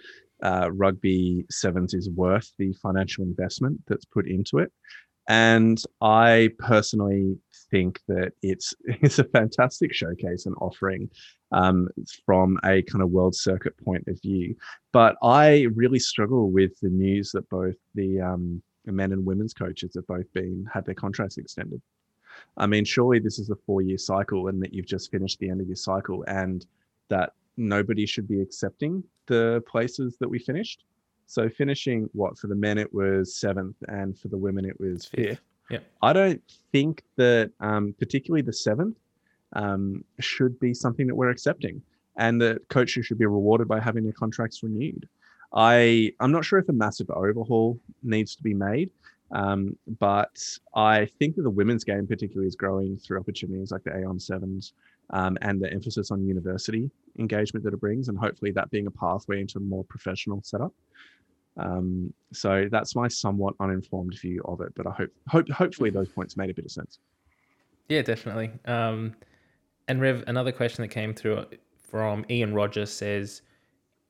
uh, 0.42 0.70
rugby 0.72 1.44
sevens 1.50 1.94
is 1.94 2.10
worth 2.10 2.52
the 2.58 2.72
financial 2.74 3.24
investment 3.24 3.80
that's 3.86 4.04
put 4.04 4.28
into 4.28 4.58
it. 4.58 4.72
And 5.28 5.82
I 6.00 6.50
personally 6.58 7.36
think 7.70 8.00
that 8.08 8.32
it's 8.42 8.74
it's 8.84 9.18
a 9.18 9.24
fantastic 9.24 9.92
showcase 9.92 10.46
and 10.46 10.54
offering 10.60 11.10
um, 11.52 11.88
from 12.24 12.58
a 12.64 12.82
kind 12.82 13.02
of 13.02 13.10
world 13.10 13.34
circuit 13.34 13.74
point 13.84 14.04
of 14.08 14.20
view. 14.22 14.54
But 14.92 15.16
I 15.22 15.66
really 15.74 15.98
struggle 15.98 16.50
with 16.50 16.72
the 16.80 16.90
news 16.90 17.30
that 17.32 17.48
both 17.50 17.76
the, 17.94 18.20
um, 18.20 18.62
men 18.86 19.12
and 19.12 19.24
women's 19.24 19.52
coaches 19.52 19.92
have 19.94 20.06
both 20.06 20.32
been 20.32 20.66
had 20.72 20.86
their 20.86 20.94
contracts 20.94 21.36
extended. 21.36 21.82
I 22.56 22.66
mean, 22.66 22.84
surely 22.84 23.18
this 23.18 23.38
is 23.38 23.50
a 23.50 23.56
four 23.66 23.82
year 23.82 23.98
cycle 23.98 24.48
and 24.48 24.62
that 24.62 24.72
you've 24.74 24.86
just 24.86 25.10
finished 25.10 25.38
the 25.38 25.50
end 25.50 25.60
of 25.60 25.66
your 25.66 25.76
cycle 25.76 26.24
and 26.26 26.66
that 27.08 27.32
nobody 27.56 28.06
should 28.06 28.28
be 28.28 28.40
accepting 28.40 29.02
the 29.26 29.62
places 29.68 30.16
that 30.20 30.28
we 30.28 30.38
finished. 30.38 30.84
So 31.26 31.48
finishing 31.48 32.08
what 32.12 32.38
for 32.38 32.46
the 32.46 32.54
men 32.54 32.78
it 32.78 32.92
was 32.92 33.36
seventh 33.36 33.76
and 33.88 34.18
for 34.18 34.28
the 34.28 34.38
women 34.38 34.64
it 34.64 34.78
was 34.80 35.04
fifth. 35.04 35.40
Yeah. 35.70 35.80
I 36.00 36.14
don't 36.14 36.42
think 36.72 37.02
that 37.16 37.50
um, 37.60 37.94
particularly 37.98 38.42
the 38.42 38.52
seventh 38.52 38.96
um, 39.52 40.04
should 40.20 40.58
be 40.58 40.72
something 40.72 41.06
that 41.06 41.14
we're 41.14 41.30
accepting, 41.30 41.82
and 42.16 42.40
that 42.40 42.66
coaches 42.68 43.06
should 43.06 43.18
be 43.18 43.26
rewarded 43.26 43.68
by 43.68 43.80
having 43.80 44.04
their 44.04 44.12
contracts 44.12 44.62
renewed. 44.62 45.08
I 45.52 46.12
I'm 46.20 46.32
not 46.32 46.44
sure 46.44 46.58
if 46.58 46.68
a 46.68 46.72
massive 46.72 47.10
overhaul 47.10 47.78
needs 48.02 48.34
to 48.36 48.42
be 48.42 48.54
made, 48.54 48.90
um, 49.32 49.76
but 49.98 50.38
I 50.74 51.06
think 51.18 51.36
that 51.36 51.42
the 51.42 51.50
women's 51.50 51.84
game 51.84 52.06
particularly 52.06 52.48
is 52.48 52.56
growing 52.56 52.96
through 52.96 53.20
opportunities 53.20 53.70
like 53.70 53.84
the 53.84 53.96
Aon 53.96 54.18
Sevens 54.18 54.72
um, 55.10 55.36
and 55.42 55.60
the 55.60 55.70
emphasis 55.72 56.10
on 56.10 56.26
university 56.26 56.90
engagement 57.18 57.64
that 57.64 57.74
it 57.74 57.80
brings, 57.80 58.08
and 58.08 58.18
hopefully 58.18 58.52
that 58.52 58.70
being 58.70 58.86
a 58.86 58.90
pathway 58.90 59.40
into 59.40 59.58
a 59.58 59.60
more 59.60 59.84
professional 59.84 60.40
setup. 60.42 60.72
Um, 61.56 62.12
so 62.32 62.66
that's 62.70 62.94
my 62.94 63.08
somewhat 63.08 63.54
uninformed 63.60 64.16
view 64.20 64.40
of 64.44 64.60
it, 64.60 64.72
but 64.76 64.86
I 64.86 64.92
hope, 64.92 65.10
hope 65.26 65.48
hopefully 65.50 65.90
those 65.90 66.08
points 66.08 66.36
made 66.36 66.50
a 66.50 66.54
bit 66.54 66.64
of 66.64 66.70
sense. 66.70 67.00
Yeah, 67.88 68.02
definitely. 68.02 68.52
Um, 68.64 69.16
and 69.88 70.00
Rev, 70.00 70.24
another 70.26 70.52
question 70.52 70.82
that 70.82 70.88
came 70.88 71.14
through 71.14 71.46
from 71.90 72.24
Ian 72.30 72.54
Rogers 72.54 72.90
says, 72.90 73.42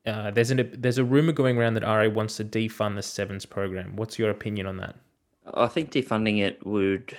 uh, 0.05 0.31
"There's 0.33 0.51
a 0.51 0.55
there's 0.55 0.99
a 0.99 1.05
rumor 1.05 1.33
going 1.33 1.57
around 1.57 1.75
that 1.75 1.85
RA 1.85 2.09
wants 2.09 2.37
to 2.39 2.45
defund 2.45 2.97
the 2.97 3.03
sevens 3.03 3.47
program. 3.47 3.97
What's 3.97 4.19
your 4.19 4.31
opinion 4.31 4.67
on 4.67 4.79
that?" 4.79 4.97
I 5.55 5.67
think 5.69 5.91
defunding 5.91 6.41
it 6.41 6.65
would 6.67 7.17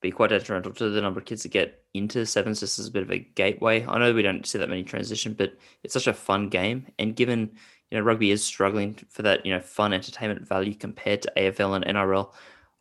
be 0.00 0.10
quite 0.10 0.30
detrimental 0.30 0.72
to 0.72 0.90
the 0.90 1.00
number 1.00 1.20
of 1.20 1.26
kids 1.26 1.42
that 1.42 1.52
get 1.52 1.82
into 1.94 2.26
sevens 2.26 2.60
just 2.60 2.78
as 2.78 2.88
a 2.88 2.90
bit 2.90 3.02
of 3.02 3.10
a 3.10 3.18
gateway. 3.18 3.86
I 3.86 3.98
know 3.98 4.12
we 4.12 4.22
don't 4.22 4.46
see 4.46 4.58
that 4.58 4.68
many 4.68 4.82
transition, 4.82 5.34
but 5.34 5.54
it's 5.82 5.94
such 5.94 6.06
a 6.06 6.12
fun 6.12 6.48
game, 6.48 6.86
and 6.98 7.16
given 7.16 7.52
you 7.90 7.98
know, 7.98 8.04
rugby 8.04 8.30
is 8.30 8.44
struggling 8.44 8.98
for 9.08 9.22
that, 9.22 9.46
you 9.46 9.52
know, 9.52 9.60
fun 9.60 9.92
entertainment 9.92 10.46
value 10.46 10.74
compared 10.74 11.22
to 11.22 11.32
AFL 11.36 11.76
and 11.76 11.84
NRL. 11.84 12.32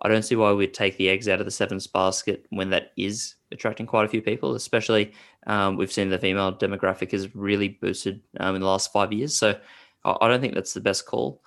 I 0.01 0.09
don't 0.09 0.23
see 0.23 0.36
why 0.36 0.51
we'd 0.51 0.73
take 0.73 0.97
the 0.97 1.09
eggs 1.09 1.29
out 1.29 1.39
of 1.39 1.45
the 1.45 1.51
sevens 1.51 1.88
basket 1.88 2.45
when 2.49 2.71
that 2.71 2.91
is 2.97 3.36
attracting 3.51 3.86
quite 3.86 4.05
a 4.05 4.09
few 4.09 4.21
people, 4.21 4.55
especially 4.55 5.13
um, 5.47 5.77
we've 5.77 5.91
seen 5.91 6.09
the 6.09 6.17
female 6.17 6.51
demographic 6.51 7.11
has 7.11 7.34
really 7.36 7.69
boosted 7.69 8.21
um, 8.39 8.55
in 8.55 8.61
the 8.61 8.67
last 8.67 8.91
five 8.91 9.13
years. 9.13 9.38
So 9.38 9.57
I 10.03 10.27
don't 10.27 10.41
think 10.41 10.55
that's 10.55 10.73
the 10.73 10.81
best 10.81 11.05
call. 11.05 11.41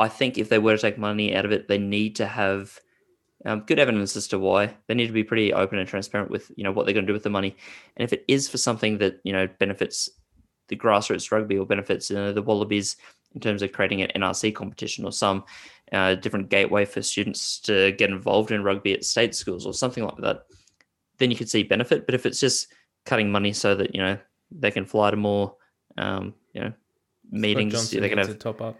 I 0.00 0.08
think 0.08 0.38
if 0.38 0.48
they 0.48 0.58
were 0.58 0.74
to 0.74 0.80
take 0.80 0.98
money 0.98 1.36
out 1.36 1.44
of 1.44 1.52
it, 1.52 1.68
they 1.68 1.78
need 1.78 2.16
to 2.16 2.26
have 2.26 2.80
um, 3.44 3.60
good 3.60 3.78
evidence 3.78 4.16
as 4.16 4.28
to 4.28 4.38
why. 4.38 4.74
They 4.86 4.94
need 4.94 5.06
to 5.06 5.12
be 5.12 5.24
pretty 5.24 5.52
open 5.52 5.78
and 5.78 5.88
transparent 5.88 6.30
with 6.30 6.50
you 6.56 6.64
know 6.64 6.72
what 6.72 6.86
they're 6.86 6.94
going 6.94 7.06
to 7.06 7.10
do 7.10 7.14
with 7.14 7.22
the 7.22 7.30
money. 7.30 7.54
And 7.96 8.04
if 8.04 8.12
it 8.12 8.24
is 8.26 8.48
for 8.48 8.58
something 8.58 8.98
that 8.98 9.20
you 9.24 9.32
know 9.32 9.46
benefits 9.58 10.08
the 10.68 10.76
grassroots 10.76 11.30
rugby 11.30 11.58
or 11.58 11.66
benefits 11.66 12.10
uh, 12.10 12.32
the 12.32 12.42
Wallabies 12.42 12.96
in 13.34 13.40
terms 13.40 13.60
of 13.62 13.72
creating 13.72 14.02
an 14.02 14.10
NRC 14.16 14.54
competition 14.54 15.04
or 15.04 15.12
some 15.12 15.44
uh, 15.92 16.14
different 16.14 16.48
gateway 16.48 16.84
for 16.84 17.02
students 17.02 17.60
to 17.60 17.92
get 17.92 18.10
involved 18.10 18.50
in 18.52 18.62
rugby 18.62 18.92
at 18.94 19.04
state 19.04 19.34
schools 19.34 19.66
or 19.66 19.74
something 19.74 20.04
like 20.04 20.16
that, 20.18 20.46
then 21.18 21.30
you 21.30 21.36
could 21.36 21.50
see 21.50 21.62
benefit. 21.62 22.06
But 22.06 22.14
if 22.14 22.24
it's 22.24 22.40
just 22.40 22.68
cutting 23.04 23.30
money 23.30 23.52
so 23.52 23.74
that 23.74 23.94
you 23.94 24.00
know 24.00 24.16
they 24.50 24.70
can 24.70 24.86
fly 24.86 25.10
to 25.10 25.16
more, 25.16 25.56
um, 25.98 26.34
you 26.54 26.62
know, 26.62 26.72
meetings, 27.30 27.90
they 27.90 28.08
can 28.08 28.18
have 28.18 28.38
top 28.38 28.62
up. 28.62 28.76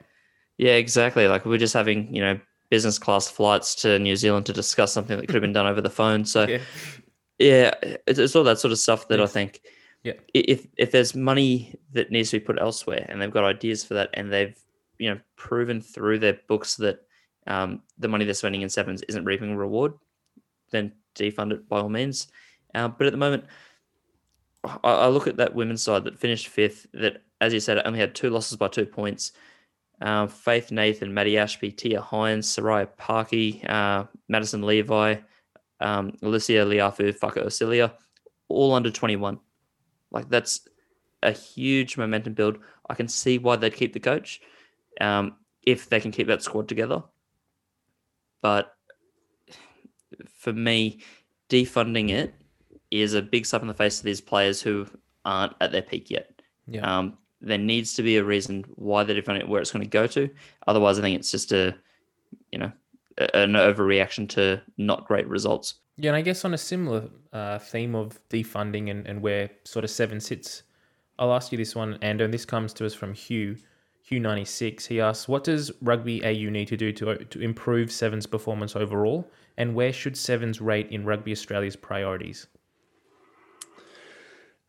Yeah, 0.61 0.75
exactly. 0.75 1.27
Like 1.27 1.47
we're 1.47 1.59
just 1.59 1.73
having 1.73 2.15
you 2.15 2.21
know 2.21 2.39
business 2.69 2.99
class 2.99 3.29
flights 3.29 3.75
to 3.77 3.99
New 3.99 4.15
Zealand 4.15 4.47
to 4.47 4.53
discuss 4.53 4.93
something 4.93 5.17
that 5.17 5.27
could 5.27 5.35
have 5.35 5.43
been 5.43 5.55
done 5.55 5.67
over 5.67 5.81
the 5.81 5.91
phone. 5.91 6.25
So. 6.25 6.47
Yeah. 6.47 6.61
Yeah, 7.39 7.73
it's, 8.07 8.19
it's 8.19 8.37
all 8.37 8.45
that 8.45 8.59
sort 8.59 8.71
of 8.71 8.79
stuff 8.79 9.09
that 9.09 9.19
yes. 9.19 9.31
I 9.31 9.33
think 9.33 9.63
yeah. 10.03 10.13
If 10.35 10.67
if 10.77 10.93
there's 10.93 11.15
money 11.15 11.75
that 11.93 12.11
needs 12.11 12.31
to 12.31 12.39
be 12.39 12.45
put 12.45 12.61
elsewhere, 12.61 13.07
and 13.09 13.21
they've 13.21 13.31
got 13.31 13.45
ideas 13.45 13.83
for 13.83 13.95
that, 13.95 14.11
and 14.13 14.31
they've 14.31 14.59
you 14.99 15.09
know 15.09 15.21
proven 15.37 15.81
through 15.81 16.19
their 16.19 16.39
books 16.49 16.77
that 16.77 17.01
um, 17.47 17.83
the 17.99 18.09
money 18.09 18.27
they're 18.27 18.35
spending 18.35 18.61
in 18.61 18.69
sevens 18.69 19.03
isn't 19.09 19.25
reaping 19.25 19.53
a 19.53 19.57
reward, 19.57 19.95
then 20.71 20.93
defund 21.15 21.53
it 21.53 21.69
by 21.69 21.81
all 21.81 21.89
means. 21.89 22.29
Uh, 22.75 22.89
but 22.89 23.07
at 23.07 23.13
the 23.13 23.19
moment, 23.19 23.45
I, 24.65 24.79
I, 24.85 25.09
look 25.09 25.27
at 25.27 25.39
that 25.39 25.55
women's 25.55 25.83
side 25.83 26.05
that 26.05 26.19
finished 26.19 26.49
fifth. 26.49 26.87
That, 26.93 27.23
as 27.41 27.53
you 27.53 27.61
said, 27.61 27.81
only 27.85 27.99
had 27.99 28.15
two 28.15 28.31
losses 28.31 28.57
by 28.57 28.69
two 28.69 28.87
points. 28.87 29.33
Uh, 30.01 30.27
Faith 30.27 30.73
Nathan, 30.73 31.13
Maddie 31.13 31.37
Ashby, 31.37 31.71
Tia 31.71 32.01
Hinds, 32.01 32.49
Sariah 32.49 32.89
Paki, 32.99 33.69
uh, 33.69 34.05
Madison 34.29 34.63
Levi, 34.63 35.17
um, 35.81 36.13
Alysia 36.23 36.67
Lefau, 36.67 37.13
Faka 37.19 37.45
Osilia, 37.45 37.93
all 38.49 38.73
under 38.73 38.91
21. 38.91 39.39
Like 40.11 40.29
that's 40.29 40.67
a 41.23 41.33
huge 41.33 41.97
momentum 41.97 42.35
build. 42.35 42.59
I 42.89 42.95
can 42.95 43.09
see 43.09 43.39
why 43.39 43.57
they'd 43.57 43.75
keep 43.75 43.93
the 43.93 44.01
coach 44.01 44.41
um, 45.01 45.37
if 45.63 45.89
they 45.89 46.01
can 46.01 46.11
keep 46.11 46.27
that 46.29 46.43
squad 46.43 46.69
together. 46.69 47.03
But 48.43 48.75
for 50.39 50.53
me, 50.53 51.01
defunding 51.49 52.11
it 52.11 52.35
is 52.91 53.15
a 53.15 53.23
big 53.23 53.47
slap 53.47 53.63
in 53.63 53.69
the 53.69 53.75
face 53.75 53.99
to 53.99 54.05
these 54.05 54.21
players 54.21 54.63
who 54.63 54.87
aren't 55.25 55.55
at 55.61 55.73
their 55.73 55.83
peak 55.83 56.11
yet. 56.11 56.43
Yeah. 56.67 56.99
Um, 56.99 57.19
there 57.41 57.59
needs 57.59 57.95
to 57.95 58.03
be 58.03 58.16
a 58.16 58.24
reason 58.24 58.64
why 58.74 59.05
they're 59.05 59.20
defunding 59.20 59.41
it, 59.41 59.49
where 59.49 59.61
it's 59.61 59.70
going 59.70 59.84
to 59.84 59.88
go 59.88 60.07
to. 60.09 60.28
Otherwise, 60.66 60.99
I 60.99 61.03
think 61.03 61.18
it's 61.18 61.30
just 61.30 61.53
a, 61.53 61.74
you 62.53 62.59
know, 62.59 62.72
an 63.34 63.53
overreaction 63.53 64.28
to 64.30 64.61
not 64.76 65.07
great 65.07 65.26
results. 65.28 65.74
Yeah, 65.97 66.11
and 66.11 66.16
I 66.16 66.22
guess 66.22 66.45
on 66.45 66.55
a 66.55 66.59
similar 66.59 67.09
uh, 67.32 67.59
theme 67.59 67.95
of 67.95 68.18
defunding 68.30 68.91
and, 68.91 69.07
and 69.07 69.20
where 69.20 69.51
sort 69.64 69.84
of 69.84 69.91
seven 69.91 70.20
sits, 70.20 70.62
I'll 71.18 71.34
ask 71.34 71.53
you 71.53 71.59
this 71.59 71.74
one, 71.74 71.99
Ando, 71.99 72.24
and 72.24 72.32
this 72.32 72.47
comes 72.47 72.72
to 72.74 72.86
us 72.86 72.95
from 72.95 73.12
Hugh, 73.12 73.57
Hugh96. 74.11 74.86
He 74.86 75.01
asks, 75.01 75.28
What 75.28 75.45
does 75.45 75.70
Rugby 75.82 76.24
AU 76.24 76.51
need 76.51 76.68
to 76.68 76.76
do 76.76 76.93
to, 76.93 77.16
to 77.16 77.41
improve 77.41 77.93
Seven's 77.93 78.26
performance 78.26 78.74
overall? 78.76 79.30
And 79.59 79.74
where 79.74 79.93
should 79.93 80.16
Sevens 80.16 80.61
rate 80.61 80.88
in 80.91 81.05
Rugby 81.05 81.32
Australia's 81.32 81.76
priorities? 81.76 82.47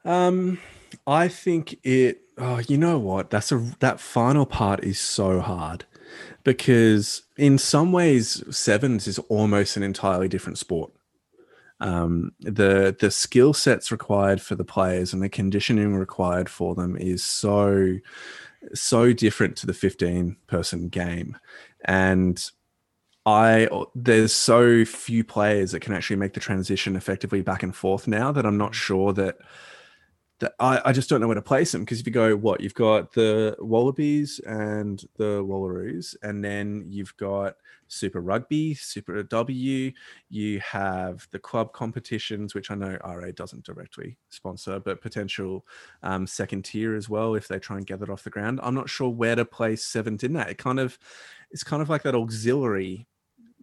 Um, 0.04 0.60
I 1.08 1.28
think 1.28 1.80
it. 1.84 2.22
Oh, 2.42 2.60
you 2.68 2.76
know 2.78 2.98
what? 2.98 3.30
That's 3.30 3.52
a 3.52 3.60
that 3.80 4.00
final 4.00 4.48
part 4.48 4.84
is 4.84 5.00
so 5.00 5.42
hard 5.42 5.86
because 6.44 7.22
in 7.38 7.60
some 7.60 7.92
ways, 7.92 8.44
sevens 8.56 9.08
is 9.08 9.20
almost 9.30 9.78
an 9.78 9.84
entirely 9.84 10.28
different 10.28 10.58
sport. 10.58 10.92
Um, 11.80 12.32
the 12.40 12.96
the 13.00 13.12
skill 13.12 13.54
sets 13.54 13.92
required 13.92 14.42
for 14.42 14.56
the 14.56 14.64
players 14.64 15.14
and 15.14 15.22
the 15.22 15.30
conditioning 15.30 15.96
required 15.96 16.50
for 16.50 16.74
them 16.74 16.98
is 16.98 17.24
so 17.24 17.98
so 18.74 19.14
different 19.14 19.56
to 19.58 19.68
the 19.68 19.74
15 19.74 20.38
person 20.48 20.90
game 20.90 21.38
and 21.86 22.52
i 23.26 23.68
there's 23.96 24.34
so 24.34 24.86
few 24.86 25.24
players 25.24 25.72
that 25.72 25.80
can 25.82 25.94
actually 25.94 26.16
make 26.16 26.34
the 26.34 26.40
transition 26.40 26.96
effectively 26.96 27.42
back 27.42 27.64
and 27.64 27.76
forth 27.76 28.08
now 28.08 28.32
that 28.32 28.46
i'm 28.46 28.58
not 28.58 28.76
sure 28.76 29.14
that 29.14 29.14
that 29.14 29.38
I, 30.60 30.82
I 30.86 30.92
just 30.92 31.10
don't 31.10 31.22
know 31.22 31.28
where 31.28 31.36
to 31.36 31.42
place 31.42 31.72
them 31.72 31.82
because 31.82 32.00
if 32.00 32.06
you 32.06 32.12
go 32.12 32.36
what 32.36 32.62
you've 32.62 32.74
got 32.74 33.14
the 33.14 33.56
wallabies 33.60 34.40
and 34.46 35.04
the 35.18 35.44
wallaroos 35.44 36.16
and 36.24 36.44
then 36.44 36.86
you've 36.88 37.16
got 37.18 37.56
super 37.88 38.22
rugby 38.22 38.74
super 38.74 39.22
w 39.22 39.92
you 40.30 40.60
have 40.62 41.28
the 41.32 41.40
club 41.40 41.74
competitions 41.74 42.56
which 42.56 42.72
i 42.72 42.76
know 42.76 42.98
ra 43.04 43.30
doesn't 43.36 43.66
directly 43.66 44.18
sponsor 44.30 44.80
but 44.80 45.02
potential 45.02 45.66
um, 46.04 46.26
second 46.26 46.64
tier 46.64 46.96
as 46.96 47.10
well 47.10 47.36
if 47.36 47.48
they 47.48 47.60
try 47.60 47.78
and 47.78 47.86
get 47.86 48.02
it 48.02 48.10
off 48.10 48.24
the 48.24 48.30
ground. 48.30 48.60
I'm 48.64 48.76
not 48.76 48.90
sure 48.90 49.10
where 49.10 49.36
to 49.36 49.46
place 49.46 49.86
seventh 49.86 50.24
in 50.24 50.34
that 50.34 50.50
it 50.50 50.58
kind 50.58 50.80
of 50.80 50.98
it's 51.52 51.64
kind 51.64 51.82
of 51.82 51.90
like 51.90 52.04
that 52.04 52.16
auxiliary 52.16 53.08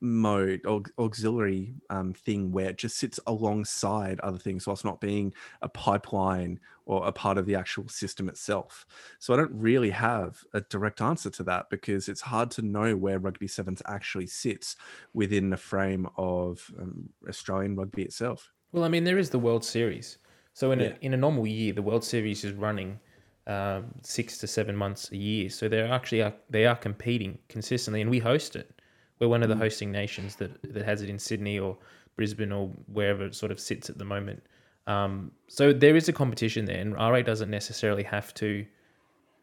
mode 0.00 0.64
or 0.64 0.82
auxiliary 0.98 1.74
um, 1.90 2.12
thing 2.12 2.52
where 2.52 2.70
it 2.70 2.78
just 2.78 2.98
sits 2.98 3.18
alongside 3.26 4.20
other 4.20 4.38
things 4.38 4.66
whilst 4.66 4.84
not 4.84 5.00
being 5.00 5.32
a 5.62 5.68
pipeline 5.68 6.60
or 6.86 7.06
a 7.06 7.12
part 7.12 7.36
of 7.38 7.46
the 7.46 7.54
actual 7.54 7.88
system 7.88 8.28
itself. 8.28 8.86
So 9.18 9.34
I 9.34 9.36
don't 9.36 9.52
really 9.52 9.90
have 9.90 10.38
a 10.54 10.60
direct 10.62 11.00
answer 11.00 11.30
to 11.30 11.42
that 11.44 11.68
because 11.70 12.08
it's 12.08 12.22
hard 12.22 12.50
to 12.52 12.62
know 12.62 12.96
where 12.96 13.18
rugby 13.18 13.48
sevens 13.48 13.82
actually 13.86 14.26
sits 14.26 14.76
within 15.12 15.50
the 15.50 15.56
frame 15.56 16.08
of 16.16 16.70
um, 16.80 17.10
Australian 17.28 17.76
rugby 17.76 18.02
itself. 18.02 18.52
Well, 18.72 18.84
I 18.84 18.88
mean, 18.88 19.04
there 19.04 19.18
is 19.18 19.30
the 19.30 19.38
World 19.38 19.64
Series. 19.64 20.18
So 20.54 20.72
in, 20.72 20.80
yeah. 20.80 20.86
a, 20.86 21.04
in 21.04 21.14
a 21.14 21.16
normal 21.16 21.46
year, 21.46 21.72
the 21.72 21.82
World 21.82 22.04
Series 22.04 22.44
is 22.44 22.52
running 22.52 22.98
um, 23.46 23.86
six 24.02 24.38
to 24.38 24.46
seven 24.46 24.76
months 24.76 25.10
a 25.12 25.16
year. 25.16 25.50
So 25.50 25.68
they're 25.68 25.90
actually 25.90 26.22
are, 26.22 26.34
they 26.50 26.66
are 26.66 26.76
competing 26.76 27.38
consistently, 27.48 28.00
and 28.00 28.10
we 28.10 28.18
host 28.18 28.56
it. 28.56 28.77
We're 29.20 29.28
one 29.28 29.42
of 29.42 29.48
the 29.48 29.54
mm. 29.54 29.60
hosting 29.60 29.90
nations 29.90 30.36
that 30.36 30.60
that 30.74 30.84
has 30.84 31.02
it 31.02 31.08
in 31.08 31.18
Sydney 31.18 31.58
or 31.58 31.76
Brisbane 32.16 32.52
or 32.52 32.68
wherever 32.92 33.24
it 33.24 33.34
sort 33.34 33.52
of 33.52 33.60
sits 33.60 33.90
at 33.90 33.98
the 33.98 34.04
moment. 34.04 34.42
Um, 34.86 35.32
so 35.48 35.72
there 35.72 35.96
is 35.96 36.08
a 36.08 36.12
competition 36.12 36.64
there, 36.64 36.80
and 36.80 36.94
RA 36.94 37.22
doesn't 37.22 37.50
necessarily 37.50 38.02
have 38.04 38.32
to 38.34 38.66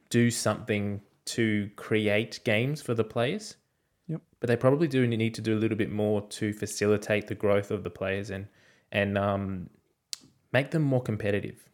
do 0.09 0.31
something 0.31 1.01
to 1.25 1.69
create 1.75 2.39
games 2.43 2.81
for 2.81 2.93
the 2.93 3.03
players. 3.03 3.55
Yep. 4.07 4.21
But 4.39 4.47
they 4.47 4.55
probably 4.55 4.87
do 4.87 5.05
need 5.07 5.33
to 5.35 5.41
do 5.41 5.55
a 5.55 5.59
little 5.59 5.77
bit 5.77 5.91
more 5.91 6.21
to 6.21 6.53
facilitate 6.53 7.27
the 7.27 7.35
growth 7.35 7.71
of 7.71 7.83
the 7.83 7.89
players 7.89 8.29
and 8.29 8.47
and 8.91 9.17
um, 9.17 9.69
make 10.53 10.71
them 10.71 10.83
more 10.83 11.01
competitive. 11.01 11.64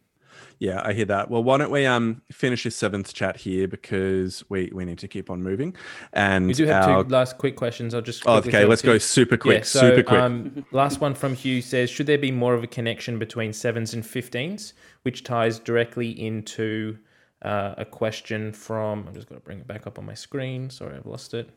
Yeah, 0.62 0.80
I 0.84 0.92
hear 0.92 1.06
that. 1.06 1.28
Well, 1.28 1.42
why 1.42 1.58
don't 1.58 1.72
we 1.72 1.86
um 1.86 2.22
finish 2.30 2.62
this 2.62 2.76
seventh 2.76 3.12
chat 3.12 3.36
here 3.36 3.66
because 3.66 4.48
we 4.48 4.70
we 4.72 4.84
need 4.84 4.98
to 5.00 5.08
keep 5.08 5.28
on 5.28 5.42
moving. 5.42 5.74
And 6.12 6.46
we 6.46 6.54
do 6.54 6.66
have 6.66 6.88
our... 6.88 7.02
two 7.02 7.10
last 7.10 7.36
quick 7.36 7.56
questions. 7.56 7.96
I'll 7.96 8.00
just 8.00 8.22
oh, 8.26 8.34
okay. 8.36 8.64
Let's 8.64 8.80
go 8.80 8.96
super 8.98 9.36
quick. 9.36 9.58
Yeah, 9.58 9.64
so, 9.64 9.80
super 9.80 10.04
quick. 10.04 10.20
Um, 10.20 10.64
last 10.70 11.00
one 11.00 11.16
from 11.16 11.34
Hugh 11.34 11.62
says: 11.62 11.90
Should 11.90 12.06
there 12.06 12.16
be 12.16 12.30
more 12.30 12.54
of 12.54 12.62
a 12.62 12.68
connection 12.68 13.18
between 13.18 13.52
sevens 13.52 13.92
and 13.92 14.06
fifteens, 14.06 14.72
which 15.02 15.24
ties 15.24 15.58
directly 15.58 16.10
into 16.10 16.96
uh, 17.44 17.74
a 17.76 17.84
question 17.84 18.52
from? 18.52 19.08
I'm 19.08 19.14
just 19.14 19.28
going 19.28 19.40
to 19.40 19.44
bring 19.44 19.58
it 19.58 19.66
back 19.66 19.88
up 19.88 19.98
on 19.98 20.06
my 20.06 20.14
screen. 20.14 20.70
Sorry, 20.70 20.96
I've 20.96 21.06
lost 21.06 21.34
it. 21.34 21.50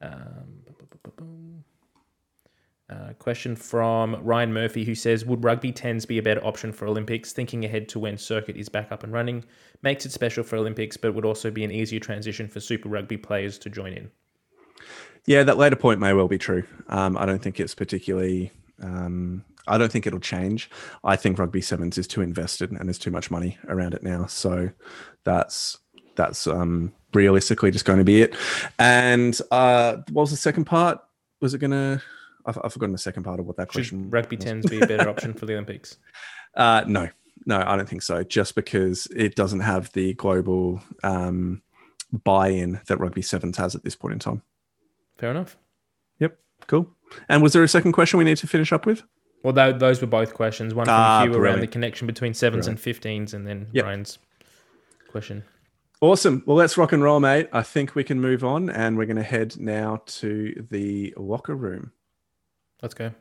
Um, 0.00 0.64
uh, 2.90 3.12
question 3.18 3.56
from 3.56 4.16
Ryan 4.22 4.52
Murphy, 4.52 4.84
who 4.84 4.94
says, 4.94 5.24
"Would 5.24 5.44
rugby 5.44 5.72
tens 5.72 6.04
be 6.04 6.18
a 6.18 6.22
better 6.22 6.44
option 6.44 6.72
for 6.72 6.86
Olympics? 6.86 7.32
Thinking 7.32 7.64
ahead 7.64 7.88
to 7.90 7.98
when 7.98 8.18
circuit 8.18 8.56
is 8.56 8.68
back 8.68 8.92
up 8.92 9.02
and 9.02 9.12
running 9.12 9.44
makes 9.82 10.04
it 10.04 10.12
special 10.12 10.44
for 10.44 10.56
Olympics, 10.56 10.96
but 10.96 11.14
would 11.14 11.24
also 11.24 11.50
be 11.50 11.64
an 11.64 11.70
easier 11.70 12.00
transition 12.00 12.48
for 12.48 12.60
Super 12.60 12.88
Rugby 12.88 13.16
players 13.16 13.58
to 13.58 13.70
join 13.70 13.92
in." 13.92 14.10
Yeah, 15.26 15.44
that 15.44 15.56
later 15.56 15.76
point 15.76 16.00
may 16.00 16.12
well 16.12 16.28
be 16.28 16.38
true. 16.38 16.64
Um, 16.88 17.16
I 17.16 17.26
don't 17.26 17.42
think 17.42 17.60
it's 17.60 17.74
particularly. 17.74 18.50
Um, 18.82 19.44
I 19.68 19.78
don't 19.78 19.92
think 19.92 20.06
it'll 20.06 20.18
change. 20.20 20.68
I 21.04 21.14
think 21.14 21.38
rugby 21.38 21.60
sevens 21.60 21.96
is 21.96 22.08
too 22.08 22.20
invested 22.20 22.72
and 22.72 22.80
there's 22.88 22.98
too 22.98 23.12
much 23.12 23.30
money 23.30 23.58
around 23.68 23.94
it 23.94 24.02
now. 24.02 24.26
So 24.26 24.70
that's 25.22 25.78
that's 26.16 26.46
um, 26.48 26.92
realistically 27.14 27.70
just 27.70 27.84
going 27.84 27.98
to 27.98 28.04
be 28.04 28.22
it. 28.22 28.34
And 28.78 29.38
uh, 29.50 29.98
what 30.10 30.22
was 30.22 30.30
the 30.30 30.36
second 30.36 30.64
part? 30.64 30.98
Was 31.40 31.54
it 31.54 31.58
going 31.58 31.70
to? 31.70 32.02
I've, 32.46 32.58
I've 32.62 32.72
forgotten 32.72 32.92
the 32.92 32.98
second 32.98 33.22
part 33.22 33.40
of 33.40 33.46
what 33.46 33.56
that 33.56 33.72
Should 33.72 33.78
question. 33.78 34.10
Rugby 34.10 34.36
was. 34.36 34.44
tends 34.44 34.68
be 34.68 34.80
a 34.80 34.86
better 34.86 35.08
option 35.08 35.34
for 35.34 35.46
the 35.46 35.52
Olympics. 35.54 35.96
Uh, 36.54 36.84
no, 36.86 37.08
no, 37.46 37.62
I 37.66 37.76
don't 37.76 37.88
think 37.88 38.02
so. 38.02 38.22
Just 38.22 38.54
because 38.54 39.06
it 39.14 39.34
doesn't 39.34 39.60
have 39.60 39.92
the 39.92 40.14
global 40.14 40.80
um, 41.02 41.62
buy-in 42.24 42.80
that 42.86 42.98
rugby 42.98 43.22
sevens 43.22 43.56
has 43.56 43.74
at 43.74 43.84
this 43.84 43.96
point 43.96 44.14
in 44.14 44.18
time. 44.18 44.42
Fair 45.18 45.30
enough. 45.30 45.56
Yep. 46.18 46.38
Cool. 46.66 46.88
And 47.28 47.42
was 47.42 47.52
there 47.52 47.62
a 47.62 47.68
second 47.68 47.92
question 47.92 48.18
we 48.18 48.24
need 48.24 48.38
to 48.38 48.46
finish 48.46 48.72
up 48.72 48.86
with? 48.86 49.02
Well, 49.42 49.52
th- 49.52 49.78
those 49.78 50.00
were 50.00 50.06
both 50.06 50.34
questions. 50.34 50.74
One 50.74 50.86
from 50.86 50.94
ah, 50.94 51.22
Hugh 51.24 51.34
around 51.34 51.60
the 51.60 51.66
connection 51.66 52.06
between 52.06 52.32
sevens 52.32 52.66
brilliant. 52.66 52.86
and 52.86 53.28
15s, 53.28 53.34
and 53.34 53.46
then 53.46 53.66
yep. 53.72 53.84
Ryan's 53.84 54.18
question. 55.10 55.42
Awesome. 56.00 56.42
Well, 56.46 56.56
let's 56.56 56.76
rock 56.76 56.92
and 56.92 57.02
roll, 57.02 57.20
mate. 57.20 57.48
I 57.52 57.62
think 57.62 57.94
we 57.94 58.04
can 58.04 58.20
move 58.20 58.44
on, 58.44 58.70
and 58.70 58.96
we're 58.96 59.06
going 59.06 59.16
to 59.16 59.22
head 59.22 59.58
now 59.58 60.02
to 60.06 60.66
the 60.70 61.14
locker 61.16 61.54
room. 61.54 61.92
Let's 62.82 62.94
go. 62.94 63.12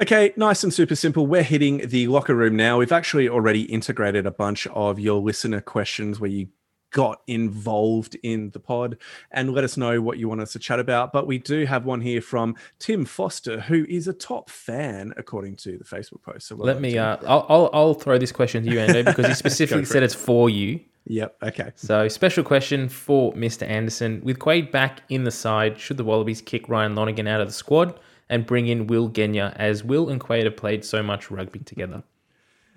Okay, 0.00 0.32
nice 0.36 0.62
and 0.62 0.72
super 0.72 0.94
simple. 0.94 1.26
We're 1.26 1.42
hitting 1.42 1.88
the 1.88 2.06
locker 2.06 2.34
room 2.34 2.56
now. 2.56 2.78
We've 2.78 2.92
actually 2.92 3.28
already 3.28 3.62
integrated 3.62 4.26
a 4.26 4.30
bunch 4.30 4.66
of 4.68 5.00
your 5.00 5.20
listener 5.20 5.60
questions 5.60 6.20
where 6.20 6.30
you 6.30 6.48
got 6.90 7.22
involved 7.26 8.16
in 8.22 8.50
the 8.50 8.60
pod 8.60 8.98
and 9.30 9.52
let 9.52 9.64
us 9.64 9.76
know 9.76 10.00
what 10.00 10.18
you 10.18 10.28
want 10.28 10.40
us 10.40 10.52
to 10.52 10.58
chat 10.58 10.80
about. 10.80 11.12
But 11.12 11.26
we 11.26 11.38
do 11.38 11.66
have 11.66 11.84
one 11.84 12.00
here 12.00 12.20
from 12.20 12.56
Tim 12.78 13.04
Foster, 13.04 13.60
who 13.60 13.84
is 13.88 14.08
a 14.08 14.12
top 14.12 14.50
fan, 14.50 15.12
according 15.16 15.56
to 15.56 15.78
the 15.78 15.84
Facebook 15.84 16.22
post. 16.22 16.46
So 16.48 16.56
well 16.56 16.66
let 16.66 16.80
me, 16.80 16.98
uh, 16.98 17.16
I'll, 17.26 17.46
I'll, 17.48 17.70
I'll, 17.72 17.94
throw 17.94 18.18
this 18.18 18.32
question 18.32 18.64
to 18.64 18.70
you, 18.70 18.78
Ando, 18.78 19.04
because 19.04 19.26
he 19.26 19.34
specifically 19.48 19.84
said 19.84 20.02
it. 20.02 20.06
it's 20.06 20.14
for 20.14 20.48
you. 20.48 20.80
Yep. 21.08 21.36
Okay. 21.42 21.72
So, 21.74 22.06
special 22.06 22.44
question 22.44 22.88
for 22.88 23.32
Mr. 23.32 23.66
Anderson. 23.66 24.20
With 24.22 24.38
Quade 24.38 24.70
back 24.70 25.00
in 25.08 25.24
the 25.24 25.30
side, 25.30 25.80
should 25.80 25.96
the 25.96 26.04
Wallabies 26.04 26.42
kick 26.42 26.68
Ryan 26.68 26.94
Lonergan 26.94 27.26
out 27.26 27.40
of 27.40 27.48
the 27.48 27.54
squad 27.54 27.98
and 28.28 28.44
bring 28.44 28.66
in 28.66 28.86
Will 28.86 29.08
Genia, 29.08 29.54
as 29.56 29.82
Will 29.82 30.10
and 30.10 30.20
Quade 30.20 30.44
have 30.44 30.56
played 30.56 30.84
so 30.84 31.02
much 31.02 31.30
rugby 31.30 31.60
together? 31.60 32.02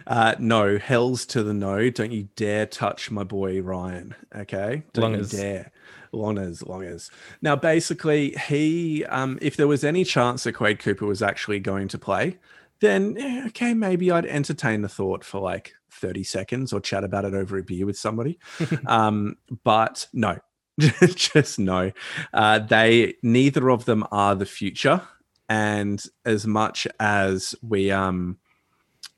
Uh, 0.08 0.36
no, 0.40 0.78
hell's 0.78 1.26
to 1.28 1.44
the 1.44 1.54
no. 1.54 1.90
Don't 1.90 2.12
you 2.12 2.30
dare 2.36 2.66
touch 2.66 3.12
my 3.12 3.24
boy 3.24 3.62
Ryan. 3.62 4.16
Okay. 4.36 4.84
Don't 4.94 5.04
long 5.04 5.14
you 5.14 5.20
as. 5.22 5.32
dare. 5.32 5.72
Long 6.12 6.38
as, 6.38 6.62
long 6.64 6.84
as. 6.84 7.10
Now, 7.42 7.56
basically, 7.56 8.32
he, 8.32 9.06
um, 9.06 9.40
if 9.42 9.56
there 9.56 9.68
was 9.68 9.84
any 9.84 10.04
chance 10.04 10.44
that 10.44 10.54
Quade 10.54 10.80
Cooper 10.80 11.06
was 11.06 11.22
actually 11.22 11.60
going 11.60 11.88
to 11.90 11.98
play, 11.98 12.38
then 12.82 13.46
okay, 13.48 13.74
maybe 13.74 14.12
I'd 14.12 14.26
entertain 14.26 14.82
the 14.82 14.90
thought 14.90 15.24
for 15.24 15.40
like 15.40 15.74
30 15.92 16.24
seconds 16.24 16.74
or 16.74 16.82
chat 16.82 17.04
about 17.04 17.26
it 17.26 17.34
over 17.34 17.58
a 17.58 17.64
beer 17.64 17.86
with 17.86 17.98
somebody. 17.98 18.40
um, 18.88 19.38
but 19.64 20.08
no, 20.14 20.38
just 21.16 21.60
no. 21.60 21.92
Uh, 22.34 22.60
they 22.60 23.16
neither 23.24 23.70
of 23.70 23.86
them 23.86 24.06
are 24.12 24.36
the 24.36 24.46
future. 24.46 25.02
And 25.48 26.04
as 26.26 26.48
much 26.48 26.88
as 27.00 27.56
we 27.62 27.92
um, 27.92 28.38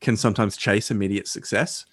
can 0.03 0.17
sometimes 0.17 0.55
chase 0.55 0.91
immediate 0.91 1.27
success, 1.27 1.85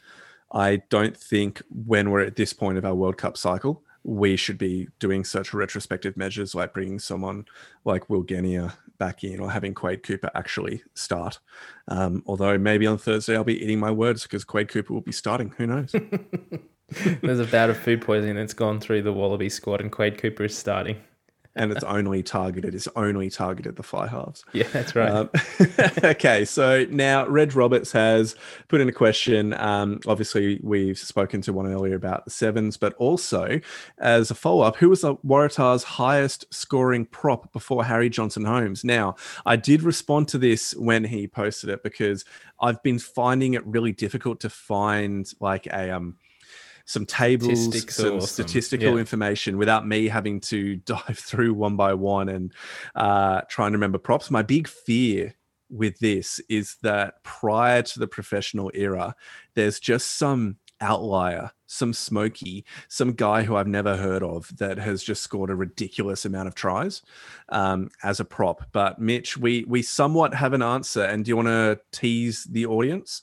I 0.52 0.82
don't 0.90 1.16
think 1.16 1.62
when 1.70 2.10
we're 2.10 2.20
at 2.20 2.36
this 2.36 2.52
point 2.52 2.76
of 2.76 2.84
our 2.84 2.94
World 2.94 3.16
Cup 3.16 3.36
cycle, 3.36 3.82
we 4.02 4.36
should 4.36 4.58
be 4.58 4.88
doing 4.98 5.24
such 5.24 5.52
retrospective 5.52 6.16
measures 6.16 6.54
like 6.54 6.72
bringing 6.72 6.98
someone 6.98 7.44
like 7.84 8.08
Will 8.08 8.22
Genia 8.22 8.74
back 8.98 9.24
in 9.24 9.40
or 9.40 9.50
having 9.50 9.74
Quade 9.74 10.02
Cooper 10.02 10.30
actually 10.34 10.82
start. 10.94 11.38
Um, 11.88 12.22
although 12.26 12.58
maybe 12.58 12.86
on 12.86 12.98
Thursday 12.98 13.36
I'll 13.36 13.44
be 13.44 13.62
eating 13.62 13.78
my 13.78 13.90
words 13.90 14.22
because 14.22 14.44
Quade 14.44 14.68
Cooper 14.68 14.92
will 14.92 15.00
be 15.00 15.12
starting. 15.12 15.54
Who 15.58 15.66
knows? 15.66 15.94
There's 17.22 17.38
a 17.38 17.44
bout 17.44 17.70
of 17.70 17.76
food 17.76 18.00
poisoning 18.00 18.36
that's 18.36 18.54
gone 18.54 18.80
through 18.80 19.02
the 19.02 19.12
Wallaby 19.12 19.48
squad, 19.48 19.80
and 19.80 19.92
Quade 19.92 20.18
Cooper 20.18 20.44
is 20.44 20.56
starting. 20.56 20.96
And 21.56 21.72
it's 21.72 21.84
only 21.84 22.22
targeted. 22.22 22.74
It's 22.74 22.88
only 22.94 23.28
targeted 23.28 23.76
the 23.76 23.82
fly 23.82 24.06
halves. 24.06 24.44
Yeah, 24.52 24.68
that's 24.72 24.94
right. 24.94 25.10
Um, 25.10 25.30
okay, 26.04 26.44
so 26.44 26.86
now 26.90 27.26
Reg 27.26 27.54
Roberts 27.56 27.90
has 27.92 28.36
put 28.68 28.80
in 28.80 28.88
a 28.88 28.92
question. 28.92 29.54
Um, 29.54 30.00
obviously, 30.06 30.60
we've 30.62 30.98
spoken 30.98 31.42
to 31.42 31.52
one 31.52 31.66
earlier 31.66 31.96
about 31.96 32.24
the 32.24 32.30
sevens, 32.30 32.76
but 32.76 32.94
also 32.94 33.60
as 33.98 34.30
a 34.30 34.34
follow 34.34 34.62
up, 34.62 34.76
who 34.76 34.88
was 34.88 35.00
the 35.00 35.16
Waratahs' 35.16 35.82
highest 35.82 36.46
scoring 36.54 37.04
prop 37.04 37.52
before 37.52 37.84
Harry 37.84 38.08
Johnson 38.08 38.44
Holmes? 38.44 38.84
Now, 38.84 39.16
I 39.44 39.56
did 39.56 39.82
respond 39.82 40.28
to 40.28 40.38
this 40.38 40.72
when 40.76 41.04
he 41.04 41.26
posted 41.26 41.70
it 41.70 41.82
because 41.82 42.24
I've 42.60 42.82
been 42.82 42.98
finding 42.98 43.54
it 43.54 43.66
really 43.66 43.92
difficult 43.92 44.40
to 44.40 44.50
find 44.50 45.30
like 45.40 45.66
a 45.66 45.90
um 45.90 46.16
some 46.84 47.06
tables, 47.06 47.62
Statistics 47.62 47.96
some 47.96 48.20
statistical 48.20 48.94
yeah. 48.94 49.00
information 49.00 49.58
without 49.58 49.86
me 49.86 50.08
having 50.08 50.40
to 50.40 50.76
dive 50.84 51.18
through 51.18 51.54
one 51.54 51.76
by 51.76 51.94
one 51.94 52.28
and 52.28 52.52
uh, 52.94 53.42
trying 53.48 53.72
to 53.72 53.78
remember 53.78 53.98
props. 53.98 54.30
My 54.30 54.42
big 54.42 54.68
fear 54.68 55.34
with 55.68 55.98
this 56.00 56.40
is 56.48 56.76
that 56.82 57.22
prior 57.22 57.82
to 57.82 57.98
the 57.98 58.08
professional 58.08 58.70
era, 58.74 59.14
there's 59.54 59.78
just 59.78 60.16
some 60.16 60.56
outlier, 60.80 61.50
some 61.66 61.92
smoky, 61.92 62.64
some 62.88 63.12
guy 63.12 63.42
who 63.42 63.56
I've 63.56 63.66
never 63.66 63.96
heard 63.96 64.22
of 64.22 64.54
that 64.56 64.78
has 64.78 65.02
just 65.02 65.22
scored 65.22 65.50
a 65.50 65.54
ridiculous 65.54 66.24
amount 66.24 66.48
of 66.48 66.54
tries 66.54 67.02
um, 67.50 67.90
as 68.02 68.20
a 68.20 68.24
prop. 68.24 68.64
But 68.72 68.98
Mitch, 68.98 69.36
we 69.36 69.64
we 69.68 69.82
somewhat 69.82 70.34
have 70.34 70.52
an 70.52 70.62
answer, 70.62 71.04
and 71.04 71.24
do 71.24 71.28
you 71.30 71.36
want 71.36 71.48
to 71.48 71.80
tease 71.92 72.44
the 72.44 72.66
audience? 72.66 73.22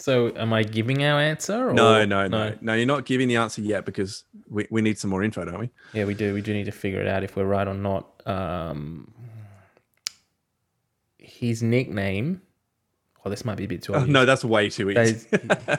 So, 0.00 0.34
am 0.34 0.52
I 0.52 0.62
giving 0.62 1.04
our 1.04 1.20
answer? 1.20 1.68
Or? 1.68 1.74
No, 1.74 2.04
no, 2.04 2.26
no, 2.26 2.56
no. 2.60 2.74
You're 2.74 2.86
not 2.86 3.04
giving 3.04 3.28
the 3.28 3.36
answer 3.36 3.60
yet 3.60 3.84
because 3.84 4.24
we, 4.48 4.66
we 4.70 4.80
need 4.82 4.98
some 4.98 5.10
more 5.10 5.22
info, 5.22 5.44
don't 5.44 5.60
we? 5.60 5.70
Yeah, 5.92 6.04
we 6.06 6.14
do. 6.14 6.32
We 6.32 6.40
do 6.42 6.52
need 6.54 6.64
to 6.64 6.72
figure 6.72 7.00
it 7.00 7.06
out 7.06 7.22
if 7.22 7.36
we're 7.36 7.44
right 7.44 7.68
or 7.68 7.74
not. 7.74 8.22
Um, 8.26 9.12
his 11.18 11.62
nickname. 11.62 12.42
Oh, 13.24 13.30
this 13.30 13.44
might 13.44 13.56
be 13.56 13.64
a 13.64 13.68
bit 13.68 13.82
too 13.82 13.94
Oh, 13.94 14.04
no, 14.06 14.24
that's 14.24 14.42
way 14.44 14.70
too 14.70 14.90
easy. 14.90 15.26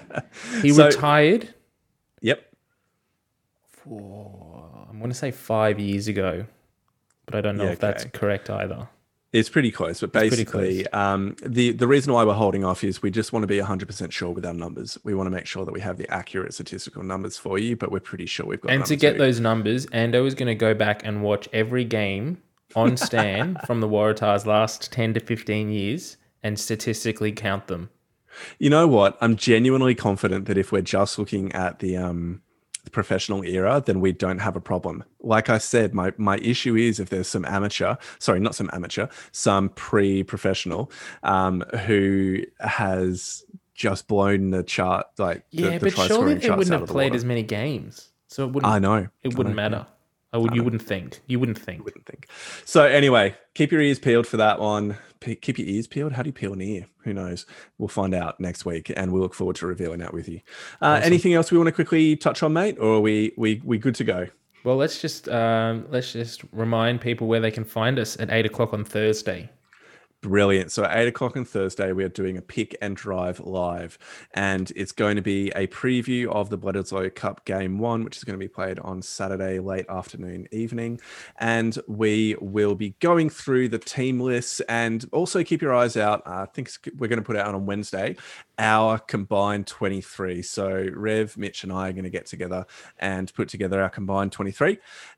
he 0.61 0.72
So- 0.72 0.86
retired. 0.88 1.53
Yep. 2.22 2.45
For, 3.72 4.86
I'm 4.89 4.99
going 4.99 5.09
to 5.09 5.17
say 5.17 5.32
five 5.32 5.80
years 5.80 6.07
ago, 6.07 6.45
but 7.26 7.34
I 7.34 7.41
don't 7.41 7.57
know 7.57 7.63
Yeah, 7.63 7.72
if 7.72 7.80
that's 7.80 8.05
correct 8.05 8.51
either. 8.51 8.88
It's 9.34 9.47
pretty 9.47 9.71
close, 9.71 10.01
but 10.01 10.11
basically, 10.11 10.86
um, 10.88 11.38
the 11.41 11.71
the 11.71 11.88
reason 11.88 12.11
why 12.11 12.25
we're 12.25 12.34
holding 12.34 12.65
off 12.65 12.84
is 12.84 13.01
we 13.01 13.11
just 13.11 13.32
want 13.32 13.43
to 13.43 13.47
be 13.47 13.59
100% 13.59 14.11
sure 14.11 14.29
with 14.32 14.45
our 14.45 14.53
numbers. 14.53 14.97
We 15.05 15.13
want 15.13 15.27
to 15.27 15.32
make 15.32 15.45
sure 15.45 15.63
that 15.63 15.71
we 15.71 15.79
have 15.79 15.97
the 15.97 16.09
accurate 16.13 16.53
statistical 16.53 17.01
numbers 17.01 17.38
for 17.38 17.57
you, 17.57 17.77
but 17.77 17.93
we're 17.93 18.01
pretty 18.01 18.25
sure 18.25 18.45
we've 18.45 18.59
got. 18.59 18.71
And 18.71 18.86
to 18.88 18.97
get 18.97 19.13
you. 19.13 19.19
those 19.19 19.39
numbers, 19.39 19.86
Ando 19.88 20.27
is 20.27 20.36
going 20.36 20.47
to 20.47 20.55
go 20.55 20.73
back 20.73 21.05
and 21.05 21.23
watch 21.23 21.47
every 21.53 21.86
game 21.86 22.41
on 22.75 22.97
Stan 22.97 23.57
from 23.65 23.79
the 23.79 23.88
Waratahs 23.88 24.45
last 24.45 24.91
10 24.91 25.13
to 25.13 25.21
15 25.21 25.69
years 25.69 26.17
and 26.43 26.59
statistically 26.59 27.32
count 27.32 27.67
them. 27.67 27.89
you 28.59 28.69
know 28.69 28.86
what? 28.86 29.17
I'm 29.21 29.38
genuinely 29.38 29.95
confident 29.95 30.45
that 30.47 30.57
if 30.57 30.73
we're 30.73 30.82
just 30.82 31.17
looking 31.17 31.53
at 31.53 31.79
the 31.79 31.95
um 31.95 32.41
the 32.41 32.51
professional 32.89 33.43
era, 33.43 33.82
then 33.86 33.99
we 34.01 34.11
don't 34.11 34.39
have 34.39 34.55
a 34.55 34.61
problem. 34.61 35.03
Like 35.21 35.49
I 35.49 35.57
said, 35.59 35.93
my 35.93 36.13
my 36.17 36.38
issue 36.38 36.75
is 36.75 36.99
if 36.99 37.09
there's 37.09 37.27
some 37.27 37.45
amateur, 37.45 37.95
sorry, 38.19 38.39
not 38.39 38.55
some 38.55 38.69
amateur, 38.73 39.07
some 39.32 39.69
pre-professional, 39.69 40.91
um, 41.23 41.61
who 41.86 42.39
has 42.59 43.43
just 43.75 44.07
blown 44.07 44.51
the 44.51 44.63
chart 44.63 45.07
like 45.17 45.43
Yeah, 45.51 45.77
the, 45.77 45.86
but 45.86 45.93
try 45.93 46.07
surely 46.07 46.36
they 46.36 46.49
wouldn't 46.49 46.71
have 46.71 46.88
the 46.88 46.93
played 46.93 47.11
water. 47.11 47.15
as 47.15 47.25
many 47.25 47.43
games. 47.43 48.09
So 48.27 48.45
it 48.45 48.53
wouldn't 48.53 48.71
I 48.71 48.79
know. 48.79 49.07
it 49.23 49.36
wouldn't 49.38 49.55
know, 49.55 49.61
matter. 49.69 49.88
I 50.34 50.38
would, 50.38 50.55
you 50.55 50.63
wouldn't 50.63 50.82
think. 50.82 51.19
You 51.27 51.39
wouldn't 51.39 51.59
think. 51.59 51.84
wouldn't 51.84 52.05
think. 52.05 52.27
So 52.63 52.86
anyway, 52.86 53.36
keep 53.53 53.71
your 53.71 53.82
ears 53.82 53.99
peeled 53.99 54.25
for 54.25 54.38
that 54.38 54.59
one. 54.59 54.97
Pe- 55.22 55.36
keep 55.36 55.59
your 55.59 55.67
ears 55.67 55.88
peeled. 55.88 56.11
How 56.13 56.24
do 56.24 56.30
you 56.30 56.34
peel 56.34 56.51
an 56.51 56.61
ear? 56.61 56.88
Who 57.03 57.13
knows? 57.13 57.45
We'll 57.78 57.88
find 57.88 58.13
out 58.13 58.39
next 58.39 58.65
week, 58.65 58.91
and 58.95 59.13
we 59.13 59.19
look 59.19 59.34
forward 59.36 59.55
to 59.57 59.67
revealing 59.67 59.99
that 59.99 60.13
with 60.13 60.28
you. 60.28 60.41
Uh, 60.82 60.99
Anything 61.03 61.34
else 61.36 61.51
we 61.51 61.57
want 61.57 61.67
to 61.67 61.72
quickly 61.72 62.15
touch 62.15 62.43
on, 62.43 62.53
mate, 62.53 62.78
or 62.80 62.95
are 62.95 62.99
we 62.99 63.32
we 63.38 63.61
we 63.63 63.78
good 63.78 63.95
to 63.95 64.03
go? 64.03 64.28
Well, 64.63 64.76
let's 64.76 64.99
just 64.99 65.30
um, 65.30 65.86
let's 65.89 66.11
just 66.11 66.41
remind 66.51 67.01
people 67.01 67.28
where 67.28 67.39
they 67.39 67.51
can 67.51 67.63
find 67.63 67.97
us 67.99 68.19
at 68.19 68.32
eight 68.32 68.45
o'clock 68.45 68.74
on 68.74 68.84
Thursday. 68.84 69.49
Brilliant. 70.22 70.72
So 70.72 70.84
at 70.84 70.95
eight 70.97 71.07
o'clock 71.07 71.36
on 71.36 71.45
Thursday, 71.45 71.93
we 71.93 72.03
are 72.03 72.09
doing 72.09 72.38
a 72.38 72.43
pick 72.43 72.78
and 72.80 72.95
drive 72.95 73.39
live, 73.39 73.97
and 74.36 74.72
it's 74.76 74.91
going 74.91 75.15
to 75.15 75.22
be 75.24 75.49
a 75.55 75.65
preview 75.65 76.28
of 76.28 76.51
the 76.51 76.59
Bledisloe 76.59 77.13
Cup 77.15 77.43
Game 77.45 77.80
One, 77.80 78.03
which 78.03 78.17
is 78.17 78.24
going 78.24 78.38
to 78.38 78.43
be 78.43 78.47
played 78.47 78.78
on 78.80 79.01
Saturday 79.01 79.57
late 79.57 79.88
afternoon, 79.89 80.47
evening, 80.51 81.01
and 81.39 81.80
we 81.88 82.36
will 82.39 82.76
be 82.76 82.91
going 82.99 83.32
through 83.32 83.69
the 83.69 83.80
team 83.80 84.19
lists 84.19 84.59
and 84.69 85.09
also 85.11 85.43
keep 85.43 85.59
your 85.59 85.74
eyes 85.74 85.97
out. 85.97 86.22
I 86.28 86.45
think 86.45 86.69
we're 86.99 87.07
going 87.07 87.17
to 87.17 87.26
put 87.26 87.36
out 87.36 87.55
on 87.55 87.65
Wednesday 87.65 88.15
our 88.59 88.99
combined 88.99 89.65
23. 89.65 90.43
So 90.43 90.88
Rev, 90.93 91.36
Mitch, 91.36 91.63
and 91.63 91.74
I 91.74 91.89
are 91.89 91.93
going 91.93 92.03
to 92.03 92.11
get 92.11 92.28
together 92.28 92.67
and 92.99 93.34
put 93.34 93.49
together 93.49 93.82
our 93.82 93.89
combined 93.89 94.34
23. 94.34 94.78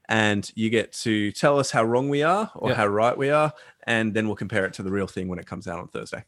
And 0.10 0.50
you 0.56 0.70
get 0.70 0.92
to 1.04 1.32
tell 1.32 1.60
us 1.60 1.72
how 1.72 1.84
wrong 1.84 2.10
we 2.10 2.24
are 2.24 2.52
or 2.56 2.70
Yep. 2.70 2.78
how 2.78 2.88
right 2.88 3.18
we 3.18 3.30
are. 3.30 3.54
And 3.86 4.14
then 4.14 4.28
we'll 4.28 4.36
compare 4.36 4.66
it 4.66 4.74
to 4.74 4.84
the 4.84 4.92
real 4.92 5.08
thing 5.08 5.28
when 5.28 5.40
it 5.40 5.46
comes 5.46 5.68
out 5.68 5.80
on 5.80 5.88
Thursday. 5.88 6.24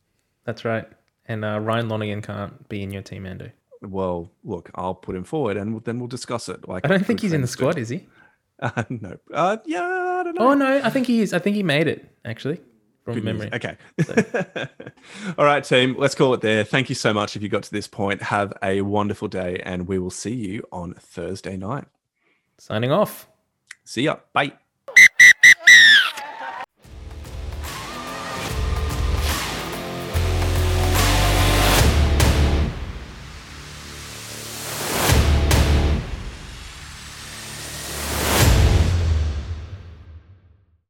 That's 0.45 0.63
right. 0.65 0.87
And 1.27 1.43
uh, 1.43 1.59
Ryan 1.59 1.89
Lonergan 1.89 2.21
can't 2.21 2.67
be 2.69 2.83
in 2.83 2.91
your 2.91 3.01
team, 3.01 3.23
Ando. 3.25 3.51
Well, 3.81 4.31
look, 4.43 4.71
I'll 4.75 4.95
put 4.95 5.15
him 5.15 5.23
forward 5.23 5.57
and 5.57 5.83
then 5.83 5.99
we'll 5.99 6.07
discuss 6.07 6.47
it. 6.49 6.67
Like 6.67 6.85
I 6.85 6.87
don't 6.87 7.05
think 7.05 7.19
he's 7.19 7.33
in 7.33 7.41
the 7.41 7.47
do. 7.47 7.51
squad, 7.51 7.77
is 7.77 7.89
he? 7.89 8.07
Uh, 8.57 8.83
no. 8.89 9.17
Uh, 9.33 9.57
yeah, 9.65 9.81
I 9.83 10.23
don't 10.23 10.35
know. 10.39 10.51
Oh 10.51 10.53
no, 10.53 10.79
I 10.81 10.89
think 10.89 11.07
he 11.07 11.19
is. 11.19 11.33
I 11.33 11.39
think 11.39 11.57
he 11.57 11.61
made 11.63 11.87
it 11.87 12.09
actually 12.23 12.61
from 13.03 13.15
Good 13.15 13.25
news. 13.25 13.51
memory. 13.51 13.53
Okay. 13.53 13.75
All 15.37 15.43
right, 15.43 15.61
team. 15.61 15.95
Let's 15.97 16.15
call 16.15 16.33
it 16.33 16.39
there. 16.39 16.63
Thank 16.63 16.87
you 16.87 16.95
so 16.95 17.13
much 17.13 17.35
if 17.35 17.41
you 17.43 17.49
got 17.49 17.63
to 17.63 17.71
this 17.71 17.85
point. 17.87 18.21
Have 18.21 18.53
a 18.63 18.79
wonderful 18.81 19.27
day, 19.27 19.61
and 19.65 19.89
we 19.89 19.99
will 19.99 20.09
see 20.09 20.33
you 20.33 20.63
on 20.71 20.93
Thursday 20.93 21.57
night. 21.57 21.83
Signing 22.57 22.93
off. 22.93 23.27
See 23.85 24.03
ya. 24.03 24.19
Bye. 24.33 24.64